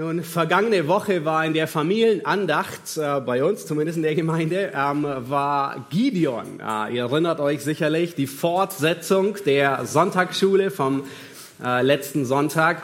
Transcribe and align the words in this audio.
Nun, 0.00 0.22
vergangene 0.22 0.86
Woche 0.86 1.24
war 1.24 1.44
in 1.44 1.54
der 1.54 1.66
Familienandacht, 1.66 2.96
äh, 2.98 3.18
bei 3.18 3.42
uns 3.42 3.66
zumindest 3.66 3.96
in 3.96 4.04
der 4.04 4.14
Gemeinde, 4.14 4.70
ähm, 4.72 5.02
war 5.02 5.86
Gideon. 5.90 6.60
Äh, 6.60 6.94
ihr 6.94 7.02
erinnert 7.02 7.40
euch 7.40 7.64
sicherlich, 7.64 8.14
die 8.14 8.28
Fortsetzung 8.28 9.34
der 9.44 9.86
Sonntagsschule 9.86 10.70
vom 10.70 11.02
äh, 11.60 11.82
letzten 11.82 12.26
Sonntag. 12.26 12.82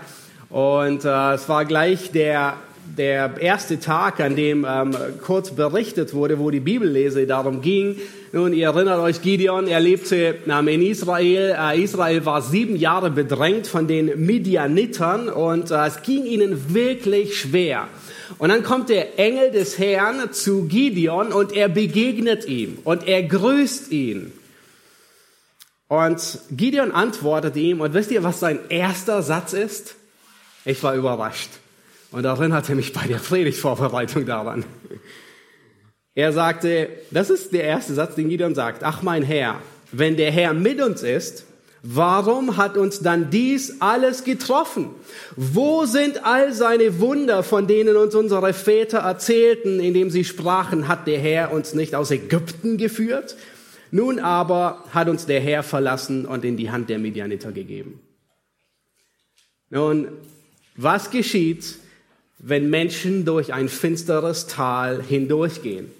Und 0.50 1.04
äh, 1.04 1.34
es 1.34 1.48
war 1.48 1.64
gleich 1.66 2.10
der, 2.10 2.54
der 2.96 3.40
erste 3.40 3.80
Tag, 3.80 4.20
an 4.20 4.36
dem 4.36 4.66
ähm, 4.68 4.96
kurz 5.22 5.50
berichtet 5.50 6.14
wurde, 6.14 6.38
wo 6.38 6.50
die 6.50 6.60
Bibellese 6.60 7.26
darum 7.26 7.60
ging, 7.60 7.96
nun, 8.32 8.52
ihr 8.52 8.66
erinnert 8.66 8.98
euch, 8.98 9.22
Gideon, 9.22 9.68
er 9.68 9.78
lebte 9.78 10.34
in 10.44 10.82
Israel. 10.82 11.56
Äh, 11.56 11.80
Israel 11.80 12.26
war 12.26 12.42
sieben 12.42 12.74
Jahre 12.74 13.10
bedrängt 13.10 13.68
von 13.68 13.86
den 13.86 14.26
Midianitern 14.26 15.28
und 15.28 15.70
äh, 15.70 15.86
es 15.86 16.02
ging 16.02 16.24
ihnen 16.24 16.74
wirklich 16.74 17.38
schwer. 17.38 17.86
Und 18.38 18.48
dann 18.48 18.64
kommt 18.64 18.88
der 18.88 19.20
Engel 19.20 19.52
des 19.52 19.78
Herrn 19.78 20.32
zu 20.32 20.64
Gideon 20.64 21.32
und 21.32 21.52
er 21.52 21.68
begegnet 21.68 22.46
ihm 22.46 22.78
und 22.82 23.06
er 23.06 23.22
grüßt 23.22 23.92
ihn. 23.92 24.32
Und 25.86 26.40
Gideon 26.50 26.90
antwortet 26.90 27.54
ihm 27.54 27.80
und 27.80 27.94
wisst 27.94 28.10
ihr, 28.10 28.24
was 28.24 28.40
sein 28.40 28.58
erster 28.68 29.22
Satz 29.22 29.52
ist? 29.52 29.94
Ich 30.64 30.82
war 30.82 30.94
überrascht 30.94 31.50
und 32.14 32.24
erinnerte 32.24 32.76
mich 32.76 32.92
bei 32.92 33.08
der 33.08 33.16
Predigtvorbereitung 33.16 34.24
daran. 34.24 34.64
Er 36.14 36.32
sagte, 36.32 36.88
das 37.10 37.28
ist 37.28 37.52
der 37.52 37.64
erste 37.64 37.92
Satz, 37.92 38.14
den 38.14 38.28
Gideon 38.28 38.54
sagt, 38.54 38.84
ach 38.84 39.02
mein 39.02 39.24
Herr, 39.24 39.60
wenn 39.90 40.16
der 40.16 40.30
Herr 40.30 40.54
mit 40.54 40.80
uns 40.80 41.02
ist, 41.02 41.44
warum 41.82 42.56
hat 42.56 42.76
uns 42.76 43.00
dann 43.00 43.30
dies 43.30 43.80
alles 43.80 44.22
getroffen? 44.22 44.90
Wo 45.34 45.86
sind 45.86 46.24
all 46.24 46.52
seine 46.52 47.00
Wunder, 47.00 47.42
von 47.42 47.66
denen 47.66 47.96
uns 47.96 48.14
unsere 48.14 48.52
Väter 48.52 48.98
erzählten, 48.98 49.80
indem 49.80 50.08
sie 50.08 50.22
sprachen, 50.24 50.86
hat 50.86 51.08
der 51.08 51.18
Herr 51.18 51.50
uns 51.50 51.74
nicht 51.74 51.96
aus 51.96 52.12
Ägypten 52.12 52.76
geführt? 52.76 53.36
Nun 53.90 54.20
aber 54.20 54.84
hat 54.90 55.08
uns 55.08 55.26
der 55.26 55.40
Herr 55.40 55.64
verlassen 55.64 56.26
und 56.26 56.44
in 56.44 56.56
die 56.56 56.70
Hand 56.70 56.90
der 56.90 57.00
Midianiter 57.00 57.50
gegeben. 57.50 57.98
Nun, 59.68 60.08
was 60.76 61.10
geschieht, 61.10 61.78
wenn 62.46 62.68
Menschen 62.68 63.24
durch 63.24 63.54
ein 63.54 63.70
finsteres 63.70 64.46
Tal 64.46 65.02
hindurchgehen? 65.02 65.90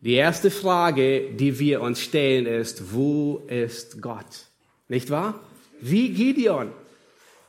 Die 0.00 0.14
erste 0.14 0.50
Frage, 0.50 1.30
die 1.32 1.58
wir 1.58 1.80
uns 1.80 2.00
stellen, 2.00 2.46
ist, 2.46 2.94
wo 2.94 3.42
ist 3.48 4.00
Gott? 4.00 4.46
Nicht 4.88 5.10
wahr? 5.10 5.40
Wie 5.80 6.10
Gideon. 6.10 6.70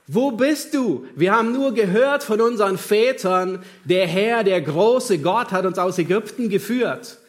Wo 0.08 0.32
bist 0.32 0.74
du? 0.74 1.06
Wir 1.16 1.32
haben 1.34 1.54
nur 1.54 1.74
gehört 1.74 2.24
von 2.24 2.42
unseren 2.42 2.78
Vätern, 2.78 3.64
der 3.86 4.08
Herr, 4.08 4.44
der 4.44 4.62
große 4.62 5.20
Gott 5.20 5.52
hat 5.52 5.66
uns 5.66 5.78
aus 5.78 6.00
Ägypten 6.00 6.50
geführt. 6.50 7.20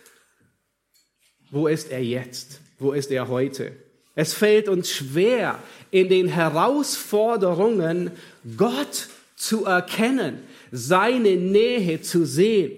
Wo 1.51 1.69
ist 1.69 1.93
er 1.93 2.03
jetzt? 2.03 2.61
Wo 2.79 2.93
ist 2.93 3.11
er 3.11 3.29
heute? 3.29 3.73
Es 4.15 4.33
fällt 4.33 4.69
uns 4.69 4.91
schwer, 4.91 5.59
in 5.91 6.09
den 6.09 6.29
Herausforderungen 6.29 8.11
Gott 8.57 9.09
zu 9.37 9.67
erkennen, 9.67 10.43
seine 10.73 11.37
Nähe 11.37 12.01
zu 12.01 12.25
sehen. 12.25 12.73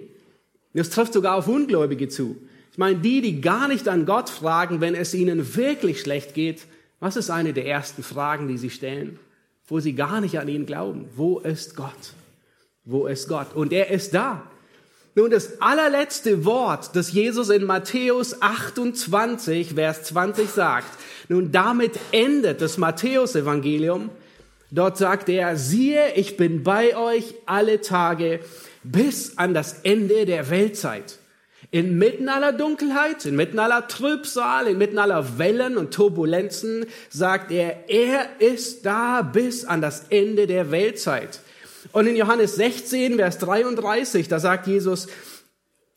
Das 0.74 0.90
trifft 0.90 1.12
sogar 1.12 1.36
auf 1.36 1.48
Ungläubige 1.48 2.08
zu. 2.08 2.36
Ich 2.72 2.78
meine, 2.78 2.98
die, 2.98 3.20
die 3.20 3.40
gar 3.40 3.68
nicht 3.68 3.88
an 3.88 4.04
Gott 4.04 4.28
fragen, 4.28 4.80
wenn 4.80 4.96
es 4.96 5.14
ihnen 5.14 5.56
wirklich 5.56 6.00
schlecht 6.00 6.34
geht, 6.34 6.66
was 6.98 7.16
ist 7.16 7.30
eine 7.30 7.52
der 7.52 7.66
ersten 7.66 8.02
Fragen, 8.02 8.48
die 8.48 8.58
sie 8.58 8.70
stellen? 8.70 9.18
Wo 9.68 9.78
sie 9.78 9.94
gar 9.94 10.20
nicht 10.20 10.38
an 10.38 10.48
ihn 10.48 10.66
glauben. 10.66 11.06
Wo 11.14 11.38
ist 11.38 11.76
Gott? 11.76 12.12
Wo 12.84 13.06
ist 13.06 13.28
Gott? 13.28 13.54
Und 13.54 13.72
er 13.72 13.90
ist 13.90 14.12
da. 14.12 14.42
Nun, 15.14 15.30
das 15.30 15.60
allerletzte 15.60 16.44
Wort, 16.44 16.96
das 16.96 17.12
Jesus 17.12 17.48
in 17.48 17.64
Matthäus 17.64 18.42
28, 18.42 19.74
Vers 19.74 20.02
20 20.04 20.50
sagt, 20.50 20.98
nun 21.28 21.52
damit 21.52 21.92
endet 22.10 22.60
das 22.60 22.78
Matthäus-Evangelium. 22.78 24.10
Dort 24.74 24.98
sagt 24.98 25.28
er, 25.28 25.56
siehe, 25.56 26.14
ich 26.14 26.36
bin 26.36 26.64
bei 26.64 26.96
euch 26.96 27.36
alle 27.46 27.80
Tage 27.80 28.40
bis 28.82 29.38
an 29.38 29.54
das 29.54 29.82
Ende 29.84 30.26
der 30.26 30.50
Weltzeit. 30.50 31.20
Inmitten 31.70 32.28
aller 32.28 32.52
Dunkelheit, 32.52 33.24
inmitten 33.24 33.60
aller 33.60 33.86
Trübsal, 33.86 34.66
inmitten 34.66 34.98
aller 34.98 35.38
Wellen 35.38 35.76
und 35.76 35.94
Turbulenzen 35.94 36.86
sagt 37.08 37.52
er, 37.52 37.88
er 37.88 38.40
ist 38.40 38.84
da 38.84 39.22
bis 39.22 39.64
an 39.64 39.80
das 39.80 40.06
Ende 40.08 40.48
der 40.48 40.72
Weltzeit. 40.72 41.38
Und 41.92 42.08
in 42.08 42.16
Johannes 42.16 42.56
16, 42.56 43.14
Vers 43.14 43.38
33, 43.38 44.26
da 44.26 44.40
sagt 44.40 44.66
Jesus, 44.66 45.06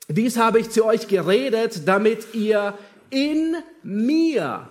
dies 0.07 0.37
habe 0.37 0.59
ich 0.59 0.69
zu 0.69 0.85
euch 0.85 1.07
geredet, 1.07 1.87
damit 1.87 2.35
ihr 2.35 2.77
in 3.09 3.55
mir 3.81 4.69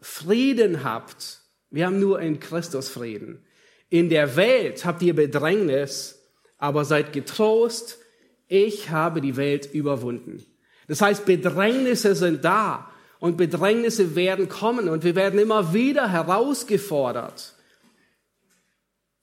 Frieden 0.00 0.84
habt. 0.84 1.43
Wir 1.74 1.86
haben 1.86 1.98
nur 1.98 2.20
in 2.20 2.38
Christus 2.38 2.88
Frieden. 2.88 3.44
In 3.90 4.08
der 4.08 4.36
Welt 4.36 4.84
habt 4.84 5.02
ihr 5.02 5.12
Bedrängnis, 5.12 6.22
aber 6.56 6.84
seid 6.84 7.12
getrost, 7.12 7.98
ich 8.46 8.90
habe 8.90 9.20
die 9.20 9.36
Welt 9.36 9.74
überwunden. 9.74 10.46
Das 10.86 11.00
heißt, 11.00 11.26
Bedrängnisse 11.26 12.14
sind 12.14 12.44
da 12.44 12.88
und 13.18 13.36
Bedrängnisse 13.36 14.14
werden 14.14 14.48
kommen 14.48 14.88
und 14.88 15.02
wir 15.02 15.16
werden 15.16 15.40
immer 15.40 15.74
wieder 15.74 16.12
herausgefordert. 16.12 17.54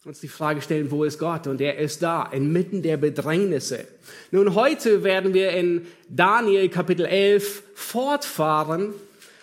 Uns 0.04 0.20
die 0.20 0.28
Frage 0.28 0.62
stellen, 0.62 0.92
wo 0.92 1.06
ist 1.06 1.20
Gott? 1.20 1.48
Und 1.48 1.62
er 1.62 1.78
ist 1.78 2.04
da, 2.04 2.24
inmitten 2.24 2.82
der 2.82 2.98
Bedrängnisse. 2.98 3.88
Nun, 4.32 4.56
heute 4.56 5.06
werden 5.06 5.34
wir 5.34 5.52
in 5.52 5.86
Daniel 6.10 6.68
Kapitel 6.68 7.06
11 7.06 7.64
fortfahren 7.76 8.94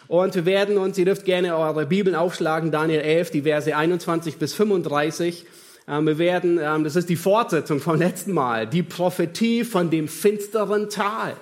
und 0.09 0.35
wir 0.35 0.47
werden 0.47 0.79
uns, 0.79 0.97
ihr 0.97 1.05
dürft 1.05 1.27
gerne 1.27 1.55
eure 1.55 1.85
Bibeln 1.85 2.17
aufschlagen, 2.17 2.71
Daniel 2.71 3.01
11, 3.01 3.31
die 3.31 3.43
Verse 3.43 3.77
21 3.77 4.37
bis 4.37 4.55
35. 4.55 5.45
Ähm, 5.87 6.07
wir 6.07 6.19
werden, 6.19 6.59
ähm, 6.61 6.83
das 6.83 6.97
ist 6.97 7.11
die 7.11 7.17
Fortsetzung 7.17 7.81
vom 7.81 7.99
letzten 7.99 8.33
Mal, 8.33 8.67
die 8.67 8.83
Prophetie 8.83 9.65
von 9.65 9.91
dem 9.91 10.09
finsteren 10.09 10.89
Tal. 10.89 11.37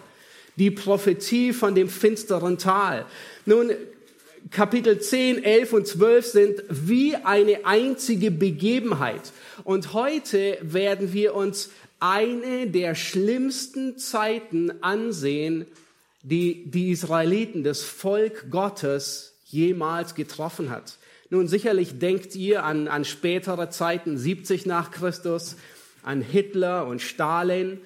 Die 0.56 0.72
Prophetie 0.72 1.52
von 1.52 1.76
dem 1.76 1.88
finsteren 1.88 2.58
Tal. 2.58 3.06
Nun, 3.44 3.70
Kapitel 4.50 4.98
10, 5.00 5.44
11 5.44 5.72
und 5.72 5.86
12 5.86 6.26
sind 6.26 6.62
wie 6.68 7.14
eine 7.16 7.66
einzige 7.66 8.30
Begebenheit. 8.30 9.32
Und 9.64 9.92
heute 9.92 10.58
werden 10.60 11.12
wir 11.12 11.34
uns 11.34 11.70
eine 12.00 12.66
der 12.66 12.94
schlimmsten 12.94 13.98
Zeiten 13.98 14.72
ansehen, 14.82 15.66
die 16.26 16.68
die 16.68 16.90
Israeliten, 16.90 17.62
das 17.62 17.82
Volk 17.82 18.50
Gottes, 18.50 19.38
jemals 19.44 20.16
getroffen 20.16 20.70
hat. 20.70 20.98
Nun, 21.30 21.46
sicherlich 21.46 22.00
denkt 22.00 22.34
ihr 22.34 22.64
an, 22.64 22.88
an 22.88 23.04
spätere 23.04 23.70
Zeiten, 23.70 24.18
70 24.18 24.66
nach 24.66 24.90
Christus, 24.90 25.56
an 26.02 26.20
Hitler 26.22 26.88
und 26.88 27.00
Stalin. 27.00 27.80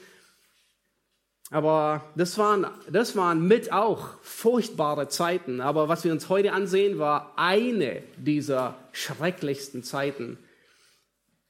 Aber 1.51 2.03
das 2.17 2.39
waren, 2.39 2.67
das 2.91 3.15
waren 3.15 3.47
mit 3.47 3.73
auch 3.73 4.15
furchtbare 4.23 5.09
Zeiten. 5.09 5.61
Aber 5.61 5.89
was 5.89 6.05
wir 6.05 6.13
uns 6.13 6.31
heute 6.31 6.55
ansehen, 6.55 6.99
war 6.99 7.35
eine 7.37 8.03
dieser 8.17 8.79
schrecklichsten 8.93 9.83
Zeiten, 9.83 10.39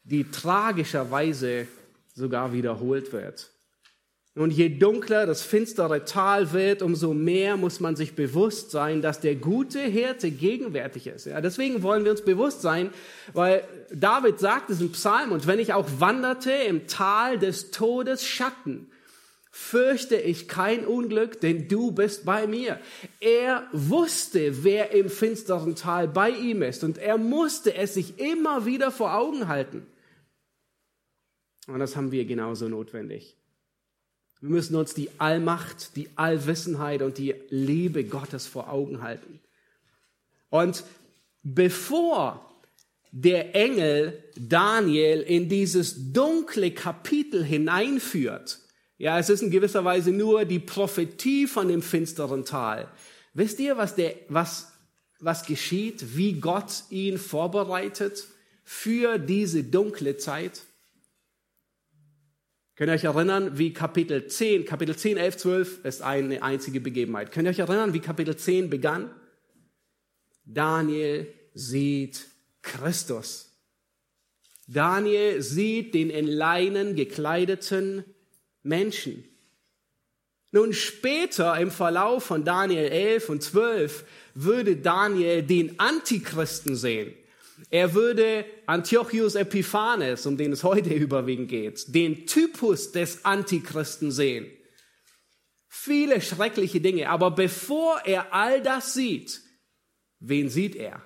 die 0.02 0.24
tragischerweise 0.28 1.68
sogar 2.14 2.52
wiederholt 2.52 3.12
wird. 3.12 3.50
Und 4.40 4.52
je 4.52 4.70
dunkler 4.70 5.26
das 5.26 5.42
finstere 5.42 6.06
Tal 6.06 6.54
wird, 6.54 6.80
umso 6.80 7.12
mehr 7.12 7.58
muss 7.58 7.78
man 7.78 7.94
sich 7.94 8.14
bewusst 8.14 8.70
sein, 8.70 9.02
dass 9.02 9.20
der 9.20 9.34
gute 9.34 9.80
Hirte 9.80 10.30
gegenwärtig 10.30 11.08
ist. 11.08 11.26
Ja, 11.26 11.42
deswegen 11.42 11.82
wollen 11.82 12.04
wir 12.04 12.10
uns 12.10 12.22
bewusst 12.22 12.62
sein, 12.62 12.88
weil 13.34 13.62
David 13.92 14.38
sagt 14.38 14.70
es 14.70 14.80
im 14.80 14.92
Psalm, 14.92 15.32
und 15.32 15.46
wenn 15.46 15.58
ich 15.58 15.74
auch 15.74 15.86
wanderte 15.98 16.52
im 16.52 16.86
Tal 16.86 17.38
des 17.38 17.70
Todes 17.70 18.26
Schatten, 18.26 18.90
fürchte 19.50 20.16
ich 20.16 20.48
kein 20.48 20.86
Unglück, 20.86 21.38
denn 21.42 21.68
du 21.68 21.92
bist 21.92 22.24
bei 22.24 22.46
mir. 22.46 22.80
Er 23.20 23.68
wusste, 23.72 24.64
wer 24.64 24.92
im 24.92 25.10
finsteren 25.10 25.76
Tal 25.76 26.08
bei 26.08 26.30
ihm 26.30 26.62
ist, 26.62 26.82
und 26.82 26.96
er 26.96 27.18
musste 27.18 27.74
es 27.74 27.92
sich 27.92 28.18
immer 28.18 28.64
wieder 28.64 28.90
vor 28.90 29.14
Augen 29.16 29.48
halten. 29.48 29.86
Und 31.66 31.78
das 31.78 31.94
haben 31.94 32.10
wir 32.10 32.24
genauso 32.24 32.70
notwendig. 32.70 33.36
Wir 34.40 34.50
müssen 34.50 34.74
uns 34.76 34.94
die 34.94 35.10
Allmacht, 35.18 35.96
die 35.96 36.08
Allwissenheit 36.16 37.02
und 37.02 37.18
die 37.18 37.34
Liebe 37.50 38.04
Gottes 38.04 38.46
vor 38.46 38.70
Augen 38.70 39.02
halten. 39.02 39.40
Und 40.48 40.84
bevor 41.42 42.44
der 43.12 43.54
Engel 43.54 44.22
Daniel 44.36 45.20
in 45.20 45.48
dieses 45.48 46.12
dunkle 46.12 46.70
Kapitel 46.70 47.44
hineinführt, 47.44 48.60
ja, 48.96 49.18
es 49.18 49.30
ist 49.30 49.42
in 49.42 49.50
gewisser 49.50 49.84
Weise 49.84 50.10
nur 50.10 50.44
die 50.44 50.58
Prophetie 50.58 51.46
von 51.46 51.68
dem 51.68 51.82
finsteren 51.82 52.44
Tal. 52.44 52.86
Wisst 53.32 53.58
ihr, 53.58 53.76
was 53.76 53.94
der, 53.94 54.14
was, 54.28 54.72
was 55.20 55.46
geschieht, 55.46 56.16
wie 56.16 56.34
Gott 56.34 56.84
ihn 56.90 57.18
vorbereitet 57.18 58.26
für 58.64 59.18
diese 59.18 59.64
dunkle 59.64 60.16
Zeit? 60.18 60.62
Könnt 62.80 62.92
ihr 62.92 62.94
euch 62.94 63.04
erinnern, 63.04 63.58
wie 63.58 63.74
Kapitel 63.74 64.26
10, 64.26 64.64
Kapitel 64.64 64.96
10, 64.96 65.18
11, 65.18 65.36
12 65.36 65.84
ist 65.84 66.00
eine 66.00 66.42
einzige 66.42 66.80
Begebenheit. 66.80 67.30
Könnt 67.30 67.44
ihr 67.46 67.50
euch 67.50 67.58
erinnern, 67.58 67.92
wie 67.92 68.00
Kapitel 68.00 68.34
10 68.34 68.70
begann? 68.70 69.10
Daniel 70.46 71.30
sieht 71.52 72.24
Christus. 72.62 73.54
Daniel 74.66 75.42
sieht 75.42 75.92
den 75.92 76.08
in 76.08 76.26
Leinen 76.26 76.96
gekleideten 76.96 78.02
Menschen. 78.62 79.24
Nun 80.50 80.72
später 80.72 81.60
im 81.60 81.70
Verlauf 81.70 82.24
von 82.24 82.46
Daniel 82.46 82.88
11 82.88 83.28
und 83.28 83.42
12 83.42 84.04
würde 84.32 84.76
Daniel 84.76 85.42
den 85.42 85.78
Antichristen 85.78 86.76
sehen. 86.76 87.12
Er 87.70 87.94
würde 87.94 88.44
Antiochus 88.66 89.36
Epiphanes, 89.36 90.26
um 90.26 90.36
den 90.36 90.52
es 90.52 90.64
heute 90.64 90.92
überwiegend 90.92 91.48
geht, 91.48 91.94
den 91.94 92.26
Typus 92.26 92.90
des 92.90 93.24
Antichristen 93.24 94.10
sehen. 94.10 94.50
Viele 95.68 96.20
schreckliche 96.20 96.80
Dinge. 96.80 97.08
Aber 97.08 97.30
bevor 97.30 98.00
er 98.04 98.34
all 98.34 98.60
das 98.60 98.92
sieht, 98.92 99.40
wen 100.18 100.50
sieht 100.50 100.74
er? 100.74 101.00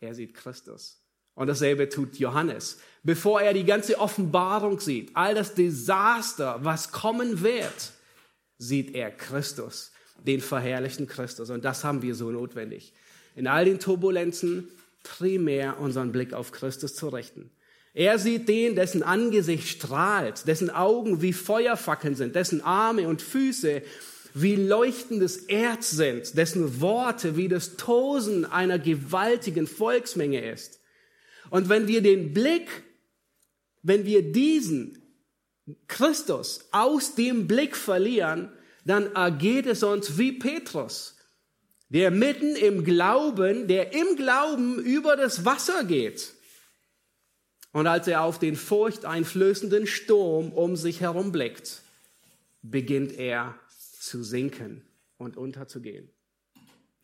Er 0.00 0.14
sieht 0.14 0.34
Christus. 0.34 1.02
Und 1.34 1.48
dasselbe 1.48 1.88
tut 1.88 2.16
Johannes. 2.18 2.78
Bevor 3.02 3.40
er 3.40 3.52
die 3.52 3.64
ganze 3.64 3.98
Offenbarung 3.98 4.78
sieht, 4.78 5.10
all 5.14 5.34
das 5.34 5.54
Desaster, 5.54 6.64
was 6.64 6.92
kommen 6.92 7.42
wird, 7.42 7.92
sieht 8.58 8.94
er 8.94 9.10
Christus, 9.10 9.90
den 10.24 10.40
verherrlichten 10.40 11.08
Christus. 11.08 11.50
Und 11.50 11.64
das 11.64 11.82
haben 11.82 12.02
wir 12.02 12.14
so 12.14 12.30
notwendig. 12.30 12.92
In 13.34 13.48
all 13.48 13.64
den 13.64 13.80
Turbulenzen 13.80 14.68
primär 15.08 15.80
unseren 15.80 16.12
Blick 16.12 16.32
auf 16.32 16.52
Christus 16.52 16.94
zu 16.94 17.08
richten. 17.08 17.50
Er 17.94 18.18
sieht 18.18 18.48
den, 18.48 18.76
dessen 18.76 19.02
Angesicht 19.02 19.66
strahlt, 19.68 20.46
dessen 20.46 20.70
Augen 20.70 21.22
wie 21.22 21.32
Feuerfackeln 21.32 22.14
sind, 22.14 22.36
dessen 22.36 22.60
Arme 22.60 23.08
und 23.08 23.22
Füße 23.22 23.82
wie 24.34 24.56
leuchtendes 24.56 25.38
Erz 25.48 25.90
sind, 25.90 26.36
dessen 26.36 26.80
Worte 26.80 27.36
wie 27.36 27.48
das 27.48 27.76
Tosen 27.76 28.44
einer 28.44 28.78
gewaltigen 28.78 29.66
Volksmenge 29.66 30.48
ist. 30.50 30.80
Und 31.50 31.68
wenn 31.68 31.88
wir 31.88 32.02
den 32.02 32.34
Blick, 32.34 32.68
wenn 33.82 34.04
wir 34.04 34.30
diesen 34.30 35.02
Christus 35.88 36.68
aus 36.70 37.14
dem 37.14 37.46
Blick 37.46 37.74
verlieren, 37.74 38.52
dann 38.84 39.12
ergeht 39.14 39.66
es 39.66 39.82
uns 39.82 40.18
wie 40.18 40.32
Petrus 40.32 41.17
der 41.88 42.10
mitten 42.10 42.54
im 42.56 42.84
Glauben, 42.84 43.66
der 43.66 43.94
im 43.94 44.16
Glauben 44.16 44.78
über 44.78 45.16
das 45.16 45.44
Wasser 45.44 45.84
geht. 45.84 46.34
Und 47.72 47.86
als 47.86 48.08
er 48.08 48.22
auf 48.22 48.38
den 48.38 48.56
furchteinflößenden 48.56 49.86
Sturm 49.86 50.52
um 50.52 50.76
sich 50.76 51.00
herum 51.00 51.32
blickt, 51.32 51.82
beginnt 52.62 53.12
er 53.12 53.54
zu 54.00 54.22
sinken 54.22 54.82
und 55.16 55.36
unterzugehen. 55.36 56.10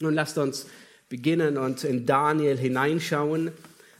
Nun 0.00 0.14
lasst 0.14 0.38
uns 0.38 0.66
beginnen 1.08 1.56
und 1.58 1.84
in 1.84 2.06
Daniel 2.06 2.56
hineinschauen. 2.56 3.52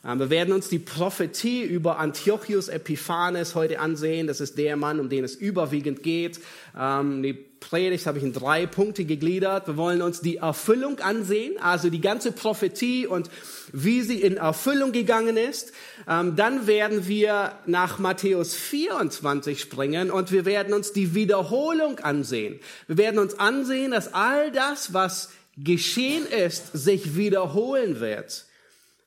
Ähm, 0.05 0.19
wir 0.19 0.31
werden 0.31 0.53
uns 0.53 0.69
die 0.69 0.79
Prophetie 0.79 1.63
über 1.63 1.99
Antiochus 1.99 2.69
Epiphanes 2.69 3.55
heute 3.55 3.81
ansehen. 3.81 4.27
Das 4.27 4.41
ist 4.41 4.59
der 4.59 4.77
Mann, 4.77 5.01
um 5.01 5.09
den 5.09 5.25
es 5.25 5.35
überwiegend 5.35 6.03
geht. 6.03 6.41
Ähm, 6.79 7.23
die 7.23 7.33
Predigt 7.33 8.07
habe 8.07 8.19
ich 8.19 8.25
in 8.25 8.35
drei 8.35 8.67
Punkte 8.67 9.07
gegliedert. 9.07 9.67
Wir 9.67 9.79
wollen 9.79 10.03
uns 10.03 10.21
die 10.21 10.37
Erfüllung 10.37 11.01
ansehen, 11.01 11.55
also 11.59 11.89
die 11.89 12.03
ganze 12.03 12.31
Prophetie 12.33 13.07
und 13.07 13.31
wie 13.73 14.03
sie 14.03 14.21
in 14.21 14.37
Erfüllung 14.37 14.93
gegangen 14.93 15.39
ist. 15.39 15.73
Ähm, 16.07 16.37
dann 16.37 16.67
werden 16.67 17.09
wir 17.09 17.53
nach 17.65 17.99
Matthäus 17.99 18.55
24 18.55 19.59
springen 19.59 20.11
und 20.11 20.31
wir 20.31 20.45
werden 20.45 20.75
uns 20.75 20.93
die 20.93 21.15
Wiederholung 21.15 22.01
ansehen. 22.01 22.61
Wir 22.87 22.99
werden 22.99 23.19
uns 23.19 23.39
ansehen, 23.39 23.93
dass 23.93 24.13
all 24.13 24.53
das, 24.53 24.93
was 24.93 25.31
geschehen 25.57 26.27
ist, 26.27 26.73
sich 26.75 27.17
wiederholen 27.17 28.01
wird. 28.01 28.45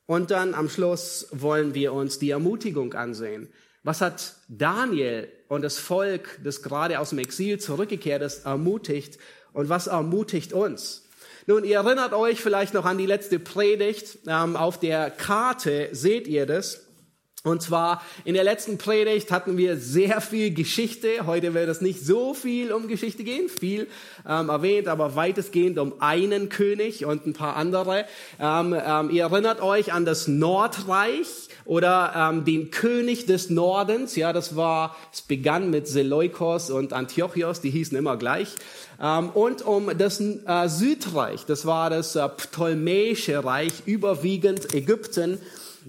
Und 0.07 0.31
dann 0.31 0.56
am 0.56 0.69
Schluss 0.69 1.27
wollen 1.31 1.75
wir 1.75 1.94
uns 1.94 2.18
die 2.18 2.31
Ermutigung 2.31 2.94
ansehen. 2.94 3.50
Was 3.83 4.01
hat 4.01 4.36
Daniel 4.48 5.30
und 5.50 5.62
das 5.62 5.77
Volk, 5.77 6.39
das 6.44 6.63
gerade 6.63 7.00
aus 7.00 7.12
dem 7.12 7.19
Exil 7.19 7.59
zurückgekehrt 7.59 8.21
ist, 8.21 8.45
ermutigt 8.45 9.19
und 9.54 9.69
was 9.69 9.88
ermutigt 9.88 10.54
uns? 10.54 11.07
Nun, 11.45 11.63
ihr 11.63 11.77
erinnert 11.77 12.13
euch 12.13 12.42
vielleicht 12.42 12.74
noch 12.74 12.86
an 12.86 12.98
die 12.98 13.06
letzte 13.06 13.39
Predigt. 13.39 14.19
Ähm, 14.27 14.57
auf 14.57 14.80
der 14.80 15.09
Karte 15.09 15.89
seht 15.94 16.27
ihr 16.27 16.45
das. 16.45 16.87
Und 17.44 17.62
zwar 17.62 18.01
in 18.25 18.34
der 18.34 18.44
letzten 18.44 18.78
Predigt 18.78 19.31
hatten 19.31 19.57
wir 19.57 19.78
sehr 19.78 20.22
viel 20.22 20.54
Geschichte. 20.54 21.28
Heute 21.28 21.54
wird 21.54 21.69
es 21.69 21.81
nicht 21.81 22.04
so 22.04 22.34
viel 22.34 22.74
um 22.74 22.88
Geschichte 22.88 23.24
gehen, 23.24 23.48
viel 23.48 23.88
ähm, 24.28 24.50
erwähnt, 24.50 24.88
aber 24.88 25.16
weitestgehend 25.16 25.78
um 25.78 25.94
einen 26.01 26.50
König 26.50 27.06
und 27.06 27.25
ein 27.28 27.34
paar 27.34 27.56
andere. 27.56 28.06
Ähm, 28.39 28.75
ähm, 28.78 29.10
ihr 29.12 29.24
erinnert 29.24 29.62
euch 29.62 29.94
an 29.94 30.04
das 30.04 30.28
Nordreich 30.28 31.28
oder 31.63 32.13
ähm, 32.16 32.44
den 32.44 32.72
König 32.72 33.28
des 33.28 33.50
Nordens. 33.51 34.16
Ja, 34.16 34.33
das 34.33 34.56
war, 34.56 34.98
es 35.13 35.22
begann 35.22 35.69
mit 35.69 35.88
Seleukos 35.88 36.72
und 36.72 36.92
Antiochos, 36.92 37.62
die 37.62 37.69
hießen 37.69 37.98
immer 37.98 38.18
gleich. 38.18 38.56
Ähm, 39.01 39.30
und 39.30 39.62
um 39.62 39.95
das 39.95 40.19
äh, 40.19 40.68
Südreich, 40.68 41.45
das 41.45 41.68
war 41.68 41.92
das 41.92 42.16
äh, 42.16 42.28
Ptolemäische 42.28 43.45
Reich, 43.45 43.83
überwiegend 43.86 44.74
Ägypten. 44.74 45.40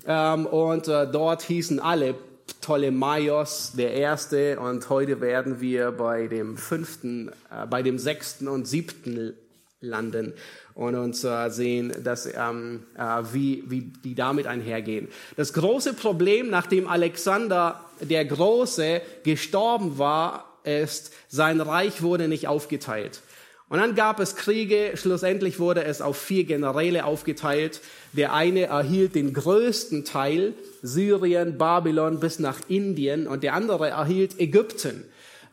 Ähm, 0.06 0.46
und 0.46 0.88
äh, 0.88 1.10
dort 1.10 1.42
hießen 1.42 1.80
alle 1.80 2.14
Ptolemaios 2.60 3.72
der 3.76 3.92
Erste 3.92 4.58
und 4.58 4.88
heute 4.88 5.20
werden 5.20 5.60
wir 5.60 5.92
bei 5.92 6.26
dem 6.26 6.56
fünften, 6.56 7.28
äh, 7.50 7.66
bei 7.68 7.82
dem 7.82 7.98
sechsten 7.98 8.48
und 8.48 8.66
siebten 8.66 9.34
landen 9.80 10.34
und 10.74 10.94
uns 10.94 11.24
äh, 11.24 11.50
sehen, 11.50 11.92
dass, 12.02 12.26
ähm, 12.26 12.84
äh, 12.96 13.22
wie, 13.32 13.64
wie 13.68 13.80
die 13.82 14.14
damit 14.14 14.46
einhergehen. 14.46 15.08
Das 15.36 15.52
große 15.52 15.94
Problem, 15.94 16.50
nachdem 16.50 16.88
Alexander 16.88 17.84
der 18.00 18.24
Große 18.24 19.02
gestorben 19.24 19.98
war, 19.98 20.58
ist, 20.64 21.12
sein 21.28 21.60
Reich 21.60 22.02
wurde 22.02 22.28
nicht 22.28 22.48
aufgeteilt. 22.48 23.22
Und 23.68 23.78
dann 23.78 23.94
gab 23.94 24.18
es 24.18 24.34
Kriege, 24.34 24.92
schlussendlich 24.94 25.58
wurde 25.58 25.84
es 25.84 26.00
auf 26.00 26.16
vier 26.16 26.44
Generäle 26.44 27.04
aufgeteilt. 27.04 27.80
Der 28.12 28.32
eine 28.32 28.66
erhielt 28.66 29.14
den 29.14 29.32
größten 29.34 30.05
Teil, 30.05 30.55
Syrien, 30.82 31.58
Babylon 31.58 32.20
bis 32.20 32.38
nach 32.38 32.58
Indien, 32.69 33.26
und 33.26 33.43
der 33.43 33.55
andere 33.55 33.88
erhielt 33.88 34.40
Ägypten. 34.40 35.04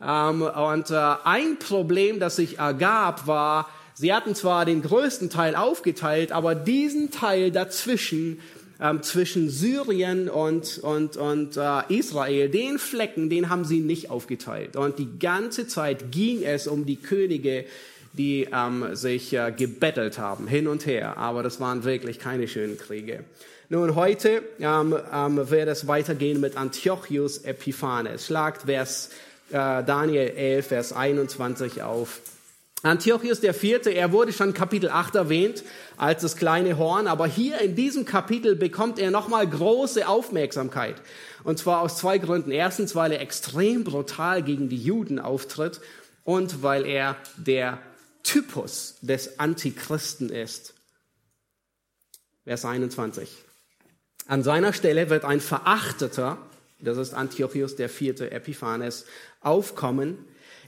Ähm, 0.02 0.42
und 0.42 0.90
äh, 0.90 1.16
ein 1.24 1.58
Problem, 1.60 2.20
das 2.20 2.38
sich 2.38 2.60
ergab, 2.60 3.28
war, 3.28 3.70
Sie 3.98 4.14
hatten 4.14 4.36
zwar 4.36 4.66
den 4.66 4.82
größten 4.82 5.30
Teil 5.30 5.56
aufgeteilt, 5.56 6.34
aber 6.34 6.54
diesen 6.54 7.12
Teil 7.12 7.50
dazwischen, 7.50 8.42
ähm, 8.78 9.02
zwischen 9.04 9.50
Syrien 9.50 10.30
und, 10.30 10.80
und, 10.80 11.16
und 11.16 11.56
äh, 11.56 11.82
Israel, 11.88 12.50
den 12.50 12.78
Flecken, 12.78 13.30
den 13.30 13.50
haben 13.50 13.64
sie 13.64 13.80
nicht 13.80 14.10
aufgeteilt. 14.10 14.76
Und 14.76 15.00
die 15.00 15.18
ganze 15.18 15.66
Zeit 15.68 16.12
ging 16.12 16.44
es 16.44 16.68
um 16.68 16.86
die 16.86 16.98
Könige, 16.98 17.64
die 18.18 18.48
ähm, 18.52 18.96
sich 18.96 19.34
äh, 19.34 19.52
gebettelt 19.52 20.18
haben, 20.18 20.48
hin 20.48 20.68
und 20.68 20.86
her. 20.86 21.18
Aber 21.18 21.44
das 21.44 21.60
waren 21.60 21.84
wirklich 21.84 22.20
keine 22.20 22.48
schönen 22.48 22.78
Kriege. 22.78 23.24
Nun, 23.70 23.96
heute 23.96 24.44
ähm, 24.60 24.96
ähm, 25.12 25.50
wird 25.50 25.68
es 25.68 25.88
weitergehen 25.88 26.40
mit 26.40 26.56
Antiochus 26.56 27.40
Epiphanes. 27.40 28.28
Schlagt 28.28 28.64
Vers, 28.64 29.10
äh, 29.50 29.84
Daniel 29.84 30.30
11, 30.36 30.68
Vers 30.68 30.94
21 30.94 31.82
auf. 31.82 32.22
Antiochus 32.84 33.40
der 33.40 33.56
Vierte, 33.56 33.90
er 33.90 34.12
wurde 34.12 34.32
schon 34.32 34.54
Kapitel 34.54 34.90
8 34.92 35.16
erwähnt 35.16 35.64
als 35.98 36.22
das 36.22 36.36
kleine 36.36 36.78
Horn, 36.78 37.08
aber 37.08 37.26
hier 37.26 37.60
in 37.62 37.76
diesem 37.76 38.06
Kapitel 38.06 38.56
bekommt 38.56 39.00
er 39.00 39.10
nochmal 39.10 39.48
große 39.48 40.08
Aufmerksamkeit. 40.08 40.96
Und 41.44 41.58
zwar 41.58 41.82
aus 41.82 41.98
zwei 41.98 42.20
Gründen. 42.20 42.52
Erstens, 42.52 42.96
weil 42.96 43.12
er 43.12 43.22
extrem 43.22 43.84
brutal 43.84 44.44
gegen 44.44 44.70
die 44.70 44.78
Juden 44.78 45.18
auftritt 45.18 45.82
und 46.24 46.62
weil 46.62 46.86
er 46.86 47.16
der 47.38 47.80
Typus 48.26 48.96
des 49.02 49.40
Antichristen 49.40 50.30
ist. 50.30 50.74
Vers 52.44 52.66
21. 52.66 53.30
An 54.26 54.44
seiner 54.44 54.74
Stelle 54.74 55.10
wird 55.10 55.24
ein 55.24 55.40
Verachteter, 55.40 56.40
das 56.80 56.98
ist 56.98 57.14
Antiochus 57.14 57.76
der 57.76 57.88
Vierte 57.88 58.32
Epiphanes, 58.32 59.06
aufkommen, 59.42 60.18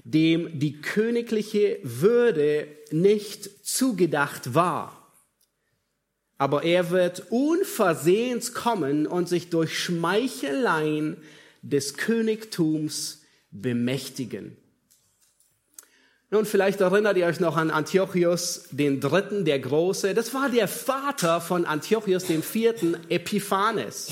dem 0.03 0.59
die 0.59 0.79
königliche 0.81 1.79
Würde 1.81 2.67
nicht 2.91 3.65
zugedacht 3.65 4.53
war. 4.53 5.11
Aber 6.37 6.63
er 6.63 6.91
wird 6.91 7.31
unversehens 7.31 8.53
kommen 8.53 9.07
und 9.07 9.27
sich 9.27 9.49
durch 9.49 9.77
Schmeicheleien 9.77 11.17
des 11.63 11.95
Königtums 11.95 13.23
bemächtigen. 13.49 14.55
Nun, 16.29 16.45
vielleicht 16.45 16.81
erinnert 16.81 17.15
ihr 17.15 17.25
euch 17.25 17.39
noch 17.39 17.55
an 17.55 17.71
Antiochus 17.71 18.65
den 18.71 18.99
Dritten, 18.99 19.45
der 19.45 19.59
Große. 19.59 20.13
Das 20.13 20.33
war 20.33 20.49
der 20.49 20.67
Vater 20.67 21.39
von 21.39 21.63
Antiochus 21.63 22.25
dem 22.25 22.43
Vierten, 22.43 22.97
Epiphanes. 23.07 24.11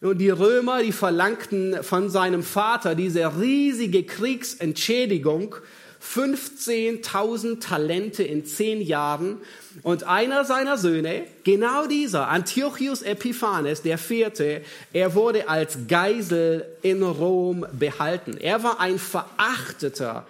Und 0.00 0.18
die 0.18 0.30
Römer, 0.30 0.82
die 0.82 0.90
verlangten 0.90 1.84
von 1.84 2.10
seinem 2.10 2.42
Vater 2.42 2.96
diese 2.96 3.38
riesige 3.38 4.02
Kriegsentschädigung 4.02 5.54
15.000 6.02 7.60
Talente 7.60 8.24
in 8.24 8.44
zehn 8.44 8.80
Jahren. 8.80 9.38
Und 9.84 10.02
einer 10.02 10.44
seiner 10.44 10.76
Söhne, 10.76 11.22
genau 11.44 11.86
dieser, 11.86 12.26
Antiochus 12.26 13.02
Epiphanes, 13.02 13.82
der 13.82 13.98
vierte, 13.98 14.62
er 14.92 15.14
wurde 15.14 15.48
als 15.48 15.78
Geisel 15.86 16.66
in 16.82 17.04
Rom 17.04 17.64
behalten. 17.78 18.38
Er 18.38 18.64
war 18.64 18.80
ein 18.80 18.98
verachteter. 18.98 20.26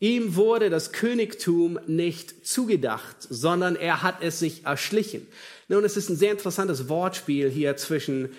Ihm 0.00 0.36
wurde 0.36 0.70
das 0.70 0.92
Königtum 0.92 1.78
nicht 1.86 2.46
zugedacht, 2.46 3.16
sondern 3.20 3.74
er 3.74 4.02
hat 4.02 4.22
es 4.22 4.38
sich 4.38 4.64
erschlichen. 4.64 5.26
Nun, 5.68 5.84
es 5.84 5.96
ist 5.96 6.08
ein 6.08 6.16
sehr 6.16 6.32
interessantes 6.32 6.88
Wortspiel 6.88 7.50
hier 7.50 7.76
zwischen 7.76 8.30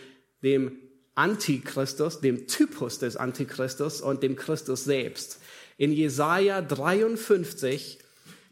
dem 0.42 0.78
Antichristus, 1.16 2.22
dem 2.22 2.48
Typus 2.48 3.00
des 3.00 3.18
Antichristus 3.18 4.02
und 4.02 4.24
dem 4.24 4.38
Christus 4.38 4.86
selbst 4.86 5.40
in 5.80 5.94
Jesaja 5.94 6.62
53, 6.62 8.00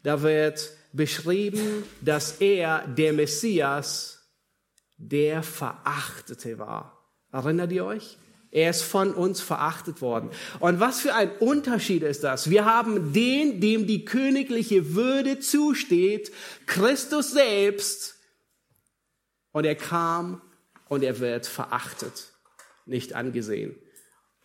da 0.02 0.22
wird 0.22 0.70
beschrieben, 0.94 1.84
dass 2.00 2.40
er, 2.40 2.88
der 2.88 3.12
Messias, 3.12 4.26
der 4.96 5.42
Verachtete 5.42 6.58
war. 6.58 7.06
Erinnert 7.30 7.70
ihr 7.70 7.84
euch? 7.84 8.16
Er 8.50 8.70
ist 8.70 8.82
von 8.82 9.12
uns 9.12 9.40
verachtet 9.40 10.00
worden. 10.00 10.30
Und 10.60 10.80
was 10.80 11.00
für 11.00 11.14
ein 11.14 11.30
Unterschied 11.38 12.02
ist 12.02 12.24
das? 12.24 12.48
Wir 12.48 12.64
haben 12.64 13.12
den, 13.12 13.60
dem 13.60 13.86
die 13.86 14.04
königliche 14.04 14.94
Würde 14.94 15.38
zusteht, 15.38 16.32
Christus 16.66 17.32
selbst, 17.32 18.16
und 19.52 19.64
er 19.64 19.74
kam 19.74 20.40
und 20.88 21.02
er 21.02 21.18
wird 21.18 21.46
verachtet, 21.46 22.32
nicht 22.86 23.14
angesehen. 23.14 23.74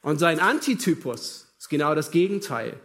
Und 0.01 0.19
sein 0.19 0.39
Antitypus, 0.39 1.53
ist 1.57 1.69
genau 1.69 1.95
das 1.95 2.11
Gegenteil. 2.11 2.79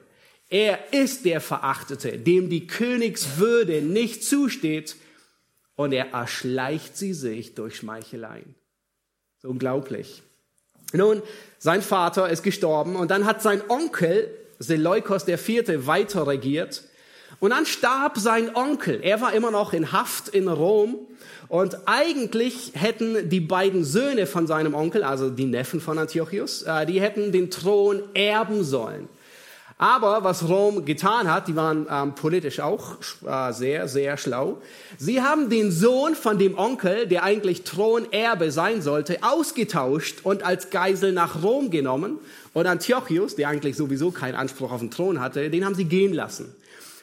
Er 0.49 0.93
ist 0.93 1.25
der 1.25 1.41
Verachtete, 1.41 2.19
dem 2.19 2.49
die 2.49 2.67
Königswürde 2.67 3.83
nicht 3.83 4.25
zusteht 4.25 4.97
und 5.75 5.93
er 5.93 6.13
erschleicht 6.13 6.97
sie 6.97 7.13
sich 7.13 7.55
durch 7.55 7.77
Schmeicheleien. 7.77 8.55
Unglaublich. 9.43 10.23
Nun, 10.93 11.23
sein 11.59 11.83
Vater 11.83 12.29
ist 12.31 12.43
gestorben 12.43 12.97
und 12.97 13.11
dann 13.11 13.27
hat 13.27 13.43
sein 13.43 13.63
Onkel 13.69 14.31
Seleukos 14.59 15.27
IV. 15.29 15.87
weiter 15.87 16.27
regiert 16.27 16.83
und 17.41 17.51
dann 17.51 17.67
starb 17.67 18.19
sein 18.19 18.55
Onkel. 18.55 19.01
Er 19.03 19.21
war 19.21 19.33
immer 19.33 19.51
noch 19.51 19.73
in 19.73 19.93
Haft 19.93 20.29
in 20.29 20.49
Rom 20.49 20.97
und 21.49 21.77
eigentlich 21.87 22.73
hätten 22.75 23.29
die 23.29 23.41
beiden 23.41 23.85
Söhne 23.85 24.27
von 24.27 24.47
seinem 24.47 24.75
Onkel, 24.75 25.03
also 25.05 25.31
die 25.31 25.47
Neffen 25.47 25.81
von 25.81 25.99
Antiochus, 25.99 26.63
äh, 26.63 26.87
die 26.87 27.01
hätten 27.01 27.33
den 27.33 27.51
Thron 27.51 28.03
erben 28.15 28.65
sollen. 28.65 29.09
Aber 29.81 30.25
was 30.25 30.49
Rom 30.49 30.85
getan 30.85 31.33
hat, 31.33 31.47
die 31.47 31.55
waren 31.55 31.87
ähm, 31.89 32.17
politisch 32.17 32.59
auch 32.59 32.97
äh, 33.25 33.53
sehr, 33.53 33.87
sehr 33.87 34.17
schlau. 34.17 34.59
Sie 34.99 35.23
haben 35.23 35.51
den 35.51 35.71
Sohn 35.71 36.17
von 36.17 36.37
dem 36.37 36.59
Onkel, 36.59 37.07
der 37.07 37.23
eigentlich 37.23 37.63
Thronerbe 37.63 38.51
sein 38.51 38.83
sollte, 38.83 39.23
ausgetauscht 39.23 40.19
und 40.25 40.43
als 40.43 40.71
Geisel 40.71 41.13
nach 41.13 41.45
Rom 41.45 41.71
genommen. 41.71 42.19
Und 42.55 42.67
Antiochus, 42.67 43.37
der 43.37 43.49
eigentlich 43.49 43.77
sowieso 43.77 44.11
keinen 44.11 44.35
Anspruch 44.35 44.73
auf 44.73 44.81
den 44.81 44.91
Thron 44.91 45.21
hatte, 45.21 45.49
den 45.49 45.65
haben 45.65 45.77
sie 45.77 45.85
gehen 45.85 46.13
lassen. 46.13 46.53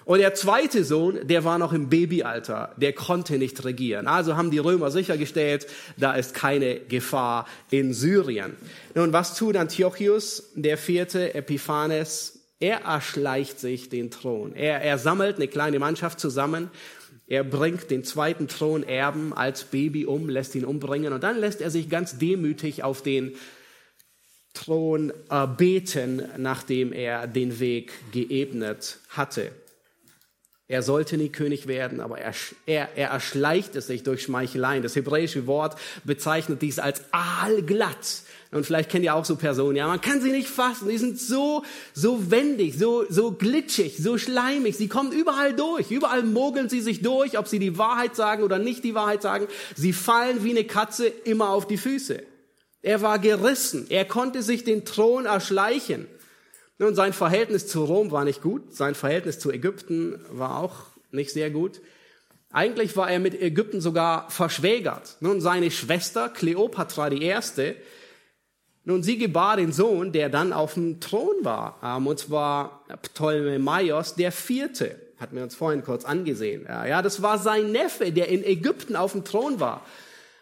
Und 0.04 0.20
der 0.20 0.36
zweite 0.36 0.84
Sohn, 0.84 1.26
der 1.26 1.46
war 1.46 1.58
noch 1.58 1.72
im 1.72 1.90
Babyalter, 1.90 2.74
der 2.78 2.94
konnte 2.94 3.38
nicht 3.38 3.64
regieren. 3.64 4.06
Also 4.06 4.36
haben 4.36 4.52
die 4.52 4.60
Römer 4.60 4.92
sichergestellt, 4.92 5.66
da 5.98 6.14
ist 6.14 6.34
keine 6.36 6.80
Gefahr 6.82 7.48
in 7.72 7.94
Syrien. 7.94 8.56
Nun, 8.94 9.14
was 9.14 9.36
tut 9.36 9.56
Antiochus, 9.56 10.52
der 10.56 10.78
vierte 10.78 11.34
Epiphanes? 11.34 12.35
Er 12.60 12.82
erschleicht 12.82 13.60
sich 13.60 13.90
den 13.90 14.12
Thron. 14.12 14.54
Er, 14.54 14.82
er 14.82 14.98
sammelt 14.98 15.36
eine 15.36 15.48
kleine 15.48 15.80
Mannschaft 15.80 16.20
zusammen. 16.20 16.70
Er 17.28 17.44
bringt 17.44 17.90
den 17.92 18.04
zweiten 18.04 18.48
Thronerben 18.48 19.34
als 19.34 19.66
Baby 19.66 20.06
um, 20.06 20.30
lässt 20.30 20.56
ihn 20.56 20.66
umbringen 20.66 21.12
und 21.12 21.24
dann 21.24 21.38
lässt 21.38 21.60
er 21.60 21.72
sich 21.72 21.90
ganz 21.90 22.18
demütig 22.18 22.84
auf 22.84 23.02
den 23.02 23.36
Thron 24.54 25.12
beten, 25.58 26.24
nachdem 26.38 26.94
er 26.94 27.28
den 27.28 27.60
Weg 27.60 27.92
geebnet 28.12 29.00
hatte. 29.10 29.52
Er 30.68 30.82
sollte 30.82 31.18
nie 31.18 31.30
König 31.30 31.68
werden, 31.68 32.00
aber 32.00 32.18
er, 32.18 32.34
er, 32.66 32.90
er 32.96 33.10
erschleicht 33.10 33.76
es 33.76 33.86
sich 33.86 34.02
durch 34.02 34.24
Schmeicheleien. 34.24 34.82
Das 34.82 34.96
hebräische 34.96 35.46
Wort 35.46 35.80
bezeichnet 36.04 36.62
dies 36.64 36.80
als 36.80 37.04
aalglatt. 37.12 38.24
Und 38.52 38.66
vielleicht 38.66 38.90
kennt 38.90 39.04
ihr 39.04 39.16
auch 39.16 39.26
so 39.26 39.36
Personen, 39.36 39.76
ja, 39.76 39.88
man 39.88 40.02
kann 40.02 40.22
sie 40.22 40.32
nicht 40.32 40.48
fassen. 40.48 40.88
Die 40.88 40.98
sind 40.98 41.20
so, 41.20 41.64
so 41.94 42.32
wendig, 42.32 42.78
so, 42.78 43.06
so 43.10 43.32
glitschig, 43.32 43.98
so 43.98 44.18
schleimig. 44.18 44.78
Sie 44.78 44.88
kommen 44.88 45.12
überall 45.12 45.54
durch. 45.54 45.92
Überall 45.92 46.24
mogeln 46.24 46.70
sie 46.70 46.82
sich 46.82 47.02
durch, 47.02 47.38
ob 47.38 47.48
sie 47.48 47.60
die 47.60 47.78
Wahrheit 47.78 48.16
sagen 48.16 48.44
oder 48.44 48.60
nicht 48.60 48.84
die 48.84 48.96
Wahrheit 48.96 49.22
sagen. 49.22 49.48
Sie 49.76 49.94
fallen 49.94 50.44
wie 50.44 50.52
eine 50.52 50.64
Katze 50.64 51.08
immer 51.08 51.50
auf 51.50 51.68
die 51.68 51.78
Füße. 51.78 52.22
Er 52.82 53.02
war 53.02 53.20
gerissen. 53.20 53.88
Er 53.90 54.06
konnte 54.06 54.44
sich 54.44 54.64
den 54.64 54.86
Thron 54.86 55.26
erschleichen. 55.26 56.08
Nun, 56.78 56.94
sein 56.94 57.14
Verhältnis 57.14 57.68
zu 57.68 57.84
Rom 57.86 58.12
war 58.12 58.26
nicht 58.26 58.42
gut, 58.42 58.76
sein 58.76 58.96
Verhältnis 58.96 59.40
zu 59.40 59.50
Ägypten 59.52 60.20
war 60.30 60.60
auch 60.60 60.88
nicht 61.12 61.32
sehr 61.32 61.50
gut. 61.50 61.82
Eigentlich 62.52 62.96
war 62.96 63.10
er 63.10 63.20
mit 63.20 63.42
Ägypten 63.42 63.82
sogar 63.82 64.30
verschwägert. 64.30 65.18
Nun, 65.20 65.42
seine 65.42 65.72
Schwester 65.72 66.30
Kleopatra 66.30 67.10
die 67.10 67.24
Erste, 67.24 67.76
nun, 68.88 69.02
sie 69.02 69.18
gebar 69.18 69.58
den 69.58 69.72
Sohn, 69.72 70.12
der 70.12 70.30
dann 70.30 70.54
auf 70.54 70.76
dem 70.76 71.00
Thron 71.00 71.36
war, 71.42 71.80
ähm, 71.84 72.06
und 72.06 72.20
zwar 72.20 72.86
Ptolemaios 73.02 74.14
der 74.14 74.32
Vierte, 74.32 74.96
hatten 75.18 75.36
wir 75.36 75.44
uns 75.44 75.56
vorhin 75.56 75.84
kurz 75.84 76.06
angesehen. 76.06 76.66
Ja, 76.68 77.02
das 77.02 77.22
war 77.24 77.40
sein 77.40 77.72
Neffe, 77.72 78.12
der 78.12 78.28
in 78.28 78.44
Ägypten 78.44 78.96
auf 78.96 79.14
dem 79.14 79.24
Thron 79.24 79.60
war. 79.60 79.84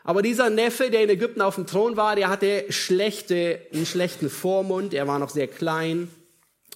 Aber 0.04 0.22
dieser 0.22 0.50
Neffe, 0.50 0.90
der 0.90 1.04
in 1.04 1.10
Ägypten 1.10 1.42
auf 1.42 1.56
dem 1.56 1.68
Thron 1.68 1.96
war, 1.96 2.18
der 2.18 2.28
hatte 2.28 2.66
schlechte, 2.70 3.62
einen 3.74 3.86
schlechten 3.86 4.30
Vormund, 4.30 4.94
er 4.94 5.08
war 5.08 5.20
noch 5.20 5.30
sehr 5.30 5.48
klein, 5.48 6.10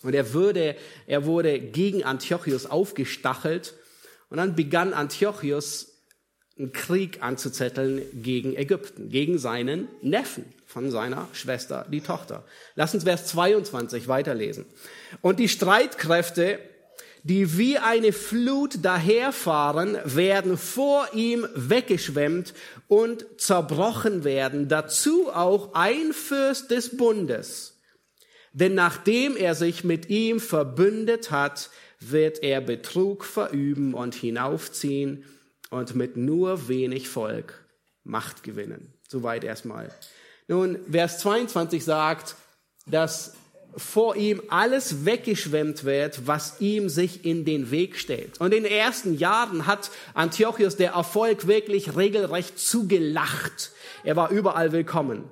und 0.04 0.14
er, 0.14 0.32
würde, 0.34 0.76
er 1.08 1.26
wurde 1.26 1.60
gegen 1.60 2.04
Antiochus 2.04 2.68
aufgestachelt. 2.68 3.74
Und 4.30 4.38
dann 4.38 4.56
begann 4.56 4.94
Antiochus 4.94 6.04
einen 6.58 6.72
Krieg 6.72 7.24
anzuzetteln 7.24 8.04
gegen 8.14 8.56
Ägypten, 8.56 9.10
gegen 9.10 9.40
seinen 9.40 9.88
Neffen 10.02 10.46
von 10.68 10.92
seiner 10.92 11.28
Schwester, 11.34 11.86
die 11.92 12.02
Tochter. 12.02 12.44
Lass 12.76 12.94
uns 12.94 13.06
Vers 13.06 13.26
22 13.28 14.08
weiterlesen. 14.08 14.66
Und 15.22 15.40
die 15.40 15.50
Streitkräfte, 15.50 16.60
die 17.24 17.58
wie 17.58 17.80
eine 17.80 18.14
Flut 18.14 18.86
daherfahren, 18.86 19.98
werden 20.04 20.58
vor 20.58 21.08
ihm 21.14 21.48
weggeschwemmt 21.56 22.54
und 22.88 23.26
zerbrochen 23.38 24.24
werden. 24.24 24.68
Dazu 24.68 25.32
auch 25.34 25.74
ein 25.74 26.14
Fürst 26.14 26.70
des 26.70 26.96
Bundes 26.96 27.78
denn 28.58 28.74
nachdem 28.74 29.38
er 29.38 29.54
sich 29.54 29.84
mit 29.84 30.10
ihm 30.10 30.40
verbündet 30.40 31.30
hat, 31.30 31.70
wird 32.00 32.42
er 32.42 32.60
Betrug 32.60 33.24
verüben 33.24 33.94
und 33.94 34.16
hinaufziehen 34.16 35.26
und 35.70 35.94
mit 35.94 36.18
nur 36.18 36.68
wenig 36.68 37.08
Volk 37.08 37.64
Macht 38.04 38.42
gewinnen. 38.42 38.94
Soweit 39.08 39.44
erstmal. 39.44 39.92
Nun, 40.48 40.80
Vers 40.90 41.20
22 41.20 41.84
sagt, 41.84 42.36
dass 42.86 43.34
vor 43.78 44.16
ihm 44.16 44.42
alles 44.50 45.06
weggeschwemmt 45.06 45.84
wird, 45.84 46.26
was 46.26 46.60
ihm 46.60 46.90
sich 46.90 47.26
in 47.26 47.46
den 47.46 47.70
Weg 47.70 47.98
stellt. 47.98 48.42
Und 48.42 48.54
in 48.54 48.64
den 48.64 48.72
ersten 48.72 49.16
Jahren 49.16 49.68
hat 49.68 49.92
Antiochus 50.16 50.78
der 50.78 50.94
Erfolg 50.94 51.46
wirklich 51.46 51.96
regelrecht 51.96 52.58
zugelacht. 52.58 53.72
Er 54.04 54.16
war 54.16 54.32
überall 54.32 54.72
willkommen. 54.72 55.26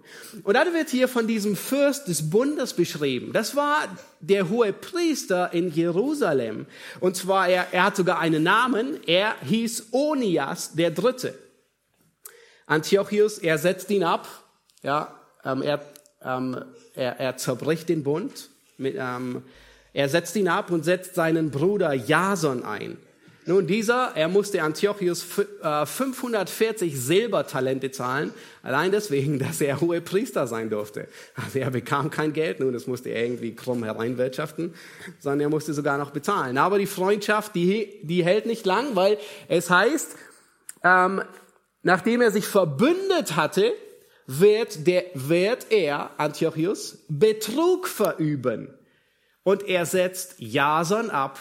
Und 0.43 0.53
dann 0.53 0.74
wird 0.74 0.89
hier 0.89 1.07
von 1.07 1.27
diesem 1.27 1.55
Fürst 1.55 2.07
des 2.07 2.29
Bundes 2.29 2.74
beschrieben. 2.74 3.34
Das 3.34 3.55
war 3.55 3.88
der 4.19 4.50
hohe 4.50 4.74
Priester 4.74 5.51
in 5.53 5.72
Jerusalem. 5.72 6.67
Und 7.00 7.15
zwar, 7.15 7.50
er, 7.50 7.67
er 7.72 7.86
hat 7.86 7.95
sogar 7.95 8.19
einen 8.19 8.43
Namen. 8.43 9.00
Er 9.07 9.36
hieß 9.43 9.88
Onias 9.91 10.74
der 10.74 10.91
Dritte. 10.91 11.34
Antiochus, 12.67 13.39
er 13.39 13.57
setzt 13.57 13.89
ihn 13.89 14.03
ab. 14.03 14.27
Ja, 14.86 15.15
ähm, 15.44 15.63
er, 15.63 15.82
ähm, 16.24 16.63
er, 16.94 17.20
er 17.20 17.38
zerbricht 17.38 17.89
den 17.89 18.04
Bund. 18.04 18.51
Mit, 18.77 18.96
ähm, 19.00 19.42
er 19.94 20.10
setzt 20.10 20.36
ihn 20.36 20.48
ab 20.48 20.70
und 20.70 20.86
setzt 20.86 21.15
seinen 21.15 21.50
Bruder 21.50 21.94
Jason 21.94 22.63
ein. 22.63 22.98
Nun, 23.48 23.65
dieser, 23.65 24.12
er 24.15 24.27
musste 24.27 24.62
Antiochus 24.62 25.24
540 25.24 26.94
äh, 26.94 26.96
Silbertalente 26.96 27.89
zahlen, 27.89 28.32
allein 28.62 28.92
deswegen, 28.92 29.39
dass 29.39 29.60
er 29.60 29.82
hohe 29.82 30.01
Priester 30.01 30.46
sein 30.46 30.70
durfte. 30.70 31.08
Also 31.36 31.58
er 31.58 31.72
bekam 31.72 32.12
kein 32.12 32.34
Geld, 32.34 32.60
nun, 32.60 32.72
das 32.72 32.86
musste 32.86 33.10
er 33.10 33.24
irgendwie 33.24 33.56
krumm 33.56 33.84
hereinwirtschaften, 33.84 34.75
sondern 35.20 35.39
er 35.42 35.50
musste 35.50 35.74
sogar 35.74 35.98
noch 35.98 36.12
bezahlen. 36.12 36.60
Aber 36.60 36.77
die 36.77 36.86
Freundschaft, 36.86 37.56
die, 37.56 38.00
die 38.04 38.24
hält 38.24 38.46
nicht 38.46 38.68
lang, 38.68 38.96
weil 38.96 39.18
es 39.48 39.72
heißt, 39.72 40.15
ähm, 40.84 41.24
nachdem 41.82 42.22
er 42.22 42.30
sich 42.30 42.46
verbündet 42.46 43.36
hatte, 43.36 43.74
wird, 44.27 44.88
der, 44.88 45.05
wird 45.13 45.72
er, 45.72 46.12
Antiochus, 46.20 47.00
Betrug 47.08 47.88
verüben. 47.88 48.74
Und 49.44 49.67
er 49.67 49.86
setzt 49.86 50.36
Jason 50.39 51.10
ab 51.10 51.39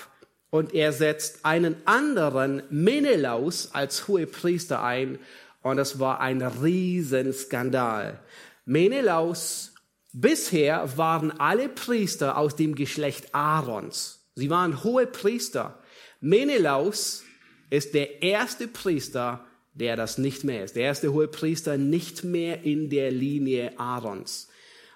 und 0.50 0.75
er 0.75 0.93
setzt 0.93 1.45
einen 1.45 1.76
anderen 1.87 2.62
Menelaus 2.71 3.71
als 3.73 4.07
Hohepriester 4.07 4.83
ein. 4.83 5.19
Und 5.62 5.79
das 5.79 5.99
war 5.99 6.21
ein 6.21 6.43
Riesenskandal. 6.43 8.21
Menelaus, 8.67 9.73
bisher 10.12 10.97
waren 10.97 11.33
alle 11.41 11.69
Priester 11.69 12.37
aus 12.37 12.57
dem 12.57 12.75
Geschlecht 12.75 13.35
Aarons. 13.35 14.29
Sie 14.35 14.50
waren 14.50 14.85
hohe 14.85 15.07
Priester. 15.07 15.79
Menelaus 16.21 17.25
ist 17.71 17.95
der 17.95 18.23
erste 18.23 18.69
Priester, 18.69 19.45
der 19.75 19.97
das 19.97 20.19
nicht 20.19 20.45
mehr 20.45 20.64
ist. 20.64 20.76
Der 20.76 20.85
erste 20.85 21.12
hohe 21.12 21.28
Priester 21.28 21.76
nicht 21.76 22.25
mehr 22.25 22.62
in 22.62 22.88
der 22.90 23.11
Linie 23.11 23.78
Aarons. 23.78 24.49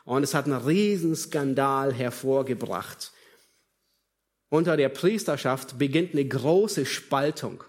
Und 0.05 0.23
es 0.23 0.35
hat 0.35 0.47
einen 0.47 0.61
Riesenskandal 0.61 1.93
hervorgebracht. 1.93 3.13
Unter 4.49 4.77
der 4.77 4.89
Priesterschaft 4.89 5.79
beginnt 5.79 6.15
eine 6.15 6.25
große 6.25 6.87
Spaltung. 6.87 7.63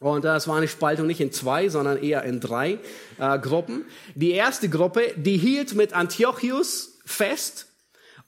Und 0.00 0.24
das 0.24 0.48
war 0.48 0.56
eine 0.56 0.66
Spaltung 0.66 1.06
nicht 1.06 1.20
in 1.20 1.30
zwei, 1.30 1.68
sondern 1.68 2.02
eher 2.02 2.24
in 2.24 2.40
drei 2.40 2.80
äh, 3.18 3.38
Gruppen. 3.38 3.84
Die 4.16 4.32
erste 4.32 4.68
Gruppe, 4.68 5.14
die 5.16 5.36
hielt 5.36 5.74
mit 5.74 5.92
Antiochus 5.92 6.98
fest. 7.04 7.68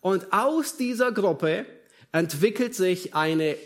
Und 0.00 0.32
aus 0.32 0.76
dieser 0.76 1.11
Gruppe 1.11 1.66
entwickelt 2.12 2.76
sich 2.76 3.14
eine 3.14 3.56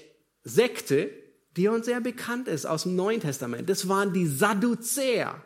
Sekte, 0.43 1.11
die 1.59 1.69
uns 1.69 1.87
sehr 1.87 2.01
bekannt 2.01 2.47
ist 2.49 2.67
aus 2.67 2.85
dem 2.85 2.95
Neuen 2.95 3.21
Testament. 3.21 3.69
Das 3.69 3.89
waren 3.89 4.13
die 4.13 4.27
Sadduzäer. 4.27 5.43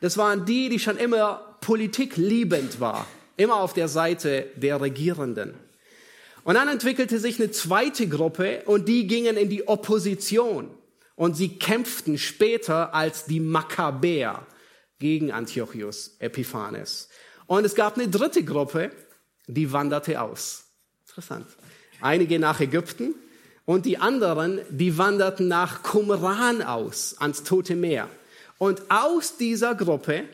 Das 0.00 0.16
waren 0.16 0.44
die, 0.44 0.68
die 0.68 0.78
schon 0.78 0.98
immer 0.98 1.56
politikliebend 1.60 2.78
war, 2.78 3.06
immer 3.36 3.56
auf 3.56 3.72
der 3.72 3.88
Seite 3.88 4.46
der 4.56 4.80
Regierenden. 4.80 5.54
Und 6.44 6.54
dann 6.54 6.68
entwickelte 6.68 7.18
sich 7.18 7.40
eine 7.40 7.50
zweite 7.50 8.06
Gruppe 8.08 8.62
und 8.66 8.86
die 8.86 9.06
gingen 9.06 9.36
in 9.36 9.48
die 9.48 9.66
Opposition 9.66 10.70
und 11.16 11.36
sie 11.36 11.58
kämpften 11.58 12.18
später 12.18 12.94
als 12.94 13.24
die 13.24 13.40
Makkabäer 13.40 14.46
gegen 14.98 15.32
Antiochus 15.32 16.16
Epiphanes. 16.18 17.08
Und 17.46 17.64
es 17.64 17.74
gab 17.74 17.96
eine 17.96 18.08
dritte 18.08 18.44
Gruppe, 18.44 18.90
die 19.46 19.72
wanderte 19.72 20.20
aus. 20.20 20.64
Interessant. 21.06 21.46
Einige 22.00 22.38
nach 22.38 22.60
Ägypten, 22.60 23.14
und 23.70 23.86
die 23.86 23.98
anderen, 23.98 24.58
die 24.68 24.98
wanderten 24.98 25.46
nach 25.46 25.84
Qumran 25.84 26.60
aus, 26.60 27.14
ans 27.20 27.44
Tote 27.44 27.76
Meer. 27.76 28.08
Und 28.58 28.82
aus 28.90 29.36
dieser 29.36 29.76
Gruppe 29.76 30.24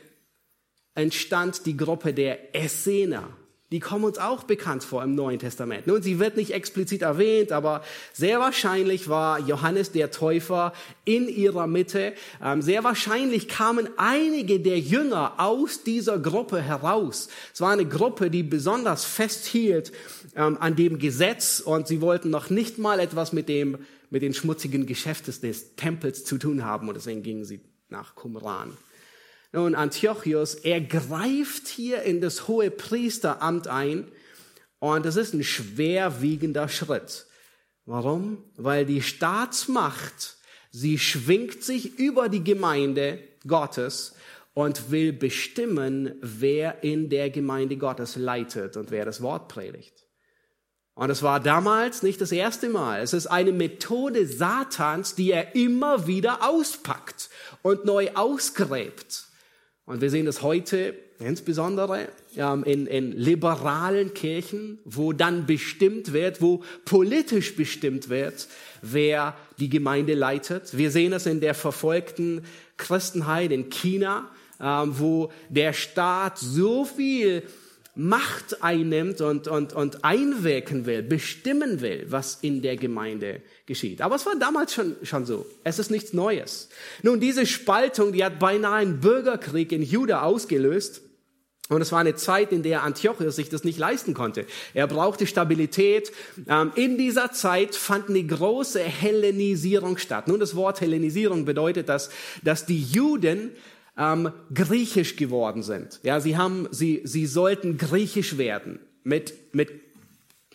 entstand 0.95 1.67
die 1.67 1.77
Gruppe 1.77 2.15
der 2.15 2.55
Essener. 2.55 3.29
Die 3.73 3.81
kommen 3.81 4.05
uns 4.05 4.19
auch 4.19 4.45
bekannt 4.45 4.85
vor 4.85 5.03
im 5.03 5.17
Neuen 5.17 5.41
Testament. 5.41 5.89
Nun, 5.89 6.01
sie 6.01 6.21
wird 6.21 6.37
nicht 6.37 6.53
explizit 6.53 7.03
erwähnt, 7.03 7.51
aber 7.51 7.83
sehr 8.13 8.39
wahrscheinlich 8.39 9.09
war 9.09 9.41
Johannes 9.41 9.91
der 9.91 10.13
Täufer 10.13 10.73
in 11.05 11.29
ihrer 11.29 11.67
Mitte. 11.67 12.13
Ähm, 12.41 12.63
sehr 12.63 12.85
wahrscheinlich 12.85 13.49
kamen 13.49 13.89
einige 13.97 14.61
der 14.61 14.79
Jünger 14.79 15.35
aus 15.39 15.83
dieser 15.83 16.21
Gruppe 16.21 16.63
heraus. 16.63 17.29
Es 17.53 17.61
war 17.61 17.73
eine 17.73 17.87
Gruppe, 17.87 18.31
die 18.31 18.45
besonders 18.45 19.05
festhielt 19.05 19.91
ähm, 20.37 20.59
an 20.61 20.77
dem 20.77 21.01
Gesetz 21.01 21.59
und 21.59 21.89
sie 21.89 22.01
wollten 22.01 22.31
noch 22.31 22.51
nicht 22.51 22.79
mal 22.79 23.01
etwas 23.01 23.33
mit 23.33 23.49
dem, 23.49 23.79
mit 24.11 24.23
den 24.23 24.33
schmutzigen 24.33 24.87
Geschäften 24.87 25.35
des 25.43 25.75
Tempels 25.75 26.25
zu 26.25 26.39
tun 26.39 26.65
haben 26.65 26.87
und 26.87 26.95
deswegen 26.95 27.25
gingen 27.25 27.45
sie 27.45 27.59
nach 27.89 28.15
Qumran. 28.15 28.77
Nun, 29.57 29.75
Antiochus, 29.75 30.55
er 30.55 30.83
greift 30.83 31.67
hier 31.67 32.03
in 32.03 32.21
das 32.21 32.47
hohe 32.47 32.71
Priesteramt 32.71 33.69
ein 33.69 34.07
und 34.81 35.07
das 35.07 35.17
ist 35.17 35.33
ein 35.33 35.43
schwerwiegender 35.43 36.69
Schritt. 36.69 37.25
Warum? 37.87 38.45
Weil 38.57 38.85
die 38.85 39.01
Staatsmacht, 39.01 40.37
sie 40.73 40.99
schwingt 40.99 41.65
sich 41.65 41.99
über 41.99 42.29
die 42.29 42.45
Gemeinde 42.45 43.19
Gottes 43.47 44.15
und 44.53 44.91
will 44.91 45.15
bestimmen, 45.15 46.17
wer 46.21 46.85
in 46.85 47.09
der 47.09 47.31
Gemeinde 47.31 47.79
Gottes 47.79 48.17
leitet 48.17 48.77
und 48.77 48.91
wer 48.91 49.07
das 49.07 49.23
Wort 49.23 49.49
predigt. 49.49 50.05
Und 50.97 51.09
es 51.09 51.23
war 51.23 51.41
damals 51.41 52.03
nicht 52.03 52.21
das 52.21 52.31
erste 52.31 52.69
Mal. 52.69 53.01
Es 53.01 53.15
ist 53.15 53.29
eine 53.29 53.53
Methode 53.53 54.27
Satans, 54.27 55.15
die 55.15 55.31
er 55.31 55.55
immer 55.55 56.07
wieder 56.07 56.47
auspackt 56.47 57.31
und 57.63 57.87
neu 57.87 58.11
ausgräbt. 58.13 59.26
Und 59.87 60.01
wir 60.01 60.11
sehen 60.11 60.27
das 60.27 60.43
heute 60.43 60.95
insbesondere 61.19 62.09
in, 62.35 62.87
in 62.87 63.13
liberalen 63.13 64.13
Kirchen, 64.13 64.79
wo 64.85 65.13
dann 65.13 65.47
bestimmt 65.47 66.13
wird, 66.13 66.43
wo 66.43 66.63
politisch 66.85 67.57
bestimmt 67.57 68.09
wird, 68.09 68.49
wer 68.83 69.35
die 69.59 69.71
Gemeinde 69.71 70.15
leitet. 70.15 70.77
Wir 70.77 70.91
sehen 70.91 71.13
es 71.13 71.25
in 71.25 71.41
der 71.41 71.55
verfolgten 71.55 72.45
Christenheit 72.77 73.53
in 73.53 73.71
China, 73.71 74.29
ähm, 74.61 74.99
wo 74.99 75.33
der 75.49 75.73
Staat 75.73 76.39
so 76.39 76.85
viel 76.85 77.43
Macht 77.99 78.63
einnimmt 78.63 79.23
und, 79.23 79.49
und, 79.49 79.73
und 79.73 80.05
einwirken 80.05 80.85
will, 80.85 81.03
bestimmen 81.03 81.81
will, 81.81 82.05
was 82.09 82.39
in 82.43 82.61
der 82.61 82.77
Gemeinde 82.77 83.41
geschieht. 83.65 84.03
Aber 84.03 84.17
es 84.17 84.27
war 84.27 84.37
damals 84.39 84.75
schon, 84.75 84.97
schon 85.03 85.25
so. 85.25 85.47
Es 85.65 85.79
ist 85.79 85.91
nichts 85.91 86.13
Neues. 86.13 86.69
Nun, 87.03 87.21
diese 87.21 87.47
Spaltung, 87.47 88.13
die 88.13 88.23
hat 88.23 88.39
beinahe 88.39 88.75
einen 88.75 89.01
Bürgerkrieg 89.01 89.73
in 89.73 89.83
Juda 89.83 90.23
ausgelöst. 90.23 91.01
Und 91.69 91.83
es 91.83 91.91
war 91.91 91.99
eine 91.99 92.15
Zeit, 92.15 92.53
in 92.53 92.63
der 92.63 92.85
Antiochus 92.85 93.35
sich 93.35 93.49
das 93.49 93.65
nicht 93.65 93.79
leisten 93.79 94.15
konnte. 94.15 94.47
Er 94.73 94.87
brauchte 94.87 95.27
Stabilität. 95.27 96.13
Ähm, 96.49 96.71
in 96.77 96.97
dieser 96.97 97.33
Zeit 97.33 97.75
fand 97.75 98.09
eine 98.09 98.23
große 98.23 98.81
Hellenisierung 98.81 99.99
statt. 99.99 100.29
Nun, 100.29 100.39
das 100.39 100.55
Wort 100.55 100.81
Hellenisierung 100.81 101.45
bedeutet, 101.45 101.89
dass, 101.89 102.11
dass 102.45 102.67
die 102.67 102.83
Juden 102.83 103.51
ähm, 103.99 104.31
griechisch 104.53 105.17
geworden 105.17 105.63
sind. 105.63 106.01
Ja, 106.03 106.21
sie 106.21 106.37
haben, 106.37 106.69
sie, 106.71 107.03
sie 107.05 107.27
sollten 107.27 107.79
griechisch 107.79 108.39
werden 108.39 108.81
mit 109.05 109.55
mit 109.55 109.71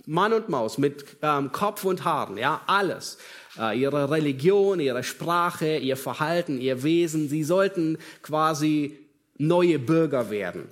Mann 0.05 0.33
und 0.33 0.49
Maus, 0.49 0.77
mit 0.77 1.05
ähm, 1.21 1.51
Kopf 1.51 1.85
und 1.85 2.03
Haaren, 2.05 2.37
ja, 2.37 2.61
alles. 2.67 3.17
Äh, 3.57 3.79
ihre 3.79 4.09
Religion, 4.09 4.79
ihre 4.79 5.03
Sprache, 5.03 5.77
ihr 5.77 5.97
Verhalten, 5.97 6.59
ihr 6.59 6.83
Wesen, 6.83 7.29
sie 7.29 7.43
sollten 7.43 7.97
quasi 8.21 8.99
neue 9.37 9.79
Bürger 9.79 10.29
werden. 10.29 10.69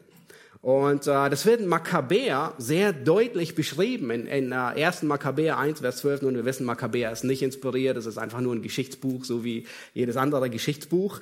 Und 0.61 1.07
äh, 1.07 1.29
das 1.29 1.45
wird 1.45 1.61
in 1.61 1.67
Makkabäer 1.67 2.53
sehr 2.57 2.91
deutlich 2.91 3.55
beschrieben. 3.55 4.11
In, 4.11 4.27
in 4.27 4.51
äh, 4.51 4.55
1. 4.55 5.03
Makkabäer 5.03 5.57
1, 5.57 5.79
Vers 5.79 5.97
12, 5.97 6.23
und 6.23 6.35
wir 6.35 6.43
wissen, 6.43 6.65
Makkabäer 6.65 7.11
ist 7.13 7.23
nicht 7.23 7.41
inspiriert, 7.41 7.95
es 7.95 8.05
ist 8.05 8.17
einfach 8.17 8.41
nur 8.41 8.53
ein 8.53 8.61
Geschichtsbuch, 8.61 9.23
so 9.23 9.45
wie 9.45 9.65
jedes 9.93 10.17
andere 10.17 10.49
Geschichtsbuch. 10.49 11.21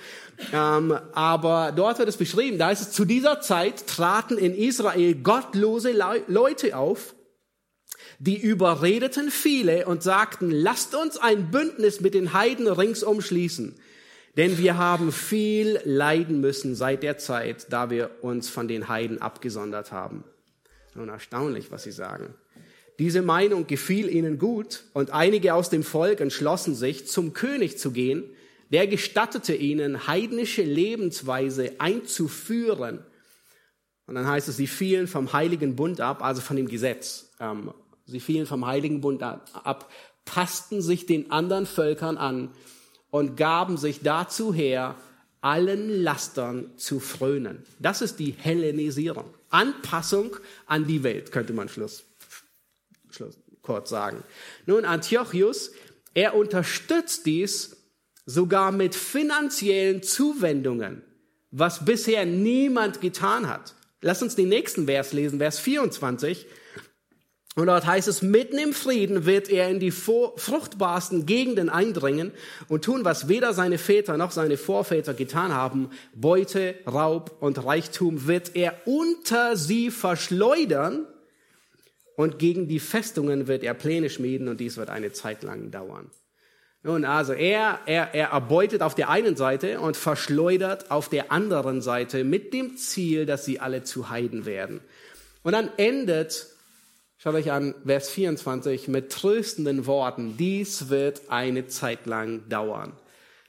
Ähm, 0.52 0.97
aber 1.13 1.71
dort 1.76 2.00
wird 2.00 2.10
es 2.10 2.17
beschrieben, 2.17 2.58
da 2.58 2.71
ist 2.71 2.82
es, 2.82 2.91
zu 2.91 3.06
dieser 3.06 3.39
Zeit 3.39 3.86
traten 3.86 4.39
in 4.39 4.56
Israel 4.56 5.13
gottlose 5.13 5.91
Le 5.91 6.23
Leute 6.28 6.76
auf, 6.76 7.13
die 8.17 8.41
überredeten 8.41 9.30
viele 9.30 9.86
und 9.86 10.02
sagten, 10.02 10.50
lasst 10.50 10.95
uns 10.95 11.17
ein 11.17 11.52
Bündnis 11.52 12.02
mit 12.02 12.15
den 12.15 12.34
Heiden 12.34 12.67
ringsum 12.67 13.21
schließen. 13.21 13.76
Denn 14.38 14.60
wir 14.60 14.78
haben 14.78 15.12
viel 15.12 15.80
leiden 15.84 16.39
müssen 16.39 16.76
seit 16.76 17.02
der 17.02 17.17
Zeit, 17.17 17.67
da 17.71 17.89
wir 17.89 18.12
uns 18.21 18.50
von 18.50 18.67
den 18.67 18.88
Heiden 18.88 19.19
abgesondert 19.19 19.91
haben. 19.91 20.23
Nun 20.93 21.10
erstaunlich, 21.10 21.71
was 21.71 21.84
sie 21.84 21.91
sagen. 21.91 22.36
Diese 23.00 23.23
Meinung 23.23 23.65
gefiel 23.65 24.10
ihnen 24.10 24.38
gut 24.38 24.84
und 24.93 25.10
einige 25.12 25.56
aus 25.56 25.71
dem 25.71 25.84
Volk 25.84 26.21
entschlossen 26.21 26.76
sich, 26.76 27.08
zum 27.08 27.34
König 27.34 27.80
zu 27.80 27.91
gehen. 27.91 28.23
Der 28.71 28.86
gestattete 28.86 29.56
ihnen, 29.56 30.08
heidnische 30.08 30.63
Lebensweise 30.63 31.71
einzuführen. 31.80 33.00
Und 34.06 34.15
dann 34.15 34.28
heißt 34.28 34.50
es, 34.50 34.58
sie 34.58 34.67
fielen 34.67 35.08
vom 35.08 35.34
Heiligen 35.34 35.76
Bund 35.76 36.00
ab, 36.00 36.23
also 36.23 36.41
von 36.41 36.58
dem 36.58 36.67
Gesetz. 36.67 37.32
Ähm, 37.39 37.71
sie 38.06 38.19
fielen 38.19 38.45
vom 38.45 38.67
Heiligen 38.67 39.02
Bund 39.02 39.23
ab, 39.23 39.91
passten 40.26 40.82
sich 40.82 41.08
den 41.08 41.32
anderen 41.32 41.65
Völkern 41.65 42.17
an 42.17 42.50
und 43.09 43.37
gaben 43.37 43.77
sich 43.77 44.01
dazu 44.01 44.53
her, 44.53 44.95
allen 45.41 46.03
Lastern 46.03 46.71
zu 46.77 46.99
frönen. 46.99 47.63
Das 47.79 48.01
ist 48.01 48.19
die 48.19 48.31
Hellenisierung. 48.31 49.33
Anpassung 49.49 50.35
an 50.65 50.87
die 50.87 51.03
Welt, 51.03 51.31
könnte 51.31 51.53
man 51.53 51.69
Schluss, 51.69 52.03
Schluss 53.11 53.37
kurz 53.61 53.89
sagen. 53.89 54.23
Nun, 54.65 54.85
Antiochus, 54.85 55.71
er 56.13 56.35
unterstützt 56.35 57.25
dies 57.25 57.77
sogar 58.25 58.71
mit 58.71 58.95
finanziellen 58.95 60.03
Zuwendungen, 60.03 61.01
was 61.51 61.85
bisher 61.85 62.25
niemand 62.25 63.01
getan 63.01 63.47
hat. 63.47 63.75
Lass 64.01 64.21
uns 64.21 64.35
den 64.35 64.49
nächsten 64.49 64.85
Vers 64.85 65.13
lesen, 65.13 65.39
Vers 65.39 65.59
24. 65.59 66.45
Und 67.57 67.65
dort 67.65 67.87
heißt 67.87 68.07
es, 68.07 68.21
mitten 68.21 68.59
im 68.59 68.71
Frieden 68.71 69.25
wird 69.25 69.49
er 69.49 69.67
in 69.67 69.79
die 69.79 69.89
fruchtbarsten 69.89 71.25
Gegenden 71.25 71.69
eindringen 71.69 72.31
und 72.67 72.85
tun, 72.85 73.03
was 73.03 73.29
weder 73.29 73.51
seine 73.55 73.79
Väter 73.79 74.15
noch 74.15 74.29
seine 74.29 74.57
Vorväter 74.57 75.15
getan 75.15 75.51
haben. 75.51 75.89
Beute, 76.13 76.75
Raub 76.85 77.35
und 77.39 77.65
Reichtum 77.65 78.27
wird 78.27 78.55
er 78.55 78.75
unter 78.85 79.57
sie 79.57 79.89
verschleudern 79.89 81.07
und 82.15 82.37
gegen 82.37 82.67
die 82.67 82.79
Festungen 82.79 83.47
wird 83.47 83.63
er 83.63 83.73
Pläne 83.73 84.11
schmieden 84.11 84.49
und 84.49 84.59
dies 84.59 84.77
wird 84.77 84.91
eine 84.91 85.11
Zeit 85.11 85.41
lang 85.41 85.71
dauern. 85.71 86.11
Nun, 86.83 87.05
also 87.05 87.33
er, 87.33 87.79
er, 87.87 88.13
er 88.13 88.27
erbeutet 88.27 88.83
auf 88.83 88.93
der 88.93 89.09
einen 89.09 89.35
Seite 89.35 89.79
und 89.79 89.97
verschleudert 89.97 90.91
auf 90.91 91.09
der 91.09 91.31
anderen 91.31 91.81
Seite 91.81 92.23
mit 92.23 92.53
dem 92.53 92.77
Ziel, 92.77 93.25
dass 93.25 93.45
sie 93.45 93.59
alle 93.59 93.81
zu 93.81 94.11
Heiden 94.11 94.45
werden. 94.45 94.79
Und 95.41 95.53
dann 95.53 95.71
endet 95.77 96.55
Schaut 97.19 97.34
euch 97.34 97.51
an, 97.51 97.73
Vers 97.84 98.10
24 98.12 98.89
mit 98.89 99.12
tröstenden 99.12 99.88
Worten. 99.88 100.38
Dies 100.38 100.89
wird 100.89 101.30
eine 101.30 101.65
Zeit 101.65 102.06
lang 102.06 102.47
dauern. 102.47 102.93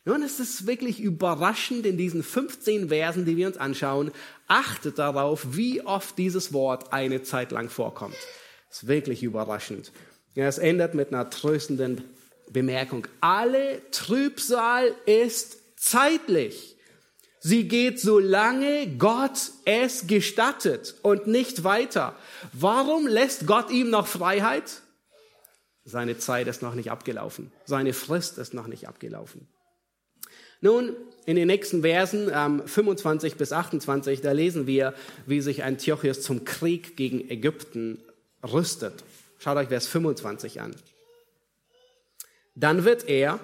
Nun, 0.06 0.22
es 0.22 0.40
ist 0.40 0.66
wirklich 0.66 1.00
überraschend 1.00 1.84
in 1.84 1.98
diesen 1.98 2.22
15 2.22 2.88
Versen, 2.88 3.26
die 3.26 3.36
wir 3.36 3.46
uns 3.46 3.58
anschauen. 3.58 4.10
Achtet 4.46 4.98
darauf, 4.98 5.48
wie 5.50 5.82
oft 5.82 6.16
dieses 6.16 6.54
Wort 6.54 6.94
eine 6.94 7.22
Zeit 7.22 7.50
lang 7.52 7.68
vorkommt. 7.68 8.16
Es 8.70 8.84
ist 8.84 8.88
wirklich 8.88 9.22
überraschend. 9.22 9.92
Ja, 10.34 10.46
es 10.46 10.56
endet 10.56 10.94
mit 10.94 11.12
einer 11.12 11.28
tröstenden 11.28 12.04
Bemerkung. 12.50 13.06
Alle 13.20 13.82
Trübsal 13.90 14.94
ist 15.04 15.58
zeitlich. 15.76 16.77
Sie 17.40 17.68
geht, 17.68 18.00
solange 18.00 18.96
Gott 18.98 19.52
es 19.64 20.06
gestattet 20.06 20.96
und 21.02 21.26
nicht 21.26 21.64
weiter. 21.64 22.16
Warum 22.52 23.06
lässt 23.06 23.46
Gott 23.46 23.70
ihm 23.70 23.90
noch 23.90 24.06
Freiheit? 24.06 24.82
Seine 25.84 26.18
Zeit 26.18 26.48
ist 26.48 26.62
noch 26.62 26.74
nicht 26.74 26.90
abgelaufen. 26.90 27.52
Seine 27.64 27.92
Frist 27.92 28.38
ist 28.38 28.54
noch 28.54 28.66
nicht 28.66 28.88
abgelaufen. 28.88 29.48
Nun, 30.60 30.96
in 31.24 31.36
den 31.36 31.46
nächsten 31.46 31.82
Versen, 31.82 32.30
ähm, 32.34 32.66
25 32.66 33.36
bis 33.36 33.52
28, 33.52 34.20
da 34.20 34.32
lesen 34.32 34.66
wir, 34.66 34.92
wie 35.26 35.40
sich 35.40 35.62
Antiochus 35.62 36.22
zum 36.22 36.44
Krieg 36.44 36.96
gegen 36.96 37.30
Ägypten 37.30 38.00
rüstet. 38.42 39.04
Schaut 39.38 39.56
euch 39.56 39.68
Vers 39.68 39.86
25 39.86 40.60
an. 40.60 40.74
Dann 42.56 42.84
wird 42.84 43.08
er, 43.08 43.38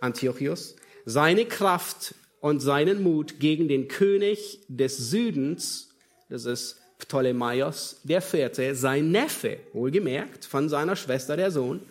Antiochus, 0.00 0.76
seine 1.06 1.46
Kraft 1.46 2.14
und 2.42 2.58
seinen 2.58 3.04
Mut 3.04 3.38
gegen 3.38 3.68
den 3.68 3.86
König 3.86 4.66
des 4.66 4.96
Südens, 4.96 5.90
das 6.28 6.44
ist 6.44 6.82
Ptolemaios 6.98 8.00
der 8.02 8.20
Vierte, 8.20 8.74
sein 8.74 9.12
Neffe, 9.12 9.58
wohlgemerkt, 9.72 10.44
von 10.44 10.68
seiner 10.68 10.96
Schwester 10.96 11.36
der 11.36 11.52
Sohn, 11.52 11.82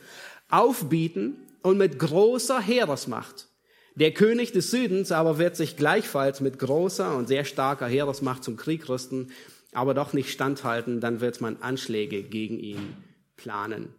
aufbieten 0.50 1.38
und 1.62 1.78
mit 1.78 1.98
großer 1.98 2.60
Heeresmacht. 2.60 3.48
Der 3.96 4.12
König 4.12 4.52
des 4.52 4.72
Südens 4.72 5.14
aber 5.14 5.38
wird 5.38 5.56
sich 5.56 5.78
gleichfalls 5.78 6.42
mit 6.42 6.60
großer 6.60 7.16
und 7.16 7.30
sehr 7.30 7.46
starker 7.46 7.88
Heeresmacht 7.88 8.44
zum 8.44 8.58
Krieg 8.58 8.90
rüsten, 8.90 9.32
aber 9.72 9.94
doch 9.94 10.12
nicht 10.12 10.32
standhalten, 10.32 11.00
dann 11.00 11.22
wird 11.22 11.40
man 11.40 11.62
Anschläge 11.62 12.24
gegen 12.24 12.60
ihn 12.60 12.98
planen. 13.38 13.94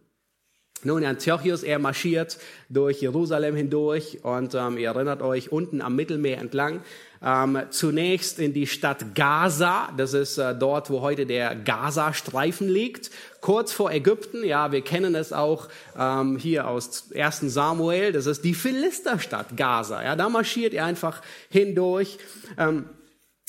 Nun, 0.85 1.05
Antiochus, 1.05 1.63
er 1.63 1.79
marschiert 1.79 2.37
durch 2.69 3.01
Jerusalem 3.01 3.55
hindurch 3.55 4.19
und 4.23 4.53
ähm, 4.53 4.77
ihr 4.77 4.89
erinnert 4.89 5.21
euch 5.21 5.51
unten 5.51 5.81
am 5.81 5.95
Mittelmeer 5.95 6.39
entlang. 6.39 6.81
Ähm, 7.25 7.57
zunächst 7.69 8.37
in 8.37 8.51
die 8.51 8.67
Stadt 8.67 9.15
Gaza, 9.15 9.89
das 9.95 10.13
ist 10.13 10.37
äh, 10.37 10.53
dort, 10.53 10.89
wo 10.89 10.99
heute 10.99 11.25
der 11.25 11.55
Gaza-Streifen 11.55 12.67
liegt, 12.67 13.11
kurz 13.39 13.71
vor 13.71 13.91
Ägypten. 13.91 14.43
Ja, 14.43 14.73
wir 14.73 14.81
kennen 14.81 15.15
es 15.15 15.31
auch 15.31 15.69
ähm, 15.97 16.37
hier 16.37 16.67
aus 16.67 17.11
1. 17.15 17.39
Samuel, 17.53 18.11
das 18.11 18.25
ist 18.25 18.43
die 18.43 18.53
Philisterstadt 18.53 19.55
Gaza. 19.55 20.03
Ja, 20.03 20.17
da 20.17 20.27
marschiert 20.27 20.73
er 20.73 20.83
einfach 20.83 21.21
hindurch. 21.49 22.17
Ähm, 22.57 22.89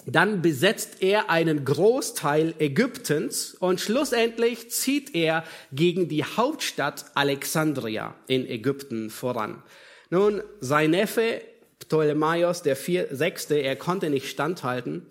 dann 0.07 0.43
besetzt 0.43 1.03
er 1.03 1.31
einen 1.31 1.64
Großteil 1.64 2.55
Ägyptens 2.59 3.55
und 3.55 3.81
schlussendlich 3.81 4.71
zieht 4.71 5.14
er 5.14 5.45
gegen 5.73 6.09
die 6.09 6.25
Hauptstadt 6.25 7.07
Alexandria 7.14 8.14
in 8.27 8.47
Ägypten 8.47 9.11
voran. 9.11 9.62
Nun, 10.11 10.43
sein 10.61 10.90
Neffe 10.90 11.40
Ptolemaios, 11.81 12.62
der 12.62 12.77
vier, 12.77 13.09
sechste, 13.11 13.57
er 13.57 13.77
konnte 13.77 14.11
nicht 14.11 14.29
standhalten. 14.29 15.07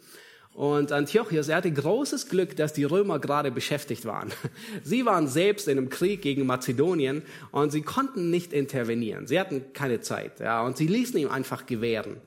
Und 0.54 0.92
Antiochus, 0.92 1.48
er 1.48 1.58
hatte 1.58 1.72
großes 1.72 2.30
Glück, 2.30 2.56
dass 2.56 2.74
die 2.74 2.84
Römer 2.84 3.20
gerade 3.20 3.50
beschäftigt 3.50 4.06
waren. 4.06 4.32
Sie 4.84 5.06
waren 5.06 5.28
selbst 5.28 5.68
in 5.68 5.78
einem 5.78 5.90
Krieg 5.90 6.22
gegen 6.22 6.46
Mazedonien 6.46 7.24
und 7.52 7.72
sie 7.72 7.82
konnten 7.82 8.30
nicht 8.30 8.54
intervenieren. 8.54 9.26
Sie 9.26 9.40
hatten 9.40 9.74
keine 9.74 10.02
Zeit, 10.02 10.40
ja, 10.40 10.62
und 10.62 10.78
sie 10.78 10.86
ließen 10.86 11.20
ihm 11.20 11.30
einfach 11.30 11.66
gewähren. 11.66 12.18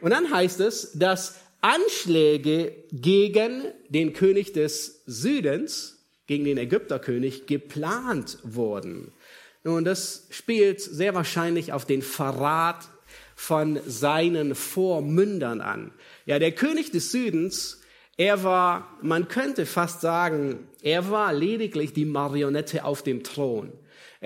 Und 0.00 0.10
dann 0.10 0.32
heißt 0.32 0.60
es, 0.60 0.92
dass 0.94 1.36
Anschläge 1.64 2.72
gegen 2.92 3.62
den 3.88 4.12
König 4.12 4.52
des 4.52 5.02
Südens, 5.06 6.04
gegen 6.26 6.44
den 6.44 6.58
Ägypterkönig, 6.58 7.46
geplant 7.46 8.36
wurden. 8.42 9.12
Nun, 9.62 9.82
das 9.82 10.26
spielt 10.28 10.82
sehr 10.82 11.14
wahrscheinlich 11.14 11.72
auf 11.72 11.86
den 11.86 12.02
Verrat 12.02 12.86
von 13.34 13.80
seinen 13.86 14.54
Vormündern 14.54 15.62
an. 15.62 15.92
Ja, 16.26 16.38
der 16.38 16.52
König 16.52 16.90
des 16.90 17.10
Südens, 17.10 17.80
er 18.18 18.44
war, 18.44 18.98
man 19.00 19.28
könnte 19.28 19.64
fast 19.64 20.02
sagen, 20.02 20.68
er 20.82 21.10
war 21.10 21.32
lediglich 21.32 21.94
die 21.94 22.04
Marionette 22.04 22.84
auf 22.84 23.02
dem 23.02 23.24
Thron. 23.24 23.72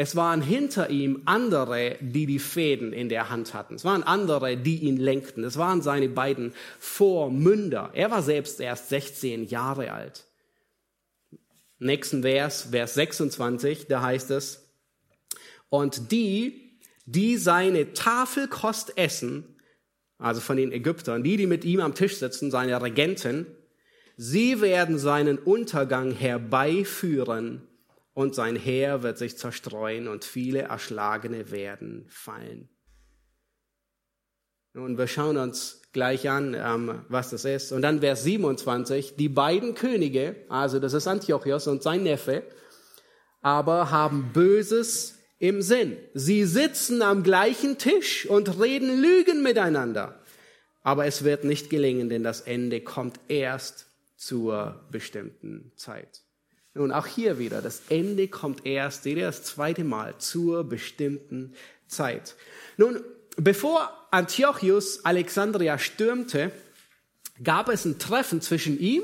Es 0.00 0.14
waren 0.14 0.42
hinter 0.42 0.90
ihm 0.90 1.22
andere, 1.24 1.96
die 2.00 2.26
die 2.26 2.38
Fäden 2.38 2.92
in 2.92 3.08
der 3.08 3.30
Hand 3.30 3.52
hatten. 3.52 3.74
Es 3.74 3.84
waren 3.84 4.04
andere, 4.04 4.56
die 4.56 4.76
ihn 4.84 4.96
lenkten. 4.96 5.42
Es 5.42 5.56
waren 5.56 5.82
seine 5.82 6.08
beiden 6.08 6.54
Vormünder. 6.78 7.90
Er 7.94 8.12
war 8.12 8.22
selbst 8.22 8.60
erst 8.60 8.90
16 8.90 9.48
Jahre 9.48 9.90
alt. 9.90 10.24
Nächsten 11.80 12.22
Vers, 12.22 12.68
Vers 12.70 12.94
26, 12.94 13.88
da 13.88 14.00
heißt 14.02 14.30
es, 14.30 14.68
und 15.68 16.12
die, 16.12 16.78
die 17.04 17.36
seine 17.36 17.92
Tafelkost 17.92 18.96
essen, 18.96 19.56
also 20.16 20.40
von 20.40 20.58
den 20.58 20.70
Ägyptern, 20.70 21.24
die, 21.24 21.36
die 21.36 21.48
mit 21.48 21.64
ihm 21.64 21.80
am 21.80 21.96
Tisch 21.96 22.18
sitzen, 22.18 22.52
seine 22.52 22.80
Regenten, 22.80 23.48
sie 24.16 24.60
werden 24.60 24.96
seinen 24.96 25.38
Untergang 25.38 26.12
herbeiführen 26.12 27.67
und 28.18 28.34
sein 28.34 28.56
Heer 28.56 29.04
wird 29.04 29.16
sich 29.16 29.38
zerstreuen 29.38 30.08
und 30.08 30.24
viele 30.24 30.62
Erschlagene 30.62 31.52
werden 31.52 32.04
fallen. 32.08 32.68
Nun, 34.74 34.98
wir 34.98 35.06
schauen 35.06 35.36
uns 35.36 35.82
gleich 35.92 36.28
an, 36.28 36.56
ähm, 36.58 37.04
was 37.08 37.30
das 37.30 37.44
ist. 37.44 37.70
Und 37.70 37.82
dann 37.82 38.00
Vers 38.00 38.24
27, 38.24 39.14
die 39.14 39.28
beiden 39.28 39.76
Könige, 39.76 40.34
also 40.48 40.80
das 40.80 40.94
ist 40.94 41.06
Antiochos 41.06 41.68
und 41.68 41.84
sein 41.84 42.02
Neffe, 42.02 42.42
aber 43.40 43.92
haben 43.92 44.32
Böses 44.32 45.20
im 45.38 45.62
Sinn. 45.62 45.96
Sie 46.12 46.42
sitzen 46.42 47.02
am 47.02 47.22
gleichen 47.22 47.78
Tisch 47.78 48.26
und 48.26 48.58
reden 48.58 49.00
Lügen 49.00 49.44
miteinander. 49.44 50.18
Aber 50.82 51.06
es 51.06 51.22
wird 51.22 51.44
nicht 51.44 51.70
gelingen, 51.70 52.08
denn 52.08 52.24
das 52.24 52.40
Ende 52.40 52.80
kommt 52.80 53.20
erst 53.28 53.86
zur 54.16 54.88
bestimmten 54.90 55.70
Zeit. 55.76 56.24
Nun, 56.74 56.92
auch 56.92 57.06
hier 57.06 57.38
wieder, 57.38 57.62
das 57.62 57.82
Ende 57.88 58.28
kommt 58.28 58.66
erst, 58.66 59.02
seht 59.02 59.16
ihr, 59.16 59.26
das 59.26 59.42
zweite 59.42 59.84
Mal 59.84 60.14
zur 60.18 60.64
bestimmten 60.64 61.54
Zeit. 61.86 62.36
Nun, 62.76 63.00
bevor 63.36 63.90
Antiochus 64.10 65.04
Alexandria 65.04 65.78
stürmte, 65.78 66.52
gab 67.42 67.68
es 67.68 67.84
ein 67.84 67.98
Treffen 67.98 68.40
zwischen 68.40 68.78
ihm, 68.78 69.02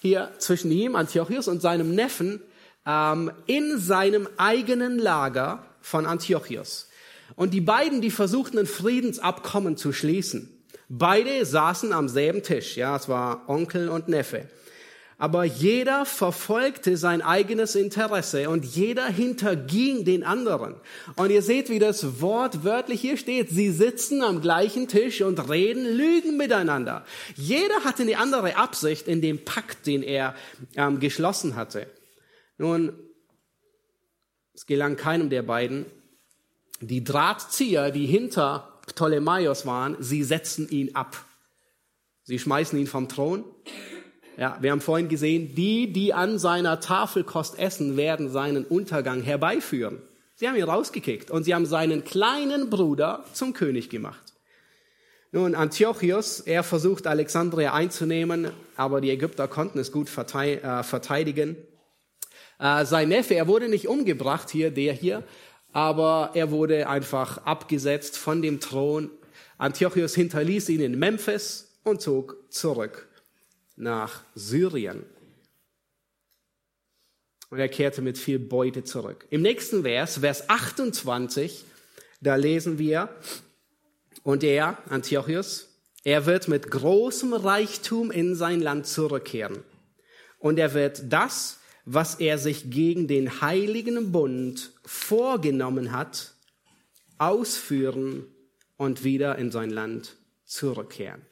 hier 0.00 0.32
zwischen 0.38 0.70
ihm, 0.70 0.96
Antiochus, 0.96 1.48
und 1.48 1.60
seinem 1.60 1.94
Neffen 1.94 2.42
ähm, 2.86 3.32
in 3.46 3.78
seinem 3.78 4.28
eigenen 4.36 4.98
Lager 4.98 5.66
von 5.80 6.06
Antiochus. 6.06 6.88
Und 7.36 7.52
die 7.52 7.60
beiden, 7.60 8.00
die 8.00 8.10
versuchten, 8.10 8.58
ein 8.58 8.66
Friedensabkommen 8.66 9.76
zu 9.76 9.92
schließen. 9.92 10.64
Beide 10.88 11.44
saßen 11.44 11.92
am 11.92 12.08
selben 12.08 12.42
Tisch, 12.42 12.76
ja, 12.76 12.96
es 12.96 13.08
war 13.08 13.48
Onkel 13.48 13.88
und 13.88 14.08
Neffe 14.08 14.48
aber 15.20 15.44
jeder 15.44 16.06
verfolgte 16.06 16.96
sein 16.96 17.20
eigenes 17.20 17.74
Interesse 17.74 18.48
und 18.48 18.64
jeder 18.64 19.06
hinterging 19.06 20.06
den 20.06 20.24
anderen. 20.24 20.76
Und 21.14 21.30
ihr 21.30 21.42
seht, 21.42 21.68
wie 21.68 21.78
das 21.78 22.22
Wort 22.22 22.64
wörtlich 22.64 23.02
hier 23.02 23.18
steht. 23.18 23.50
Sie 23.50 23.70
sitzen 23.70 24.22
am 24.22 24.40
gleichen 24.40 24.88
Tisch 24.88 25.20
und 25.20 25.50
reden 25.50 25.84
Lügen 25.84 26.38
miteinander. 26.38 27.04
Jeder 27.36 27.84
hatte 27.84 28.02
eine 28.02 28.16
andere 28.16 28.56
Absicht 28.56 29.08
in 29.08 29.20
dem 29.20 29.44
Pakt, 29.44 29.86
den 29.86 30.02
er 30.02 30.34
ähm, 30.74 31.00
geschlossen 31.00 31.54
hatte. 31.54 31.86
Nun, 32.56 32.94
es 34.54 34.64
gelang 34.64 34.96
keinem 34.96 35.28
der 35.28 35.42
beiden. 35.42 35.84
Die 36.80 37.04
Drahtzieher, 37.04 37.90
die 37.90 38.06
hinter 38.06 38.80
Ptolemaios 38.86 39.66
waren, 39.66 39.98
sie 40.00 40.24
setzen 40.24 40.66
ihn 40.70 40.94
ab. 40.94 41.22
Sie 42.22 42.38
schmeißen 42.38 42.78
ihn 42.78 42.86
vom 42.86 43.06
Thron 43.06 43.44
Ja, 44.40 44.56
wir 44.62 44.70
haben 44.70 44.80
vorhin 44.80 45.10
gesehen, 45.10 45.54
die, 45.54 45.92
die 45.92 46.14
an 46.14 46.38
seiner 46.38 46.80
Tafelkost 46.80 47.58
essen, 47.58 47.98
werden 47.98 48.30
seinen 48.30 48.64
Untergang 48.64 49.20
herbeiführen. 49.20 50.00
Sie 50.34 50.48
haben 50.48 50.56
ihn 50.56 50.64
rausgekickt 50.64 51.30
und 51.30 51.44
sie 51.44 51.54
haben 51.54 51.66
seinen 51.66 52.04
kleinen 52.04 52.70
Bruder 52.70 53.22
zum 53.34 53.52
König 53.52 53.90
gemacht. 53.90 54.32
Nun, 55.30 55.54
Antiochus, 55.54 56.40
er 56.40 56.62
versucht 56.62 57.06
Alexandria 57.06 57.74
einzunehmen, 57.74 58.50
aber 58.76 59.02
die 59.02 59.10
Ägypter 59.10 59.46
konnten 59.46 59.78
es 59.78 59.92
gut 59.92 60.08
äh, 60.08 60.82
verteidigen. 60.84 61.56
Äh, 62.58 62.86
sein 62.86 63.10
Neffe, 63.10 63.34
er 63.34 63.46
wurde 63.46 63.68
nicht 63.68 63.88
umgebracht 63.88 64.48
hier, 64.48 64.70
der 64.70 64.94
hier, 64.94 65.22
aber 65.72 66.30
er 66.32 66.50
wurde 66.50 66.88
einfach 66.88 67.44
abgesetzt 67.44 68.16
von 68.16 68.40
dem 68.40 68.58
Thron. 68.58 69.10
Antiochus 69.58 70.14
hinterließ 70.14 70.70
ihn 70.70 70.80
in 70.80 70.98
Memphis 70.98 71.78
und 71.84 72.00
zog 72.00 72.36
zurück 72.48 73.09
nach 73.80 74.22
Syrien. 74.34 75.04
Und 77.50 77.58
er 77.58 77.68
kehrte 77.68 78.02
mit 78.02 78.16
viel 78.16 78.38
Beute 78.38 78.84
zurück. 78.84 79.26
Im 79.30 79.42
nächsten 79.42 79.82
Vers, 79.82 80.18
Vers 80.18 80.48
28, 80.48 81.64
da 82.20 82.36
lesen 82.36 82.78
wir, 82.78 83.08
und 84.22 84.44
er, 84.44 84.78
Antiochus, 84.88 85.68
er 86.04 86.26
wird 86.26 86.48
mit 86.48 86.70
großem 86.70 87.32
Reichtum 87.34 88.10
in 88.10 88.34
sein 88.34 88.60
Land 88.60 88.86
zurückkehren. 88.86 89.64
Und 90.38 90.58
er 90.58 90.74
wird 90.74 91.12
das, 91.12 91.58
was 91.84 92.16
er 92.16 92.38
sich 92.38 92.70
gegen 92.70 93.08
den 93.08 93.40
heiligen 93.40 94.12
Bund 94.12 94.72
vorgenommen 94.84 95.92
hat, 95.92 96.34
ausführen 97.18 98.26
und 98.76 99.04
wieder 99.04 99.36
in 99.36 99.50
sein 99.50 99.70
Land 99.70 100.16
zurückkehren. 100.44 101.22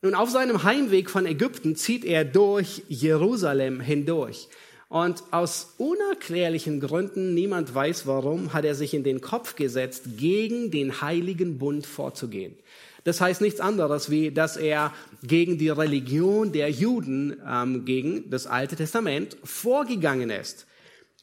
Nun, 0.00 0.14
auf 0.14 0.30
seinem 0.30 0.62
Heimweg 0.62 1.10
von 1.10 1.26
Ägypten 1.26 1.74
zieht 1.74 2.04
er 2.04 2.24
durch 2.24 2.82
Jerusalem 2.88 3.80
hindurch. 3.80 4.48
Und 4.88 5.22
aus 5.32 5.74
unerklärlichen 5.76 6.78
Gründen, 6.78 7.34
niemand 7.34 7.74
weiß 7.74 8.06
warum, 8.06 8.54
hat 8.54 8.64
er 8.64 8.76
sich 8.76 8.94
in 8.94 9.02
den 9.02 9.20
Kopf 9.20 9.56
gesetzt, 9.56 10.04
gegen 10.16 10.70
den 10.70 11.00
heiligen 11.00 11.58
Bund 11.58 11.84
vorzugehen. 11.84 12.56
Das 13.02 13.20
heißt 13.20 13.40
nichts 13.40 13.60
anderes, 13.60 14.08
wie 14.08 14.30
dass 14.30 14.56
er 14.56 14.94
gegen 15.22 15.58
die 15.58 15.68
Religion 15.68 16.52
der 16.52 16.70
Juden, 16.70 17.36
ähm, 17.46 17.84
gegen 17.84 18.30
das 18.30 18.46
Alte 18.46 18.76
Testament 18.76 19.36
vorgegangen 19.42 20.30
ist. 20.30 20.66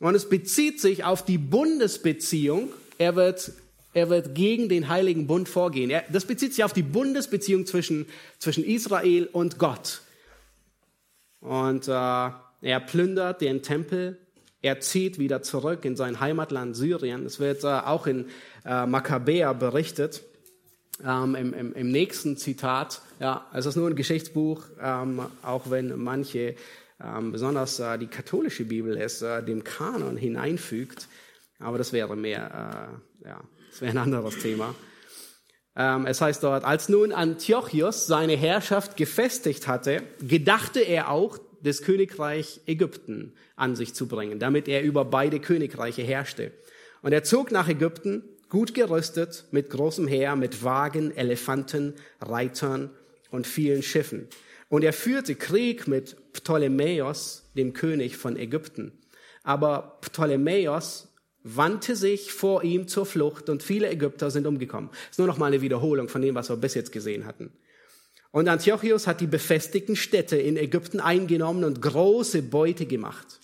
Und 0.01 0.15
es 0.15 0.27
bezieht 0.27 0.81
sich 0.81 1.05
auf 1.05 1.23
die 1.23 1.37
Bundesbeziehung. 1.37 2.73
Er 2.97 3.15
wird 3.15 3.53
er 3.95 4.09
wird 4.09 4.35
gegen 4.35 4.67
den 4.67 4.89
heiligen 4.89 5.25
Bund 5.25 5.47
vorgehen. 5.47 5.89
Er, 5.89 6.03
das 6.11 6.25
bezieht 6.25 6.53
sich 6.53 6.65
auf 6.65 6.73
die 6.73 6.83
Bundesbeziehung 6.83 7.65
zwischen, 7.65 8.07
zwischen 8.39 8.65
Israel 8.65 9.29
und 9.31 9.57
Gott. 9.57 10.01
Und 11.39 11.87
äh, 11.87 11.91
er 11.91 12.79
plündert 12.85 13.39
den 13.39 13.63
Tempel, 13.63 14.19
er 14.61 14.81
zieht 14.81 15.17
wieder 15.17 15.43
zurück 15.43 15.85
in 15.85 15.95
sein 15.95 16.19
Heimatland 16.19 16.75
Syrien. 16.75 17.25
Es 17.25 17.39
wird 17.39 17.63
äh, 17.63 17.67
auch 17.67 18.05
in 18.05 18.25
äh, 18.65 18.85
Makkabäer 18.85 19.53
berichtet, 19.53 20.23
ähm, 21.01 21.35
im, 21.35 21.53
im, 21.53 21.73
im, 21.73 21.89
nächsten 21.89 22.35
Zitat. 22.35 23.01
Ja, 23.21 23.47
es 23.53 23.65
ist 23.65 23.77
nur 23.77 23.87
ein 23.87 23.95
Geschichtsbuch, 23.95 24.63
ähm, 24.81 25.21
auch 25.41 25.69
wenn 25.69 25.97
manche, 25.97 26.55
ähm, 27.01 27.31
besonders 27.31 27.79
äh, 27.79 27.97
die 27.97 28.07
katholische 28.07 28.65
Bibel, 28.65 28.97
es 28.97 29.21
äh, 29.21 29.41
dem 29.41 29.63
Kanon 29.63 30.17
hineinfügt. 30.17 31.07
Aber 31.59 31.77
das 31.77 31.93
wäre 31.93 32.17
mehr, 32.17 32.99
äh, 33.23 33.27
ja, 33.29 33.39
das 33.75 33.81
wäre 33.81 33.91
ein 33.91 33.97
anderes 33.97 34.37
Thema. 34.37 34.73
Ähm, 35.75 36.05
es 36.05 36.21
heißt 36.21 36.41
dort, 36.41 36.63
als 36.63 36.87
nun 36.87 37.11
Antiochus 37.11 38.07
seine 38.07 38.37
Herrschaft 38.37 38.95
gefestigt 38.95 39.67
hatte, 39.67 40.01
gedachte 40.21 40.79
er 40.79 41.11
auch, 41.11 41.37
das 41.61 41.81
Königreich 41.81 42.61
Ägypten 42.67 43.33
an 43.57 43.75
sich 43.75 43.93
zu 43.93 44.07
bringen, 44.07 44.39
damit 44.39 44.69
er 44.69 44.83
über 44.83 45.03
beide 45.03 45.41
Königreiche 45.41 46.03
herrschte. 46.03 46.53
Und 47.01 47.11
er 47.11 47.25
zog 47.25 47.51
nach 47.51 47.67
Ägypten, 47.67 48.23
gut 48.47 48.73
gerüstet, 48.73 49.43
mit 49.51 49.71
großem 49.71 50.07
Heer, 50.07 50.37
mit 50.37 50.63
Wagen, 50.63 51.11
Elefanten, 51.11 51.95
Reitern 52.21 52.91
und 53.29 53.45
vielen 53.45 53.83
Schiffen. 53.83 54.29
Und 54.69 54.85
er 54.85 54.93
führte 54.93 55.35
Krieg 55.35 55.85
mit 55.85 56.15
Ptolemäus, 56.31 57.49
dem 57.57 57.73
König 57.73 58.15
von 58.15 58.37
Ägypten. 58.37 58.93
Aber 59.43 59.97
Ptolemäus 59.99 61.09
wandte 61.45 61.95
sich 61.95 62.33
vor 62.33 62.63
ihm 62.63 62.87
zur 62.87 63.05
Flucht 63.05 63.49
und 63.49 63.61
viele 63.61 63.87
Ägypter 63.87 64.31
sind 64.31 64.47
umgekommen. 64.47 64.89
Das 64.91 65.11
ist 65.11 65.19
nur 65.19 65.27
noch 65.27 65.37
mal 65.37 65.45
eine 65.45 65.61
Wiederholung 65.61 66.09
von 66.09 66.23
dem, 66.23 66.33
was 66.33 66.49
wir 66.49 66.57
bis 66.57 66.73
jetzt 66.73 66.91
gesehen 66.91 67.27
hatten. 67.27 67.53
Und 68.31 68.49
Antiochus 68.49 69.05
hat 69.05 69.21
die 69.21 69.27
befestigten 69.27 69.95
Städte 69.95 70.37
in 70.37 70.57
Ägypten 70.57 70.99
eingenommen 70.99 71.63
und 71.63 71.81
große 71.83 72.41
Beute 72.41 72.87
gemacht. 72.87 73.39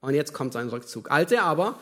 Und 0.00 0.14
jetzt 0.14 0.32
kommt 0.32 0.54
sein 0.54 0.70
Rückzug. 0.70 1.10
Als 1.10 1.30
er 1.30 1.44
aber 1.44 1.78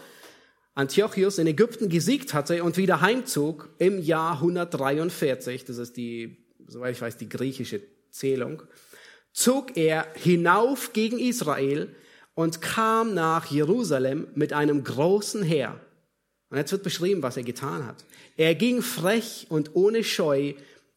Antiochus 0.75 1.39
in 1.39 1.47
Ägypten 1.47 1.89
gesiegt 1.89 2.35
hatte 2.35 2.65
und 2.65 2.77
wieder 2.77 3.01
heimzog 3.01 3.71
im 3.79 4.03
Jahr 4.03 4.35
143, 4.35 5.65
das 5.65 5.79
ist 5.79 5.97
die, 5.97 6.49
soweit 6.67 6.97
ich 6.97 7.01
weiß, 7.01 7.17
die 7.17 7.29
griechische 7.29 7.81
Zählung, 8.11 8.65
zog 9.33 9.77
er 9.77 10.09
hinauf 10.15 10.93
gegen 10.93 11.21
Israel 11.21 11.95
und 12.35 12.61
kam 12.61 13.15
nach 13.15 13.47
Jerusalem 13.47 14.29
mit 14.35 14.53
einem 14.53 14.85
großen 14.85 15.43
Heer. 15.43 15.81
Und 16.51 16.57
jetzt 16.59 16.73
wird 16.73 16.83
beschrieben, 16.83 17.23
was 17.23 17.37
er 17.37 17.45
getan 17.45 17.87
hat. 17.87 18.05
Er 18.37 18.55
ging 18.55 18.83
frech 18.83 19.47
und 19.51 19.75
ohne 19.75 20.03
Scheu 20.03 20.55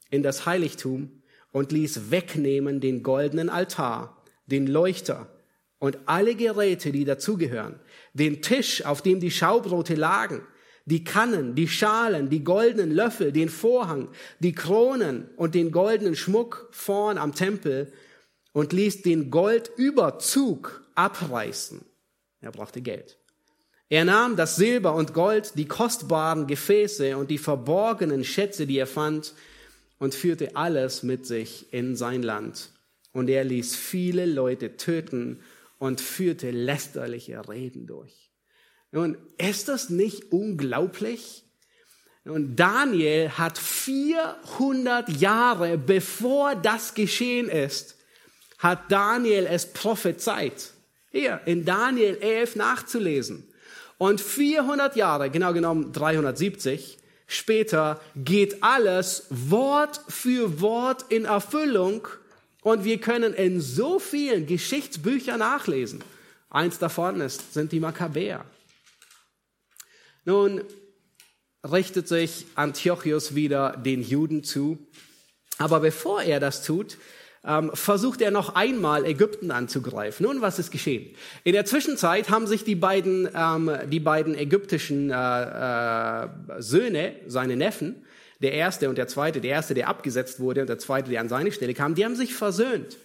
in 0.09 0.23
das 0.23 0.45
Heiligtum 0.45 1.21
und 1.51 1.71
ließ 1.71 2.11
wegnehmen 2.11 2.79
den 2.79 3.03
goldenen 3.03 3.49
Altar, 3.49 4.17
den 4.47 4.67
Leuchter 4.67 5.27
und 5.79 5.99
alle 6.05 6.35
Geräte, 6.35 6.91
die 6.91 7.05
dazugehören, 7.05 7.79
den 8.13 8.41
Tisch, 8.41 8.85
auf 8.85 9.01
dem 9.01 9.19
die 9.19 9.31
Schaubrote 9.31 9.95
lagen, 9.95 10.41
die 10.85 11.03
Kannen, 11.03 11.55
die 11.55 11.67
Schalen, 11.67 12.29
die 12.29 12.43
goldenen 12.43 12.91
Löffel, 12.91 13.31
den 13.31 13.49
Vorhang, 13.49 14.09
die 14.39 14.53
Kronen 14.53 15.29
und 15.37 15.55
den 15.55 15.71
goldenen 15.71 16.15
Schmuck 16.15 16.67
vorn 16.71 17.17
am 17.17 17.33
Tempel 17.35 17.91
und 18.51 18.73
ließ 18.73 19.01
den 19.01 19.29
Goldüberzug 19.29 20.82
abreißen. 20.95 21.83
Er 22.41 22.51
brauchte 22.51 22.81
Geld. 22.81 23.17
Er 23.89 24.05
nahm 24.05 24.35
das 24.35 24.55
Silber 24.55 24.95
und 24.95 25.13
Gold, 25.13 25.53
die 25.55 25.67
kostbaren 25.67 26.47
Gefäße 26.47 27.15
und 27.15 27.29
die 27.29 27.37
verborgenen 27.37 28.23
Schätze, 28.23 28.65
die 28.65 28.77
er 28.77 28.87
fand, 28.87 29.33
und 29.99 30.15
führte 30.15 30.55
alles 30.55 31.03
mit 31.03 31.25
sich 31.25 31.71
in 31.71 31.95
sein 31.95 32.23
Land. 32.23 32.71
Und 33.11 33.29
er 33.29 33.43
ließ 33.43 33.75
viele 33.75 34.25
Leute 34.25 34.77
töten 34.77 35.39
und 35.77 36.01
führte 36.01 36.51
lästerliche 36.51 37.47
Reden 37.47 37.85
durch. 37.85 38.31
Nun, 38.91 39.17
ist 39.37 39.69
das 39.69 39.89
nicht 39.89 40.31
unglaublich? 40.31 41.43
Und 42.25 42.55
Daniel 42.55 43.29
hat 43.29 43.57
400 43.57 45.09
Jahre 45.09 45.77
bevor 45.77 46.55
das 46.55 46.93
geschehen 46.93 47.49
ist, 47.49 47.97
hat 48.59 48.91
Daniel 48.91 49.45
es 49.45 49.71
prophezeit. 49.71 50.72
Hier 51.13 51.41
in 51.45 51.63
Daniel 51.63 52.17
11 52.19 52.55
nachzulesen. 52.55 53.47
Und 53.99 54.19
400 54.19 54.95
Jahre, 54.95 55.29
genau 55.29 55.53
genommen 55.53 55.93
370, 55.93 56.97
später 57.27 58.01
geht 58.15 58.63
alles 58.63 59.27
Wort 59.29 60.01
für 60.07 60.59
Wort 60.59 61.05
in 61.09 61.25
Erfüllung 61.25 62.07
und 62.63 62.83
wir 62.83 62.99
können 62.99 63.35
in 63.35 63.61
so 63.61 63.99
vielen 63.99 64.47
Geschichtsbüchern 64.47 65.37
nachlesen. 65.37 66.03
Eins 66.49 66.79
davon 66.79 67.21
ist, 67.21 67.53
sind 67.53 67.71
die 67.71 67.79
Makkabäer. 67.79 68.43
Nun 70.25 70.63
richtet 71.63 72.07
sich 72.07 72.47
Antiochus 72.55 73.35
wieder 73.35 73.77
den 73.77 74.01
Juden 74.01 74.43
zu. 74.43 74.79
Aber 75.59 75.79
bevor 75.79 76.23
er 76.23 76.39
das 76.39 76.63
tut, 76.63 76.97
ähm, 77.45 77.71
versucht 77.73 78.21
er 78.21 78.31
noch 78.31 78.55
einmal 78.55 79.05
Ägypten 79.05 79.51
anzugreifen. 79.51 80.25
Nun, 80.25 80.41
was 80.41 80.59
ist 80.59 80.71
geschehen? 80.71 81.13
In 81.43 81.53
der 81.53 81.65
Zwischenzeit 81.65 82.29
haben 82.29 82.47
sich 82.47 82.63
die 82.63 82.75
beiden, 82.75 83.27
ähm, 83.35 83.71
die 83.89 83.99
beiden 83.99 84.35
ägyptischen 84.37 85.09
äh, 85.09 86.23
äh, 86.23 86.27
Söhne, 86.59 87.15
seine 87.27 87.57
Neffen, 87.57 88.03
der 88.41 88.53
erste 88.53 88.89
und 88.89 88.97
der 88.97 89.07
zweite, 89.07 89.41
der 89.41 89.51
erste, 89.51 89.73
der 89.73 89.89
abgesetzt 89.89 90.39
wurde 90.39 90.61
und 90.61 90.67
der 90.67 90.79
zweite, 90.79 91.09
der 91.09 91.21
an 91.21 91.29
seine 91.29 91.51
Stelle 91.51 91.73
kam, 91.73 91.95
die 91.95 92.05
haben 92.05 92.15
sich 92.15 92.33
versöhnt. 92.33 92.97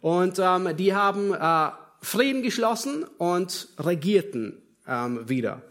Und 0.00 0.38
ähm, 0.38 0.76
die 0.76 0.94
haben 0.94 1.32
äh, 1.32 1.70
Frieden 2.00 2.42
geschlossen 2.42 3.04
und 3.18 3.68
regierten 3.78 4.62
ähm, 4.88 5.28
wieder. 5.28 5.62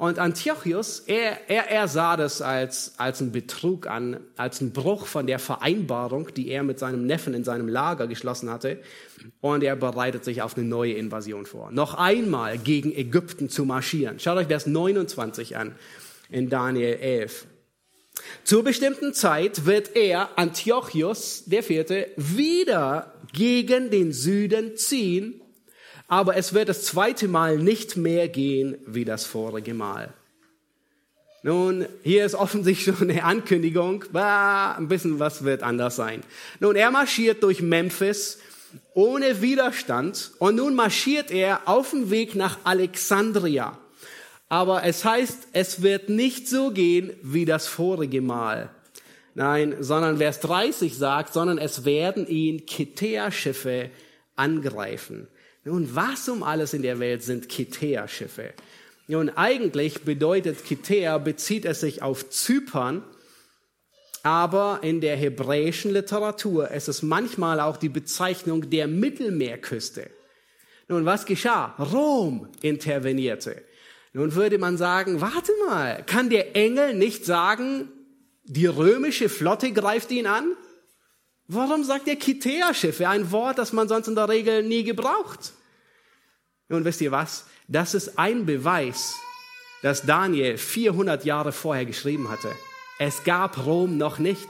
Und 0.00 0.18
Antiochus, 0.18 1.00
er, 1.00 1.50
er, 1.50 1.70
er 1.70 1.86
sah 1.86 2.16
das 2.16 2.40
als, 2.40 2.94
als 2.96 3.20
einen 3.20 3.32
Betrug 3.32 3.86
an, 3.86 4.18
als 4.34 4.62
einen 4.62 4.72
Bruch 4.72 5.04
von 5.04 5.26
der 5.26 5.38
Vereinbarung, 5.38 6.32
die 6.34 6.48
er 6.48 6.62
mit 6.62 6.78
seinem 6.78 7.04
Neffen 7.04 7.34
in 7.34 7.44
seinem 7.44 7.68
Lager 7.68 8.06
geschlossen 8.06 8.48
hatte. 8.48 8.80
Und 9.42 9.62
er 9.62 9.76
bereitet 9.76 10.24
sich 10.24 10.40
auf 10.40 10.56
eine 10.56 10.64
neue 10.64 10.94
Invasion 10.94 11.44
vor. 11.44 11.70
Noch 11.70 11.96
einmal 11.96 12.56
gegen 12.56 12.96
Ägypten 12.96 13.50
zu 13.50 13.66
marschieren. 13.66 14.18
Schaut 14.18 14.38
euch 14.38 14.46
Vers 14.46 14.66
29 14.66 15.58
an 15.58 15.74
in 16.30 16.48
Daniel 16.48 16.94
11. 16.94 17.46
Zur 18.42 18.64
bestimmten 18.64 19.12
Zeit 19.12 19.66
wird 19.66 19.96
er, 19.96 20.38
Antiochus, 20.38 21.44
der 21.44 21.62
vierte, 21.62 22.06
wieder 22.16 23.12
gegen 23.34 23.90
den 23.90 24.14
Süden 24.14 24.78
ziehen, 24.78 25.42
aber 26.10 26.36
es 26.36 26.52
wird 26.52 26.68
das 26.68 26.82
zweite 26.82 27.28
Mal 27.28 27.56
nicht 27.56 27.96
mehr 27.96 28.28
gehen 28.28 28.76
wie 28.84 29.04
das 29.04 29.24
vorige 29.24 29.74
Mal. 29.74 30.12
Nun, 31.44 31.86
hier 32.02 32.26
ist 32.26 32.34
offensichtlich 32.34 32.98
schon 32.98 33.08
eine 33.08 33.22
Ankündigung, 33.22 34.04
bah, 34.12 34.72
ein 34.72 34.88
bisschen 34.88 35.20
was 35.20 35.44
wird 35.44 35.62
anders 35.62 35.94
sein. 35.94 36.22
Nun, 36.58 36.74
er 36.74 36.90
marschiert 36.90 37.44
durch 37.44 37.62
Memphis 37.62 38.38
ohne 38.92 39.40
Widerstand 39.40 40.32
und 40.40 40.56
nun 40.56 40.74
marschiert 40.74 41.30
er 41.30 41.60
auf 41.66 41.90
dem 41.90 42.10
Weg 42.10 42.34
nach 42.34 42.58
Alexandria. 42.64 43.78
Aber 44.48 44.82
es 44.82 45.04
heißt, 45.04 45.48
es 45.52 45.80
wird 45.80 46.08
nicht 46.08 46.48
so 46.48 46.72
gehen 46.72 47.12
wie 47.22 47.44
das 47.44 47.68
vorige 47.68 48.20
Mal. 48.20 48.68
Nein, 49.36 49.76
sondern 49.78 50.18
Vers 50.18 50.40
30 50.40 50.98
sagt, 50.98 51.32
sondern 51.32 51.58
es 51.58 51.84
werden 51.84 52.26
ihn 52.26 52.66
Kitea-Schiffe 52.66 53.90
angreifen. 54.34 55.28
Nun, 55.70 55.94
was 55.94 56.28
um 56.28 56.42
alles 56.42 56.74
in 56.74 56.82
der 56.82 56.98
Welt 56.98 57.22
sind 57.22 57.48
Kitea-Schiffe? 57.48 58.54
Nun, 59.06 59.28
eigentlich 59.28 60.02
bedeutet 60.02 60.64
Kitea, 60.64 61.18
bezieht 61.18 61.64
es 61.64 61.78
sich 61.78 62.02
auf 62.02 62.28
Zypern, 62.28 63.04
aber 64.24 64.80
in 64.82 65.00
der 65.00 65.14
hebräischen 65.16 65.92
Literatur 65.92 66.72
ist 66.72 66.88
es 66.88 67.02
manchmal 67.02 67.60
auch 67.60 67.76
die 67.76 67.88
Bezeichnung 67.88 68.68
der 68.68 68.88
Mittelmeerküste. 68.88 70.10
Nun, 70.88 71.04
was 71.04 71.24
geschah? 71.24 71.76
Rom 71.78 72.48
intervenierte. 72.62 73.62
Nun 74.12 74.34
würde 74.34 74.58
man 74.58 74.76
sagen, 74.76 75.20
warte 75.20 75.52
mal, 75.68 76.02
kann 76.04 76.30
der 76.30 76.56
Engel 76.56 76.94
nicht 76.94 77.24
sagen, 77.24 77.92
die 78.42 78.66
römische 78.66 79.28
Flotte 79.28 79.70
greift 79.70 80.10
ihn 80.10 80.26
an? 80.26 80.56
Warum 81.46 81.84
sagt 81.84 82.08
er 82.08 82.16
Kitea-Schiffe, 82.16 83.08
ein 83.08 83.30
Wort, 83.30 83.58
das 83.58 83.72
man 83.72 83.86
sonst 83.86 84.08
in 84.08 84.16
der 84.16 84.28
Regel 84.28 84.64
nie 84.64 84.82
gebraucht? 84.82 85.52
Nun 86.70 86.84
wisst 86.84 87.00
ihr 87.00 87.10
was? 87.10 87.46
Das 87.66 87.94
ist 87.94 88.16
ein 88.16 88.46
Beweis, 88.46 89.16
dass 89.82 90.02
Daniel 90.02 90.56
400 90.56 91.24
Jahre 91.24 91.50
vorher 91.52 91.84
geschrieben 91.84 92.30
hatte. 92.30 92.50
Es 92.98 93.24
gab 93.24 93.66
Rom 93.66 93.98
noch 93.98 94.18
nicht. 94.18 94.46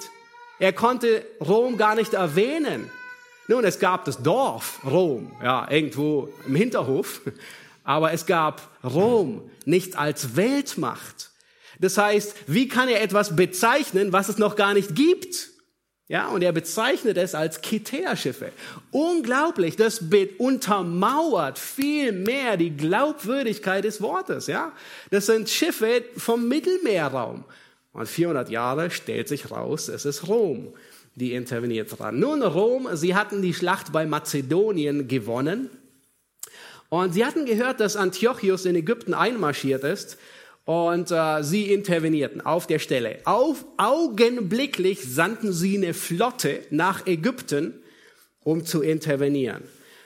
Er 0.59 0.75
konnte 0.75 1.25
Rom 1.41 1.79
gar 1.79 1.95
nicht 1.95 2.13
erwähnen. 2.13 2.91
Nun, 3.49 3.65
es 3.65 3.79
gab 3.79 4.05
das 4.05 4.23
Dorf 4.23 4.81
Rom, 4.85 5.33
ja, 5.43 5.69
irgendwo 5.71 6.29
im 6.47 6.55
Hinterhof. 6.55 7.23
Aber 7.85 8.13
es 8.13 8.27
gab 8.27 8.69
Rom 8.85 9.51
nicht 9.65 9.97
als 9.97 10.37
Weltmacht. 10.37 11.31
Das 11.79 11.97
heißt, 11.97 12.35
wie 12.47 12.69
kann 12.69 12.89
er 12.89 13.03
etwas 13.03 13.35
bezeichnen, 13.35 14.13
was 14.13 14.29
es 14.29 14.37
noch 14.37 14.57
gar 14.57 14.75
nicht 14.75 14.95
gibt? 14.95 15.49
Ja, 16.11 16.27
und 16.27 16.43
er 16.43 16.51
bezeichnet 16.51 17.17
es 17.19 17.37
als 17.37 17.61
Kitea-Schiffe. 17.61 18.51
Unglaublich, 18.91 19.77
das 19.77 20.03
untermauert 20.39 21.57
viel 21.57 22.11
mehr 22.11 22.57
die 22.57 22.77
Glaubwürdigkeit 22.77 23.85
des 23.85 24.01
Wortes, 24.01 24.49
ja. 24.49 24.73
Das 25.13 25.27
sind 25.27 25.49
Schiffe 25.49 26.03
vom 26.17 26.49
Mittelmeerraum. 26.49 27.45
Und 27.93 28.09
400 28.09 28.51
Jahre 28.51 28.91
stellt 28.91 29.29
sich 29.29 29.53
raus, 29.53 29.87
es 29.87 30.05
ist 30.05 30.27
Rom, 30.27 30.75
die 31.15 31.33
interveniert 31.33 31.97
dran. 31.97 32.19
Nun, 32.19 32.43
Rom, 32.43 32.89
sie 32.95 33.15
hatten 33.15 33.41
die 33.41 33.55
Schlacht 33.55 33.93
bei 33.93 34.05
Mazedonien 34.05 35.07
gewonnen. 35.07 35.71
Und 36.89 37.15
sie 37.15 37.25
hatten 37.25 37.47
gehört, 37.47 37.79
dass 37.79 37.95
Antiochus 37.95 38.65
in 38.65 38.75
Ägypten 38.75 39.15
einmarschiert 39.15 39.85
ist 39.85 40.19
und 40.65 41.11
äh, 41.11 41.43
sie 41.43 41.73
intervenierten 41.73 42.41
auf 42.41 42.67
der 42.67 42.79
Stelle. 42.79 43.19
Auf, 43.25 43.65
augenblicklich 43.77 45.01
sandten 45.03 45.53
sie 45.53 45.77
eine 45.77 45.95
Flotte 45.95 46.61
nach 46.71 47.07
Ägypten, 47.07 47.83
um 48.43 48.65
zu 48.65 48.83
intervenieren. 48.83 49.63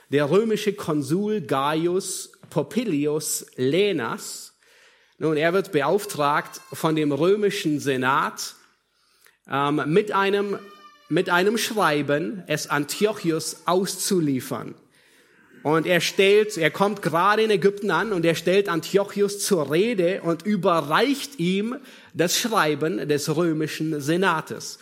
Der 0.09 0.29
römische 0.29 0.73
Konsul 0.73 1.41
Gaius 1.41 2.31
Popilius 2.49 3.45
Lenas, 3.55 4.53
nun, 5.17 5.37
er 5.37 5.53
wird 5.53 5.71
beauftragt 5.71 6.59
von 6.73 6.95
dem 6.95 7.13
römischen 7.13 7.79
Senat 7.79 8.55
ähm, 9.49 9.81
mit 9.87 10.11
einem 10.11 10.59
mit 11.07 11.29
einem 11.29 11.57
Schreiben, 11.57 12.43
es 12.47 12.69
Antiochus 12.69 13.61
auszuliefern. 13.65 14.75
Und 15.65 15.87
er 15.87 15.99
stellt, 15.99 16.57
er 16.57 16.69
kommt 16.69 17.01
gerade 17.01 17.41
in 17.41 17.49
Ägypten 17.49 17.89
an 17.89 18.13
und 18.13 18.23
er 18.23 18.35
stellt 18.35 18.69
Antiochus 18.69 19.39
zur 19.39 19.71
Rede 19.71 20.21
und 20.21 20.43
überreicht 20.43 21.39
ihm 21.39 21.77
das 22.13 22.37
Schreiben 22.37 23.09
des 23.09 23.35
römischen 23.35 23.99
Senates. 23.99 24.77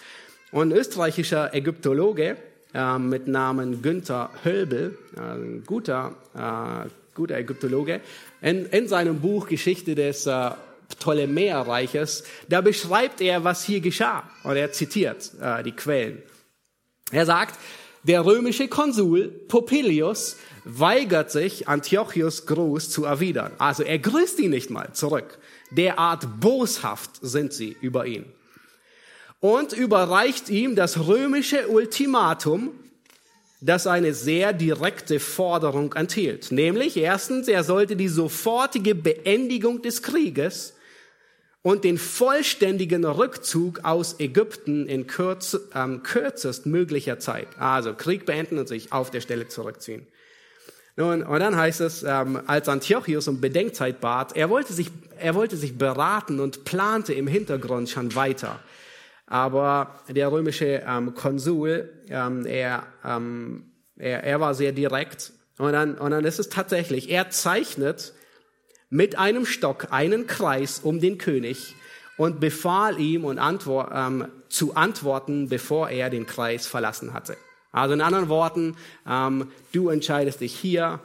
Und 0.52 0.74
ein 0.74 0.78
österreichischer 0.78 1.54
Ägyptologe 1.54 2.36
äh, 2.74 3.00
mit 3.00 3.30
Namen 3.30 3.82
Günther 3.82 4.30
Hölbel, 4.44 4.98
äh, 5.16 5.22
ein 5.22 5.64
guter, 5.66 6.16
äh, 6.36 6.90
guter 7.16 7.38
Ägyptologe, 7.38 8.02
in, 8.42 8.66
in 8.66 8.90
seinem 8.90 9.22
Buch 9.22 9.48
Geschichte 9.48 9.96
des 9.96 10.28
äh, 10.28 10.50
Ptolemäerreiches, 10.90 12.26
da 12.50 12.60
beschreibt 12.60 13.22
er, 13.22 13.46
was 13.46 13.64
hier 13.64 13.80
geschah. 13.80 14.30
Und 14.44 14.58
er 14.58 14.74
zitiert 14.74 15.32
äh, 15.40 15.64
die 15.64 15.72
Quellen. 15.72 16.22
Er 17.10 17.26
sagt, 17.26 17.58
der 18.04 18.26
römische 18.26 18.68
Konsul 18.68 19.30
Popilius 19.48 20.38
weigert 20.66 21.32
sich, 21.32 21.68
Antiochus 21.68 22.46
Gruß 22.46 22.90
zu 22.90 23.06
erwidern. 23.06 23.52
Also 23.58 23.84
er 23.84 24.00
grüßt 24.00 24.40
ihn 24.40 24.52
nicht 24.52 24.70
mal 24.70 24.94
zurück. 24.94 25.40
Derart 25.72 26.40
boshaft 26.40 27.12
sind 27.22 27.54
sie 27.54 27.76
über 27.82 28.06
ihn. 28.06 28.26
Und 29.40 29.74
überreicht 29.74 30.50
ihm 30.50 30.76
das 30.76 31.08
römische 31.08 31.68
Ultimatum, 31.68 32.72
das 33.60 33.88
eine 33.88 34.14
sehr 34.14 34.54
direkte 34.54 35.20
Forderung 35.20 35.94
enthielt. 35.94 36.52
Nämlich 36.52 36.98
erstens, 36.98 37.48
er 37.48 37.64
sollte 37.64 37.96
die 37.96 38.10
sofortige 38.10 38.96
Beendigung 38.96 39.82
des 39.82 40.02
Krieges 40.02 40.73
und 41.64 41.86
den 41.86 41.98
vollständigen 41.98 43.06
Rückzug 43.06 43.84
aus 43.84 44.20
Ägypten 44.20 44.86
in 44.86 45.08
kürz, 45.08 45.58
ähm, 45.74 46.04
kürzest 46.04 46.66
möglicher 46.66 47.20
Zeit. 47.20 47.48
Also 47.58 47.94
Krieg 47.94 48.26
beenden 48.26 48.60
und 48.60 48.68
sich 48.68 48.92
auf 48.92 49.10
der 49.10 49.22
Stelle 49.22 49.48
zurückziehen. 49.48 50.06
Nun, 50.96 51.24
und 51.24 51.40
dann 51.40 51.56
heißt 51.56 51.82
es, 51.82 52.04
ähm, 52.04 52.40
als 52.46 52.70
Antiochus 52.70 53.28
um 53.28 53.42
Bedenkzeit 53.42 54.00
bat, 54.00 54.36
er 54.36 54.50
wollte, 54.50 54.74
sich, 54.74 54.92
er 55.18 55.34
wollte 55.34 55.56
sich 55.58 55.78
beraten 55.78 56.40
und 56.40 56.66
plante 56.66 57.14
im 57.14 57.28
Hintergrund 57.28 57.90
schon 57.90 58.14
weiter. 58.14 58.60
Aber 59.26 60.02
der 60.10 60.32
römische 60.32 60.84
ähm, 60.86 61.16
Konsul, 61.16 61.90
ähm, 62.10 62.46
er, 62.46 62.86
ähm, 63.04 63.72
er, 63.98 64.24
er 64.24 64.40
war 64.42 64.54
sehr 64.54 64.74
direkt. 64.74 65.32
Und 65.58 65.72
dann, 65.72 65.96
und 65.96 66.12
dann 66.12 66.26
ist 66.26 66.40
es 66.40 66.50
tatsächlich, 66.50 67.10
er 67.10 67.30
zeichnet 67.30 68.14
mit 68.94 69.18
einem 69.18 69.48
Stock 69.48 69.88
einen 69.90 70.28
Kreis 70.28 70.80
um 70.80 71.00
den 71.00 71.18
König 71.18 71.76
und 72.16 72.40
befahl 72.40 73.00
ihm 73.00 73.26
und 73.26 73.40
antwort, 73.40 73.92
ähm, 73.92 74.28
zu 74.50 74.76
antworten, 74.76 75.50
bevor 75.50 75.90
er 75.90 76.12
den 76.12 76.28
Kreis 76.28 76.68
verlassen 76.68 77.12
hatte. 77.12 77.36
Also 77.72 77.96
in 77.96 78.02
anderen 78.02 78.30
Worten, 78.30 78.78
ähm, 79.10 79.52
du 79.72 79.90
entscheidest 79.90 80.42
dich 80.42 80.56
hier, 80.56 81.00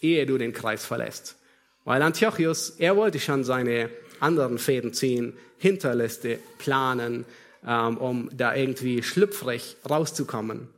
ehe 0.00 0.24
du 0.24 0.38
den 0.38 0.54
Kreis 0.54 0.86
verlässt. 0.86 1.36
Weil 1.84 2.00
Antiochus, 2.00 2.70
er 2.78 2.96
wollte 2.96 3.20
schon 3.20 3.44
seine 3.44 3.90
anderen 4.20 4.56
Fäden 4.56 4.94
ziehen, 4.94 5.34
Hinterliste 5.58 6.38
planen, 6.56 7.26
ähm, 7.66 7.98
um 7.98 8.30
da 8.32 8.54
irgendwie 8.54 9.02
schlüpfrig 9.02 9.76
rauszukommen. 9.88 10.68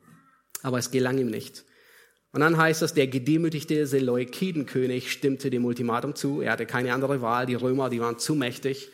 Aber 0.64 0.78
es 0.78 0.90
gelang 0.90 1.18
ihm 1.18 1.30
nicht. 1.30 1.62
Und 2.36 2.40
dann 2.40 2.58
heißt 2.58 2.82
es, 2.82 2.92
der 2.92 3.06
gedemütigte 3.06 3.86
Seleukidenkönig 3.86 5.10
stimmte 5.10 5.48
dem 5.48 5.64
Ultimatum 5.64 6.14
zu. 6.14 6.42
Er 6.42 6.52
hatte 6.52 6.66
keine 6.66 6.92
andere 6.92 7.22
Wahl. 7.22 7.46
Die 7.46 7.54
Römer, 7.54 7.88
die 7.88 7.98
waren 7.98 8.18
zu 8.18 8.34
mächtig. 8.34 8.90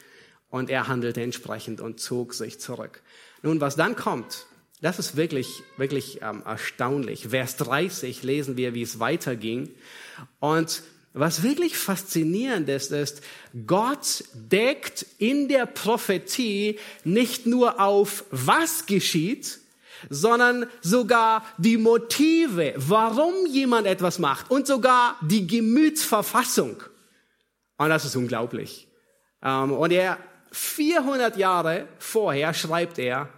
Und 0.48 0.70
er 0.70 0.87
handelte 0.87 1.22
entsprechend 1.22 1.81
und 1.81 1.98
zog 1.98 2.35
sich 2.35 2.61
zurück. 2.61 3.02
Nun, 3.42 3.61
was 3.61 3.74
dann 3.74 3.96
kommt, 3.96 4.46
das 4.81 5.00
ist 5.00 5.16
wirklich, 5.16 5.64
wirklich 5.76 6.20
ähm, 6.22 6.44
erstaunlich. 6.46 7.31
Vers 7.31 7.57
30 7.57 8.22
lesen 8.22 8.57
wir, 8.57 8.74
wie 8.74 8.83
es 8.83 9.00
weiterging. 9.00 9.70
Und 10.38 10.85
was 11.12 11.42
wirklich 11.42 11.76
faszinierend 11.76 12.68
ist, 12.68 12.92
ist, 12.92 13.22
Gott 13.66 14.22
deckt 14.35 15.05
in 15.18 15.48
der 15.48 15.66
Prophetie 15.66 16.78
nicht 17.02 17.46
nur 17.46 17.81
auf, 17.81 18.24
was 18.31 18.86
geschieht, 18.86 19.59
sondern 20.09 20.66
sogar 20.80 21.44
die 21.59 21.76
Motive, 21.76 22.74
warum 22.76 23.46
jemand 23.46 23.86
etwas 23.86 24.18
macht 24.18 24.50
und 24.50 24.66
sogar 24.66 25.16
die 25.22 25.46
Gemütsverfassung. 25.46 26.82
Und 27.76 27.88
das 27.88 28.05
ist 28.05 28.16
unglaublich. 28.16 28.88
Ähm, 29.42 29.72
und 29.72 29.90
er, 29.90 30.18
400 30.53 31.36
Jahre 31.36 31.88
vorher 31.98 32.53
schreibt 32.53 32.98
er, 32.98 33.28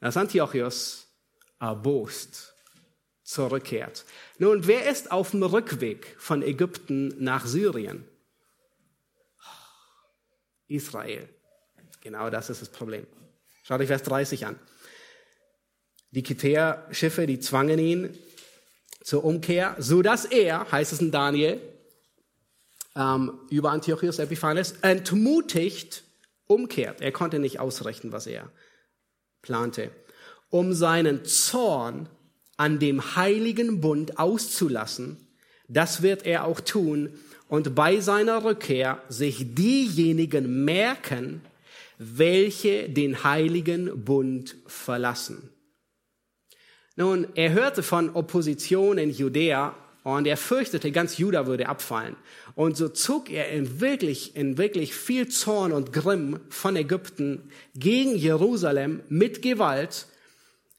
dass 0.00 0.16
Antiochus 0.16 1.06
erbost 1.60 2.54
zurückkehrt. 3.22 4.04
Nun, 4.38 4.66
wer 4.66 4.90
ist 4.90 5.12
auf 5.12 5.30
dem 5.30 5.44
Rückweg 5.44 6.16
von 6.18 6.42
Ägypten 6.42 7.14
nach 7.22 7.46
Syrien? 7.46 8.06
Israel. 10.66 11.28
Genau 12.00 12.30
das 12.30 12.50
ist 12.50 12.62
das 12.62 12.68
Problem. 12.68 13.06
Schaut 13.62 13.80
euch 13.80 13.86
Vers 13.86 14.02
30 14.02 14.46
an. 14.46 14.58
Die 16.12 16.22
Kitär-Schiffe, 16.22 17.26
die 17.26 17.40
zwangen 17.40 17.78
ihn 17.78 18.16
zur 19.02 19.24
Umkehr, 19.24 19.76
so 19.78 20.02
dass 20.02 20.24
er, 20.24 20.70
heißt 20.70 20.92
es 20.92 21.00
in 21.00 21.10
Daniel, 21.10 21.60
ähm, 22.94 23.40
über 23.50 23.70
Antiochus 23.70 24.18
Epiphanes, 24.18 24.72
entmutigt 24.82 26.04
umkehrt. 26.46 27.00
Er 27.00 27.12
konnte 27.12 27.38
nicht 27.38 27.60
ausrechnen, 27.60 28.12
was 28.12 28.26
er 28.26 28.50
plante, 29.40 29.90
um 30.50 30.74
seinen 30.74 31.24
Zorn 31.24 32.08
an 32.56 32.78
dem 32.78 33.16
heiligen 33.16 33.80
Bund 33.80 34.18
auszulassen. 34.18 35.16
Das 35.66 36.02
wird 36.02 36.26
er 36.26 36.44
auch 36.44 36.60
tun 36.60 37.18
und 37.48 37.74
bei 37.74 38.00
seiner 38.00 38.44
Rückkehr 38.44 39.02
sich 39.08 39.54
diejenigen 39.54 40.64
merken, 40.64 41.40
welche 41.98 42.88
den 42.88 43.24
heiligen 43.24 44.04
Bund 44.04 44.56
verlassen. 44.66 45.50
Nun, 46.96 47.26
er 47.34 47.52
hörte 47.52 47.82
von 47.82 48.10
Opposition 48.14 48.98
in 48.98 49.10
Judäa 49.10 49.74
und 50.04 50.26
er 50.26 50.36
fürchtete, 50.36 50.90
ganz 50.90 51.16
Juda 51.16 51.46
würde 51.46 51.68
abfallen. 51.68 52.16
Und 52.54 52.76
so 52.76 52.88
zog 52.88 53.30
er 53.30 53.50
in 53.50 53.80
wirklich, 53.80 54.36
in 54.36 54.58
wirklich 54.58 54.94
viel 54.94 55.28
Zorn 55.28 55.72
und 55.72 55.92
Grimm 55.92 56.40
von 56.50 56.76
Ägypten 56.76 57.50
gegen 57.74 58.16
Jerusalem 58.16 59.00
mit 59.08 59.40
Gewalt. 59.42 60.06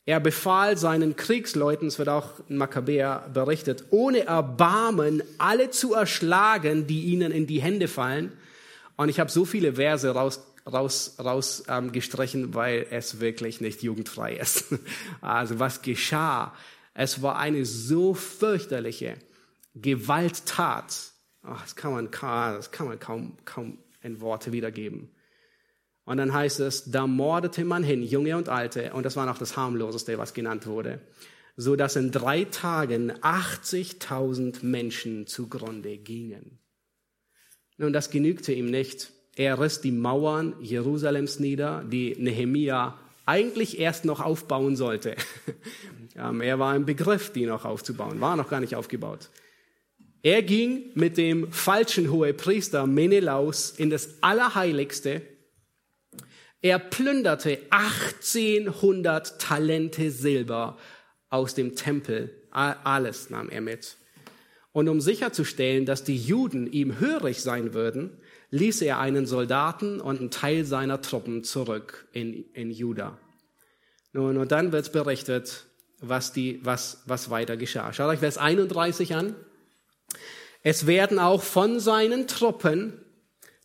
Er 0.06 0.20
befahl 0.20 0.78
seinen 0.78 1.16
Kriegsleuten, 1.16 1.88
es 1.88 1.98
wird 1.98 2.10
auch 2.10 2.32
in 2.50 2.58
Makkabäer 2.58 3.30
berichtet, 3.34 3.86
ohne 3.90 4.26
Erbarmen 4.26 5.24
alle 5.38 5.72
zu 5.72 5.94
erschlagen, 5.94 6.86
die 6.86 7.06
ihnen 7.06 7.32
in 7.32 7.48
die 7.48 7.62
Hände 7.62 7.88
fallen. 7.88 8.34
Und 8.98 9.10
ich 9.10 9.20
habe 9.20 9.32
so 9.32 9.46
viele 9.46 9.74
Verse 9.74 10.10
raus 10.10 10.42
raus, 10.72 11.16
raus 11.20 11.64
ähm, 11.68 11.92
gestrichen, 11.92 12.54
weil 12.54 12.88
es 12.90 13.20
wirklich 13.20 13.62
nicht 13.62 13.84
jugendfrei 13.84 14.36
ist. 14.36 14.66
Also 15.22 15.60
was 15.60 15.82
geschah? 15.82 16.54
Es 16.94 17.22
war 17.22 17.38
eine 17.38 17.66
so 17.66 18.14
fürchterliche 18.14 19.16
Gewalttat. 19.76 21.12
Ach, 21.42 21.62
das 21.62 21.76
kann 21.76 21.92
man, 21.92 22.10
das 22.12 22.72
kann 22.72 22.88
man 22.88 23.00
kaum, 23.00 23.38
kaum 23.46 23.80
in 24.02 24.22
Worte 24.22 24.52
wiedergeben. 24.52 25.10
Und 26.06 26.18
dann 26.18 26.34
heißt 26.34 26.60
es, 26.60 26.92
da 26.92 27.08
mordete 27.08 27.64
man 27.64 27.84
hin, 27.84 28.04
Junge 28.04 28.36
und 28.38 28.50
Alte, 28.50 28.94
und 28.94 29.04
das 29.04 29.16
war 29.16 29.26
noch 29.26 29.38
das 29.38 29.56
harmloseste, 29.56 30.18
was 30.18 30.34
genannt 30.34 30.68
wurde, 30.68 31.00
so 31.56 31.76
dass 31.76 31.96
in 31.96 32.12
drei 32.12 32.44
Tagen 32.44 33.12
80.000 33.12 34.66
Menschen 34.66 35.28
zugrunde 35.28 35.98
gingen. 35.98 36.60
Nun, 37.78 37.94
das 37.94 38.10
genügte 38.10 38.54
ihm 38.54 38.66
nicht. 38.66 39.12
Er 39.36 39.60
riss 39.60 39.82
die 39.82 39.92
Mauern 39.92 40.54
Jerusalems 40.62 41.40
nieder, 41.40 41.84
die 41.90 42.16
Nehemia 42.18 42.98
eigentlich 43.26 43.80
erst 43.80 44.06
noch 44.06 44.20
aufbauen 44.22 44.76
sollte. 44.76 45.16
er 46.16 46.60
war 46.60 46.76
im 46.76 46.86
Begriff, 46.86 47.32
die 47.32 47.46
noch 47.46 47.66
aufzubauen, 47.66 48.22
war 48.22 48.36
noch 48.36 48.50
gar 48.50 48.60
nicht 48.60 48.76
aufgebaut. 48.76 49.30
Er 50.22 50.42
ging 50.42 50.92
mit 50.94 51.18
dem 51.18 51.52
falschen 51.52 52.12
Hohepriester 52.12 52.88
Menelaus 52.88 53.72
in 53.72 53.90
das 53.90 54.22
Allerheiligste. 54.22 55.22
Er 56.62 56.80
plünderte 56.80 57.60
1800 57.72 59.40
Talente 59.40 60.12
Silber 60.12 60.78
aus 61.30 61.56
dem 61.56 61.76
Tempel. 61.76 62.34
Alles 62.52 63.32
nahm 63.32 63.50
er 63.50 63.60
mit. 63.60 63.98
Und 64.72 64.88
um 64.88 65.02
sicherzustellen, 65.02 65.86
dass 65.86 66.04
die 66.04 66.18
Juden 66.18 66.72
ihm 66.72 67.00
hörig 67.00 67.42
sein 67.42 67.74
würden, 67.74 68.18
ließ 68.54 68.84
er 68.84 69.00
einen 69.00 69.26
Soldaten 69.26 70.00
und 70.00 70.20
einen 70.20 70.30
Teil 70.30 70.64
seiner 70.64 71.02
Truppen 71.02 71.44
zurück 71.44 72.08
in, 72.14 72.46
in 72.54 72.70
Juda. 72.70 73.18
Nun, 74.12 74.38
und 74.38 74.52
dann 74.52 74.72
wird 74.72 74.92
berichtet, 74.92 75.66
was, 76.00 76.34
die, 76.34 76.60
was, 76.64 77.02
was 77.08 77.32
weiter 77.32 77.58
geschah. 77.58 77.92
Schaut 77.94 78.10
euch 78.10 78.20
Vers 78.20 78.38
31 78.38 79.16
an. 79.16 79.36
Es 80.62 80.86
werden 80.86 81.18
auch 81.18 81.42
von 81.42 81.80
seinen 81.80 82.28
Truppen 82.28 82.94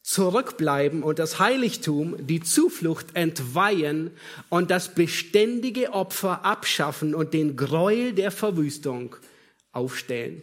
zurückbleiben 0.00 1.02
und 1.02 1.18
das 1.18 1.38
Heiligtum, 1.38 2.16
die 2.26 2.40
Zuflucht 2.40 3.08
entweihen 3.12 4.12
und 4.48 4.70
das 4.70 4.94
beständige 4.94 5.92
Opfer 5.92 6.46
abschaffen 6.46 7.14
und 7.14 7.34
den 7.34 7.56
Gräuel 7.56 8.14
der 8.14 8.30
Verwüstung 8.30 9.16
aufstellen. 9.70 10.42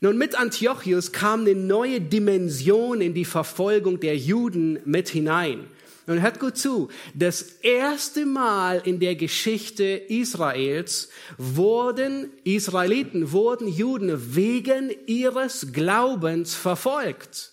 Nun, 0.00 0.16
mit 0.16 0.38
Antiochus 0.38 1.10
kam 1.10 1.40
eine 1.40 1.56
neue 1.56 2.00
Dimension 2.00 3.00
in 3.00 3.14
die 3.14 3.24
Verfolgung 3.24 3.98
der 3.98 4.16
Juden 4.16 4.78
mit 4.84 5.08
hinein. 5.08 5.66
Und 6.06 6.22
hört 6.22 6.40
gut 6.40 6.56
zu, 6.56 6.88
das 7.14 7.42
erste 7.42 8.24
Mal 8.24 8.80
in 8.84 8.98
der 8.98 9.14
Geschichte 9.14 9.84
Israels 9.84 11.10
wurden 11.36 12.32
Israeliten, 12.44 13.32
wurden 13.32 13.68
Juden 13.68 14.34
wegen 14.34 14.90
ihres 15.06 15.72
Glaubens 15.72 16.54
verfolgt. 16.54 17.52